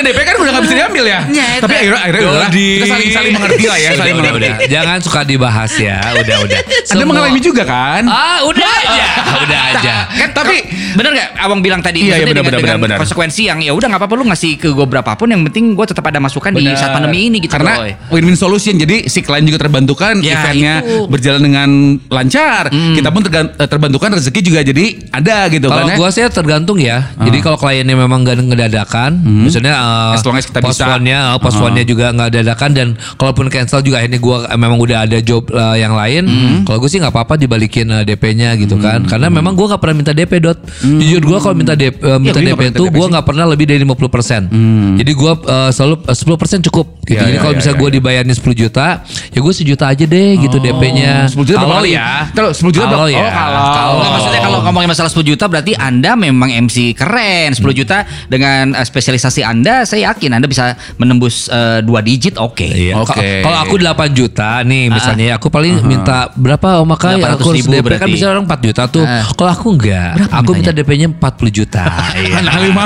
Oh 0.05 0.42
bisa 0.73 0.81
diambil 0.81 1.05
ya. 1.05 1.21
Nyet. 1.23 1.61
Tapi 1.61 1.75
akhirnya, 1.77 2.01
akhirnya 2.01 2.23
udah 2.23 2.33
lah. 2.33 2.51
Kita 2.51 2.87
saling, 2.89 3.11
saling 3.13 3.33
mengerti 3.33 3.65
lah 3.65 3.77
ya. 3.77 3.89
Udah, 3.89 4.01
saling 4.01 4.15
udah, 4.15 4.25
mengerti. 4.25 4.49
udah. 4.49 4.69
Jangan 4.69 4.99
suka 5.05 5.21
dibahas 5.23 5.73
ya. 5.77 5.97
Udah, 6.17 6.37
udah. 6.41 6.59
Anda 6.63 6.87
Semua- 6.89 7.07
mengalami 7.07 7.41
juga 7.41 7.63
kan? 7.63 8.03
Ah, 8.07 8.41
udah 8.43 8.71
aja. 8.81 9.07
Udah 9.43 9.61
aja. 9.75 9.95
Kan 10.07 10.31
tapi 10.33 10.57
bener 10.95 11.11
nggak 11.13 11.29
Abang 11.37 11.59
bilang 11.59 11.83
tadi 11.83 12.05
Iya, 12.05 12.23
iya, 12.23 12.25
benar, 12.25 12.31
dengan, 12.31 12.45
benar, 12.47 12.61
dengan 12.63 12.77
benar, 12.79 12.89
benar. 12.95 12.99
konsekuensi 13.03 13.43
yang 13.43 13.59
ya 13.59 13.73
udah 13.73 13.91
nggak 13.91 13.99
apa-apa 13.99 14.15
lu 14.15 14.25
ngasih 14.29 14.55
ke 14.55 14.69
gue 14.71 14.87
berapapun 14.87 15.27
yang 15.27 15.43
penting 15.43 15.75
gue 15.75 15.83
tetap 15.83 16.07
ada 16.07 16.23
masukan 16.23 16.55
di 16.55 16.63
Benar. 16.63 16.79
saat 16.79 16.95
pandemi 16.95 17.27
ini 17.27 17.43
gitu 17.43 17.51
Karena 17.51 17.91
win-win 18.07 18.39
solution. 18.39 18.79
Jadi 18.79 19.11
si 19.11 19.19
klien 19.21 19.43
juga 19.43 19.59
terbantukan, 19.59 20.23
Ya, 20.23 20.39
eventnya 20.39 20.75
itu. 20.81 21.11
berjalan 21.11 21.43
dengan 21.43 21.69
lancar. 22.07 22.71
Kita 22.71 23.09
pun 23.11 23.23
eh, 23.27 23.67
terbantukan 23.67 24.09
rezeki 24.15 24.41
juga 24.43 24.61
jadi 24.63 24.85
ada 25.11 25.51
gitu 25.51 25.67
Kalau 25.67 25.83
kan 25.83 25.91
ya. 25.91 25.97
gua 25.99 26.09
sih 26.11 26.23
tergantung 26.31 26.79
ya. 26.79 27.11
Jadi 27.19 27.39
kalau 27.41 27.59
kliennya 27.59 27.97
memang 27.97 28.23
gak 28.23 28.39
ngedadakan, 28.39 29.11
misalnya 29.43 29.75
uh, 29.75 30.15
As 30.15 30.23
long 30.23 30.39
as 30.39 30.47
kita 30.47 30.62
bisa. 30.63 30.87
postpone-nya, 30.87 31.19
uh, 31.35 31.39
postpone-nya 31.43 31.85
juga 31.85 32.07
nggak 32.15 32.31
dadakan 32.31 32.71
dan 32.73 32.89
kalaupun 33.19 33.51
cancel 33.51 33.83
juga 33.83 34.01
akhirnya 34.01 34.21
gua 34.23 34.47
eh, 34.47 34.59
memang 34.59 34.79
udah 34.79 34.99
ada 35.05 35.19
job 35.19 35.51
uh, 35.51 35.75
yang 35.75 35.93
lain. 35.99 36.25
Kalau 36.63 36.79
gue 36.79 36.91
sih 36.91 37.03
nggak 37.03 37.13
apa-apa 37.13 37.35
dibalikin 37.37 37.91
uh, 37.91 38.03
DP-nya 38.07 38.55
gitu 38.57 38.79
kan. 38.79 39.05
Karena 39.05 39.29
memang 39.29 39.59
gua 39.59 39.75
nggak 39.75 39.83
pernah 39.83 39.97
minta 39.99 40.13
DP 40.15 40.33
dot. 40.39 40.59
Jujur 40.83 41.23
gua 41.27 41.39
kalau 41.43 41.59
minta 41.59 41.75
DP, 41.75 41.99
uh, 42.01 42.19
minta 42.23 42.39
gue 42.39 42.55
DP 42.55 42.63
itu 42.73 42.85
DP 42.87 42.97
nggak 42.97 43.27
pernah 43.27 43.45
lebih 43.51 43.67
dari 43.69 43.83
50%. 43.83 45.03
Jadi 45.03 45.13
gua 45.19 45.33
uh, 45.37 45.71
selalu 45.75 46.07
uh, 46.07 46.15
10% 46.15 46.69
cukup. 46.71 46.87
Gitu. 47.03 47.19
Iya, 47.19 47.27
Jadi 47.27 47.35
iya, 47.35 47.43
kalau 47.43 47.55
iya, 47.55 47.61
bisa 47.61 47.71
iya, 47.75 47.79
gua 47.83 47.89
iya. 47.91 47.97
dibayarin 47.99 48.31
10 48.33 48.63
juta, 48.63 48.87
ya 49.35 49.39
gue 49.43 49.55
sejuta 49.55 49.85
aja 49.91 50.05
deh 50.07 50.31
gitu 50.39 50.57
DP-nya. 50.63 51.27
10 51.27 51.43
juta 51.43 51.59
Kalau 51.67 51.83
ya. 51.83 52.31
Kalau 52.31 52.51
10 52.55 52.77
juta 52.77 52.95
Kalau 52.95 53.09
ya. 53.11 53.23
Oh, 53.23 53.33
kalau. 53.33 53.97
Maksudnya 54.13 54.41
kalau 54.43 54.59
ngomongin 54.63 54.89
masalah 54.91 55.11
10 55.11 55.31
juta 55.35 55.45
berarti 55.51 55.73
Anda 55.75 56.15
memang 56.15 56.51
MC 56.69 56.95
keren. 56.95 57.55
10 57.55 57.63
juta 57.75 58.07
dengan 58.31 58.77
eh, 58.77 58.87
spesialisasi 58.87 59.43
Anda 59.43 59.83
saya 59.83 60.13
yakin 60.13 60.39
Anda 60.39 60.42
bisa 60.49 60.75
menembus 60.97 61.47
eh, 61.47 61.83
dua 61.83 62.01
digit 62.01 62.39
oke. 62.39 62.65
Iya. 62.65 62.99
Oke. 62.99 63.13
Ka- 63.13 63.43
Kalau 63.45 63.59
aku 63.63 63.75
8 63.79 64.11
juta 64.15 64.63
nih 64.63 64.89
misalnya 64.89 65.25
ya, 65.31 65.35
aku 65.37 65.49
paling 65.51 65.83
minta 65.83 66.31
berapa 66.35 66.81
oh 66.81 66.87
makanya 66.87 67.35
800 67.35 67.37
aku 67.37 67.49
harus 67.51 67.67
DP 67.67 67.73
kan 67.73 67.85
berarti. 67.85 68.13
bisa 68.13 68.27
orang 68.31 68.45
4 68.47 68.67
juta 68.67 68.83
tuh. 68.87 69.05
Ah. 69.05 69.25
Kalau 69.33 69.51
aku 69.51 69.67
enggak, 69.75 70.11
aku 70.31 70.51
minta 70.55 70.73
DP-nya 70.73 71.09
40 71.11 71.51
juta. 71.53 71.85
iya. 72.23 72.39
Nah, 72.41 72.57
lima. 72.59 72.85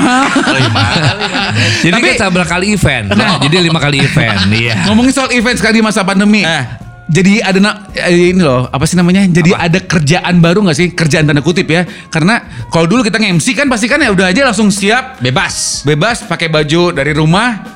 Jadi 1.82 1.92
Tapi- 1.92 2.16
kan 2.16 2.28
berapa 2.32 2.48
kali 2.48 2.66
event. 2.72 3.06
Jadi 3.42 3.54
lima 3.60 3.78
kali 3.78 3.96
event. 4.00 4.38
Iya. 4.50 4.74
Ngomongin 4.88 5.12
soal 5.12 5.30
event 5.32 5.56
sekali 5.58 5.80
di 5.80 5.84
masa 5.84 6.02
pandemi. 6.02 6.42
Eh. 6.42 6.85
Jadi 7.06 7.38
ada 7.38 7.58
na- 7.62 7.86
eh, 7.94 8.34
ini 8.34 8.42
loh, 8.42 8.66
apa 8.66 8.82
sih 8.82 8.98
namanya? 8.98 9.22
Jadi 9.22 9.54
ada 9.54 9.78
kerjaan 9.78 10.42
baru 10.42 10.66
nggak 10.66 10.74
sih? 10.74 10.88
Kerjaan 10.90 11.22
tanda 11.22 11.38
kutip 11.38 11.70
ya. 11.70 11.86
Karena 12.10 12.42
kalau 12.66 12.90
dulu 12.90 13.06
kita 13.06 13.22
nge-MC 13.22 13.54
kan 13.54 13.70
pasti 13.70 13.86
kan 13.86 14.02
ya 14.02 14.10
udah 14.10 14.34
aja 14.34 14.42
langsung 14.42 14.74
siap, 14.74 15.22
Bebas. 15.22 15.86
bebas 15.86 16.26
pakai 16.26 16.50
baju 16.50 16.90
dari 16.90 17.14
rumah, 17.14 17.75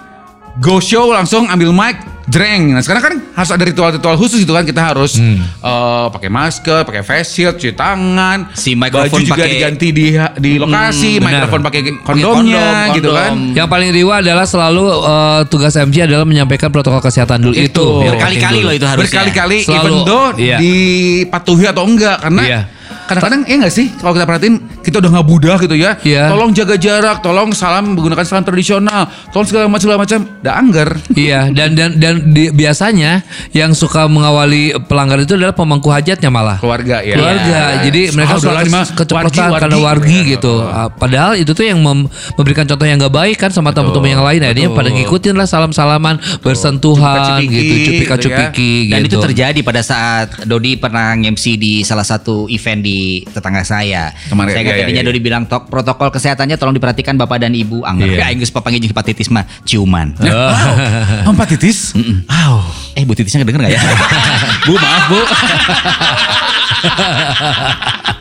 go 0.61 0.77
show 0.79 1.09
langsung 1.09 1.45
ambil 1.47 1.73
mic, 1.73 1.97
jreng. 2.27 2.71
Nah 2.71 2.79
sekarang 2.79 3.03
kan 3.03 3.15
harus 3.35 3.49
ada 3.49 3.65
ritual-ritual 3.65 4.15
khusus 4.15 4.39
gitu 4.39 4.53
kan 4.53 4.63
kita 4.63 4.83
harus 4.85 5.17
Hmm. 5.17 5.41
eh, 5.41 6.07
pakai 6.11 6.29
masker, 6.29 6.85
pakai 6.85 7.01
face 7.01 7.31
shield, 7.33 7.57
cuci 7.57 7.73
tangan, 7.73 8.53
Si 8.53 8.73
mikrofon 8.75 9.09
baju 9.11 9.25
juga 9.25 9.41
pakai- 9.41 9.51
diganti 9.51 9.89
di 9.89 10.07
di 10.37 10.53
lokasi, 10.55 11.17
benar. 11.17 11.49
mikrofon 11.49 11.61
pakai 11.63 11.81
kondomnya 11.99 12.65
kondom, 12.87 12.95
gitu 12.95 13.11
kan. 13.11 13.33
Yang 13.53 13.69
paling 13.69 13.91
riwa 13.91 14.15
adalah 14.21 14.45
selalu 14.45 14.85
eh, 15.03 15.41
tugas 15.47 15.75
MC 15.75 15.97
adalah 16.03 16.23
menyampaikan 16.23 16.69
protokol 16.69 17.01
kesehatan 17.01 17.41
dulu 17.41 17.57
itu. 17.57 17.87
yang 18.03 18.15
Berkali-kali 18.15 18.61
loh 18.61 18.75
itu 18.75 18.85
harusnya. 18.85 19.01
berkali-kali 19.03 19.59
Selalu. 19.63 19.81
even 19.81 19.95
though 20.05 20.29
Iya. 20.37 20.57
dipatuhi 20.61 21.65
atau 21.67 21.83
enggak 21.85 22.17
karena 22.21 22.43
Iya. 22.45 22.61
kadang-kadang 23.07 23.41
ya 23.43 23.55
enggak 23.57 23.73
sih 23.73 23.87
kalau 23.97 24.13
kita 24.13 24.23
perhatiin 24.25 24.55
kita 24.81 24.99
udah 24.99 25.11
nggak 25.11 25.27
budak 25.27 25.59
gitu 25.63 25.77
ya 25.77 25.97
Iya. 26.01 26.29
tolong 26.29 26.51
jaga 26.51 26.75
jarak 26.75 27.21
tolong 27.21 27.51
salam 27.51 27.93
menggunakan 27.93 28.23
salam 28.23 28.43
tradisional 28.43 29.05
tolong 29.29 29.45
segala 29.45 29.65
macam 29.67 29.81
segala 29.83 29.99
macam 29.99 30.21
udah 30.41 30.55
anggar 30.55 30.89
Iya, 31.13 31.51
dan 31.51 31.73
dan 31.73 31.91
dan 31.97 32.15
di- 32.27 32.51
biasanya 32.51 33.23
yang 33.51 33.73
suka 33.73 34.05
mengawali 34.05 34.61
pelanggar 34.83 35.19
itu 35.19 35.35
adalah 35.35 35.53
pemangku 35.53 35.89
hajatnya 35.89 36.29
malah. 36.29 36.57
keluarga 36.59 37.01
ya 37.01 37.15
keluarga. 37.15 37.59
Jadi 37.83 38.03
mereka 38.11 38.31
Ah, 38.31 38.37
suka 38.37 38.49
udahlah, 38.49 38.63
ini 38.63 38.71
mah 38.71 38.85
keceplosan 38.87 39.27
wargi, 39.47 39.61
karena 39.61 39.77
wargi. 39.77 39.87
wargi 40.15 40.31
gitu. 40.31 40.55
Ah, 40.63 40.89
Padahal 40.91 41.33
itu 41.35 41.51
tuh 41.51 41.63
yang 41.63 41.79
mem- 41.79 42.07
memberikan 42.35 42.65
contoh 42.65 42.85
yang 42.85 42.99
gak 42.99 43.11
baik 43.11 43.37
kan 43.37 43.51
sama 43.51 43.71
teman-teman 43.71 44.11
yang 44.11 44.23
lain. 44.23 44.41
Akhirnya 44.43 44.71
pada 44.71 44.89
ngikutin 44.89 45.35
lah 45.35 45.45
salam-salaman, 45.45 46.15
bersentuhan 46.41 47.41
Cupika-cupiki 47.41 47.57
gitu, 47.57 47.75
cupika 47.83 48.15
gitu 48.15 48.21
ya. 48.23 48.23
cupiki 48.23 48.73
Dan 48.87 49.01
gitu. 49.03 49.09
itu 49.09 49.17
terjadi 49.23 49.61
pada 49.61 49.81
saat 49.81 50.29
Dodi 50.43 50.77
pernah 50.77 51.15
MC 51.15 51.57
di 51.57 51.83
salah 51.83 52.03
satu 52.03 52.47
event 52.47 52.81
di 52.81 52.99
tetangga 53.25 53.63
saya. 53.63 54.13
Kemarin, 54.29 54.53
saya 54.53 54.65
iya, 54.75 54.81
tadinya 54.87 55.03
iya. 55.03 55.09
Dodi 55.11 55.21
bilang 55.21 55.43
tok 55.47 55.67
protokol 55.67 56.09
kesehatannya 56.15 56.57
tolong 56.61 56.75
diperhatikan 56.77 57.15
Bapak 57.19 57.43
dan 57.43 57.53
Ibu. 57.57 57.83
Anggar 57.83 58.07
Iya. 58.07 58.17
yeah. 58.23 58.29
aing 58.31 58.39
geus 58.43 58.53
papanggih 58.55 58.81
jeung 58.83 58.93
hepatitis 58.93 59.29
mah 59.31 59.45
ciuman. 59.67 60.15
wow 60.21 61.31
empat 61.35 61.47
titis 61.57 61.95
wow 62.27 62.63
Eh 62.99 63.07
Bu 63.07 63.15
Titisnya 63.15 63.47
kedenger 63.47 63.71
gak 63.71 63.71
ya? 63.71 63.81
bu 64.67 64.75
maaf 64.77 65.05
bu 65.09 65.21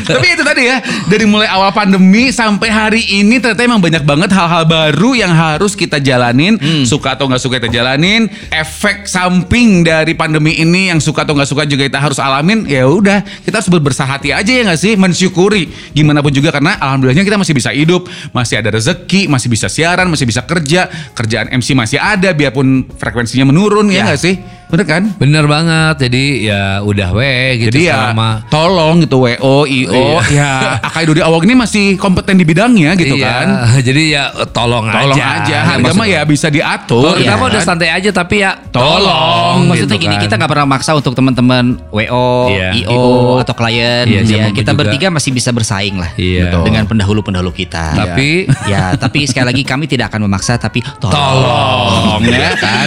Tapi 0.00 0.26
itu 0.34 0.42
tadi 0.42 0.62
ya, 0.66 0.78
dari 1.06 1.26
mulai 1.26 1.46
awal 1.46 1.70
pandemi 1.70 2.30
sampai 2.30 2.68
hari 2.70 3.02
ini 3.20 3.38
ternyata 3.38 3.62
emang 3.62 3.82
banyak 3.82 4.02
banget 4.02 4.30
hal-hal 4.30 4.64
baru 4.64 5.14
yang 5.14 5.30
harus 5.30 5.74
kita 5.74 5.98
jalanin, 5.98 6.56
suka 6.86 7.14
atau 7.14 7.26
nggak 7.26 7.42
suka 7.42 7.58
kita 7.58 7.70
jalanin. 7.70 8.30
Efek 8.50 9.06
samping 9.06 9.82
dari 9.82 10.14
pandemi 10.14 10.56
ini 10.56 10.90
yang 10.90 10.98
suka 10.98 11.22
atau 11.22 11.34
nggak 11.34 11.50
suka 11.50 11.62
juga 11.66 11.86
kita 11.86 12.00
harus 12.00 12.18
alamin. 12.18 12.66
Ya 12.66 12.86
udah, 12.86 13.22
kita 13.42 13.58
harus 13.62 13.70
berbesar 13.70 14.06
hati 14.06 14.30
aja 14.30 14.50
ya 14.50 14.62
nggak 14.66 14.80
sih, 14.80 14.94
mensyukuri 14.94 15.70
gimana 15.92 16.22
pun 16.22 16.30
juga 16.30 16.50
karena 16.50 16.78
alhamdulillahnya 16.78 17.26
kita 17.26 17.38
masih 17.38 17.54
bisa 17.54 17.70
hidup, 17.74 18.06
masih 18.30 18.58
ada 18.58 18.70
rezeki, 18.74 19.26
masih 19.26 19.48
bisa 19.50 19.66
siaran, 19.66 20.06
masih 20.06 20.26
bisa 20.26 20.42
kerja, 20.46 20.86
kerjaan 21.14 21.50
MC 21.52 21.74
masih 21.74 21.98
ada 21.98 22.30
biarpun 22.30 22.86
frekuensinya 22.96 23.46
menurun 23.46 23.90
ya 23.90 24.00
Ya. 24.00 24.06
nggak 24.08 24.22
sih? 24.22 24.34
Bener 24.70 24.86
kan? 24.86 25.02
Bener 25.18 25.44
banget. 25.44 26.06
Jadi 26.06 26.46
ya 26.46 26.78
udah 26.80 27.10
we 27.10 27.58
gitu 27.58 27.74
Jadi 27.74 27.90
ya 27.90 28.14
selama 28.14 28.46
tolong 28.48 29.02
gitu 29.02 29.18
WO, 29.40 29.64
IO, 29.64 30.20
ya 30.28 30.76
Akai 30.80 31.04
Dodi 31.04 31.18
Awang 31.18 31.42
ini 31.42 31.54
masih 31.56 31.84
kompeten 31.96 32.36
di 32.36 32.44
bidangnya 32.44 32.92
gitu 32.94 33.16
Iya, 33.16 33.26
kan. 33.26 33.46
Jadi 33.88 34.02
ya 34.12 34.28
tolong, 34.48 34.84
Tolong 34.84 35.16
aja. 35.16 35.40
aja, 35.40 35.58
harga 35.66 35.92
mah 35.92 36.04
ya 36.04 36.20
bisa 36.22 36.46
diatur. 36.46 37.02
Kalau 37.02 37.16
kita 37.16 37.26
ya 37.26 37.34
mah 37.34 37.48
udah 37.48 37.58
kan? 37.58 37.68
santai 37.68 37.88
aja 37.88 38.10
tapi 38.10 38.36
ya 38.38 38.52
Tolong. 38.68 39.64
Maksudnya 39.66 39.96
gitu 39.96 40.04
gini, 40.04 40.16
kan. 40.16 40.22
kita 40.24 40.34
nggak 40.36 40.50
pernah 40.50 40.68
maksa 40.68 40.92
untuk 40.92 41.12
teman-teman 41.12 41.80
WO, 41.88 42.28
Iya. 42.50 42.68
IO, 42.76 43.40
atau 43.40 43.54
klien. 43.54 44.04
Iya, 44.04 44.20
ya, 44.22 44.44
kita 44.50 44.70
juga. 44.70 44.80
bertiga 44.84 45.06
masih 45.08 45.30
bisa 45.30 45.50
bersaing 45.50 45.96
lah 45.96 46.12
Iya. 46.14 46.52
Betul. 46.52 46.62
dengan 46.66 46.84
pendahulu-pendahulu 46.84 47.50
kita. 47.50 47.96
Tapi 47.96 48.44
ya, 48.66 48.92
tapi 49.02 49.24
sekali 49.24 49.46
lagi 49.48 49.62
kami 49.64 49.84
tidak 49.86 50.12
akan 50.12 50.28
memaksa, 50.28 50.56
tapi 50.56 50.84
tolong. 51.00 51.16
Tolong 51.16 52.20
ya 52.26 52.52
kan. 52.54 52.86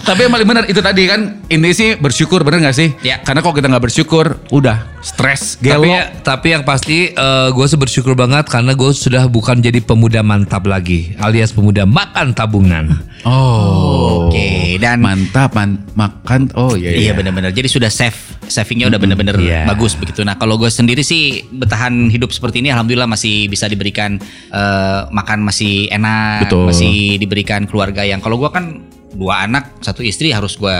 Tapi 0.00 0.20
yang 0.20 0.32
paling 0.32 0.48
benar 0.48 0.64
itu 0.64 0.80
tadi 0.80 1.02
kan 1.04 1.20
ini 1.46 1.70
sih 1.70 1.96
bersyukur 1.96 2.42
bener 2.42 2.62
gak 2.62 2.76
sih? 2.76 2.88
Ya. 3.00 3.20
Karena 3.20 3.40
kalau 3.40 3.52
kita 3.52 3.66
nggak 3.66 3.84
bersyukur, 3.84 4.38
udah 4.50 4.93
stres, 5.04 5.60
gelo. 5.60 5.84
tapi, 5.84 5.90
tapi 6.24 6.46
yang 6.56 6.64
pasti 6.64 7.12
gue 7.52 7.66
bersyukur 7.76 8.16
banget 8.16 8.48
karena 8.48 8.72
gue 8.72 8.90
sudah 8.90 9.28
bukan 9.28 9.60
jadi 9.60 9.84
pemuda 9.84 10.24
mantap 10.24 10.64
lagi 10.64 11.12
alias 11.20 11.52
pemuda 11.52 11.84
makan 11.84 12.32
tabungan. 12.32 13.04
oh. 13.28 14.32
Oke, 14.34 14.80
dan 14.80 14.98
mantap 15.04 15.52
man, 15.54 15.84
makan. 15.94 16.50
Oh 16.58 16.74
iya 16.74 16.90
Iya 16.96 17.12
benar-benar. 17.14 17.52
Jadi 17.52 17.68
sudah 17.70 17.92
save, 17.92 18.16
savingnya 18.48 18.88
udah 18.90 18.98
benar-benar 18.98 19.36
Iya. 19.38 19.68
bagus 19.68 19.94
begitu. 19.94 20.24
Nah 20.24 20.34
kalau 20.40 20.56
gue 20.56 20.66
sendiri 20.72 21.04
sih 21.04 21.44
bertahan 21.52 22.08
hidup 22.08 22.32
seperti 22.32 22.64
ini, 22.64 22.72
alhamdulillah 22.72 23.06
masih 23.06 23.46
bisa 23.46 23.68
diberikan 23.68 24.16
eh, 24.50 25.00
makan 25.12 25.44
masih 25.44 25.86
enak, 25.92 26.48
Betul. 26.48 26.66
masih 26.72 27.20
diberikan 27.20 27.68
keluarga 27.68 28.02
yang. 28.02 28.18
Kalau 28.24 28.40
gue 28.40 28.50
kan 28.50 28.80
dua 29.14 29.46
anak, 29.46 29.70
satu 29.84 30.02
istri 30.02 30.34
harus 30.34 30.56
gue 30.58 30.76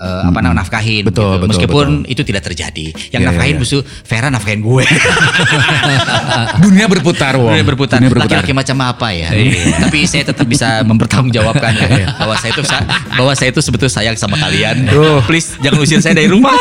eh, 0.00 0.22
apa 0.28 0.38
namanya 0.40 0.62
nafkahin. 0.64 1.02
Betul, 1.04 1.24
gitu. 1.24 1.40
betul, 1.40 1.48
Meskipun 1.52 1.86
itu 2.08 2.22
tidak 2.24 2.42
terjadi. 2.46 2.86
Yang 3.12 3.22
Iya, 3.22 3.28
nafkahin 3.32 3.54
iya, 3.54 3.58
iya. 3.58 3.62
justru 3.64 3.78
Vera 4.04 4.28
nafkahin 4.28 4.60
gue. 4.62 4.84
Dunia 6.64 6.86
berputar, 6.86 7.34
Wong. 7.36 7.52
Dunia 7.52 7.66
berputar. 7.66 7.98
Laki-laki 8.00 8.52
macam 8.52 8.76
apa 8.84 9.08
ya? 9.12 9.30
Tapi 9.82 9.98
saya 10.08 10.22
tetap 10.24 10.46
bisa 10.46 10.84
mempertanggungjawabkan 10.84 11.72
bahwa 12.20 12.34
saya 12.38 12.50
itu 12.52 12.62
bahwa 13.16 13.32
saya 13.34 13.48
itu 13.52 13.60
sebetulnya 13.64 13.92
sayang 13.92 14.16
sama 14.16 14.36
kalian. 14.38 14.88
Please 15.28 15.56
jangan 15.60 15.78
usir 15.82 15.98
saya 16.00 16.14
dari 16.16 16.28
rumah. 16.28 16.52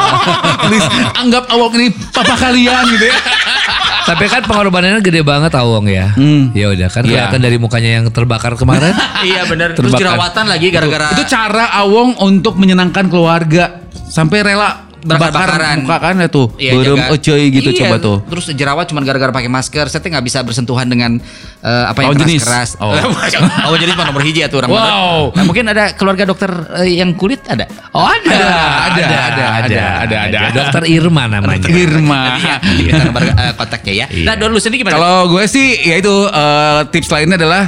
Please, 0.68 0.88
anggap 1.16 1.48
awak 1.50 1.72
ini 1.78 1.88
papa 2.12 2.34
kalian 2.36 2.84
gitu 2.94 3.06
ya. 3.08 3.16
Tapi 4.08 4.24
kan 4.26 4.42
pengorbanannya 4.48 5.04
gede 5.04 5.20
banget 5.20 5.52
Awong 5.52 5.86
ya. 5.92 6.16
Hmm. 6.16 6.48
Ya 6.56 6.72
udah 6.72 6.88
kan 6.88 7.04
Iya. 7.04 7.28
kelihatan 7.28 7.40
dari 7.44 7.56
mukanya 7.60 7.90
yang 8.00 8.04
terbakar 8.08 8.56
kemarin. 8.56 8.96
iya 9.28 9.44
benar. 9.44 9.76
Terus 9.76 9.92
jerawatan 9.92 10.48
lagi 10.48 10.72
gara-gara 10.72 11.12
Itu 11.12 11.28
cara 11.28 11.76
Awong 11.84 12.16
untuk 12.24 12.56
menyenangkan 12.56 13.12
keluarga 13.12 13.84
sampai 14.08 14.40
rela 14.40 14.87
Bakar-bakaran. 14.98 15.78
bakar 15.78 15.84
muka 15.84 15.96
kan 16.00 16.14
ya 16.18 16.28
tuh. 16.28 16.46
Iya, 16.54 16.72
Berem 16.74 16.98
ocoy 17.08 17.42
gitu 17.50 17.70
Iya, 17.70 17.78
coba 17.84 17.96
tuh. 17.98 18.16
Terus 18.26 18.44
jerawat 18.52 18.84
cuma 18.86 19.00
gara-gara 19.00 19.30
pakai 19.30 19.46
masker. 19.46 19.86
Saya 19.86 20.00
tuh 20.00 20.10
nggak 20.10 20.24
bisa 20.24 20.38
bersentuhan 20.42 20.84
dengan 20.84 21.22
eh, 21.60 21.84
apa 21.86 22.02
yang 22.02 22.18
jenis. 22.18 22.42
keras-keras. 22.42 22.70
Oh. 22.82 22.90
Lawan 23.64 23.78
jenis 23.78 23.94
mah 23.94 24.06
nomor 24.06 24.22
hiji 24.22 24.42
ya 24.42 24.48
tuh 24.48 24.58
orang 24.58 24.70
Wow. 24.70 24.80
bener. 24.80 25.34
Nah, 25.34 25.42
mungkin 25.44 25.64
ada 25.68 25.84
keluarga 25.92 26.24
dokter 26.24 26.50
eh, 26.82 26.98
yang 26.98 27.14
kulit 27.14 27.42
ada. 27.46 27.66
Oh 27.90 28.02
ada, 28.02 28.26
Ada, 28.26 28.44
ada, 28.90 29.04
ada, 29.06 29.44
ada, 29.62 29.82
ada, 30.02 30.18
ada. 30.26 30.38
Dokter 30.52 30.82
Irma 30.86 31.24
namanya. 31.26 31.68
Irma. 31.68 32.22
Iya, 32.38 32.90
kita 32.90 33.02
nomor 33.06 33.22
eh, 33.24 33.52
kontaknya 33.54 33.92
ya. 33.94 34.06
Nah, 34.24 34.34
dulu 34.34 34.58
sendiri 34.58 34.82
gimana? 34.82 34.98
Kalau 34.98 35.30
gue 35.30 35.44
sih 35.46 35.78
ya 35.84 35.94
itu 35.96 36.14
eh, 36.26 36.80
tips 36.90 37.08
lainnya 37.08 37.36
adalah 37.36 37.62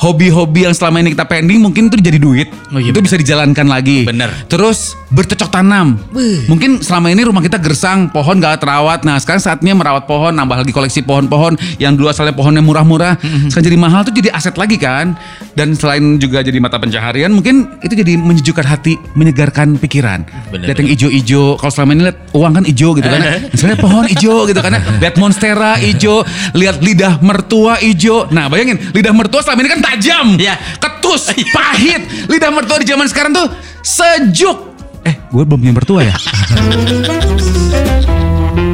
hobi-hobi 0.00 0.64
yang 0.64 0.72
selama 0.72 1.04
ini 1.04 1.12
kita 1.12 1.28
pending 1.28 1.60
mungkin 1.60 1.92
itu 1.92 2.00
jadi 2.00 2.16
duit. 2.16 2.48
Oh, 2.72 2.80
iya 2.80 2.88
itu 2.88 3.00
bisa 3.04 3.20
dijalankan 3.20 3.68
lagi. 3.68 4.08
Bener. 4.08 4.32
Terus 4.48 4.96
bercocok 5.12 5.50
tanam. 5.52 6.00
Mungkin 6.48 6.80
selama 6.80 7.12
ini 7.12 7.26
rumah 7.26 7.44
kita 7.44 7.60
gersang, 7.60 8.08
pohon 8.08 8.40
gak 8.40 8.64
terawat. 8.64 9.04
Nah 9.04 9.20
sekarang 9.20 9.44
saatnya 9.44 9.76
merawat 9.76 10.08
pohon, 10.08 10.32
nambah 10.32 10.64
lagi 10.64 10.72
koleksi 10.72 11.04
pohon-pohon 11.04 11.60
yang 11.76 11.98
dulu 11.98 12.08
asalnya 12.08 12.32
pohonnya 12.32 12.64
murah-murah, 12.64 13.20
sekarang 13.52 13.66
jadi 13.68 13.78
mahal 13.78 14.00
tuh 14.06 14.14
jadi 14.16 14.32
aset 14.32 14.56
lagi 14.56 14.80
kan. 14.80 15.18
Dan 15.52 15.76
selain 15.76 16.16
juga 16.16 16.40
jadi 16.40 16.56
mata 16.62 16.80
pencaharian, 16.80 17.28
mungkin 17.34 17.68
itu 17.84 17.92
jadi 17.92 18.16
menyejukkan 18.16 18.64
hati, 18.64 18.96
menyegarkan 19.12 19.76
pikiran. 19.76 20.24
Bener, 20.48 20.72
lihat 20.72 20.78
yang 20.80 20.90
ijo-ijo. 20.96 21.60
Kalau 21.60 21.72
selama 21.74 21.90
ini 21.98 22.02
lihat 22.08 22.18
uang 22.32 22.52
kan 22.56 22.64
ijo 22.64 22.88
gitu 22.96 23.08
kan. 23.10 23.20
Misalnya 23.52 23.76
pohon 23.76 24.04
ijo 24.08 24.34
gitu 24.48 24.60
kan. 24.62 24.72
Lihat 25.02 25.14
monstera 25.20 25.76
ijo, 25.82 26.24
lihat 26.56 26.80
lidah 26.80 27.20
mertua 27.20 27.82
ijo. 27.84 28.30
Nah 28.30 28.48
bayangin 28.48 28.78
lidah 28.94 29.12
mertua 29.12 29.42
selama 29.44 29.66
ini 29.66 29.70
kan 29.74 29.80
tajam, 29.90 30.38
Iya. 30.38 30.54
ketus, 30.78 31.34
pahit. 31.50 32.30
Lidah 32.30 32.54
mertua 32.54 32.78
di 32.78 32.86
zaman 32.86 33.10
sekarang 33.10 33.34
tuh 33.34 33.50
sejuk. 33.82 34.70
Eh, 35.02 35.18
gue 35.26 35.42
belum 35.42 35.58
punya 35.58 35.74
mertua 35.74 36.06
ya? 36.06 36.14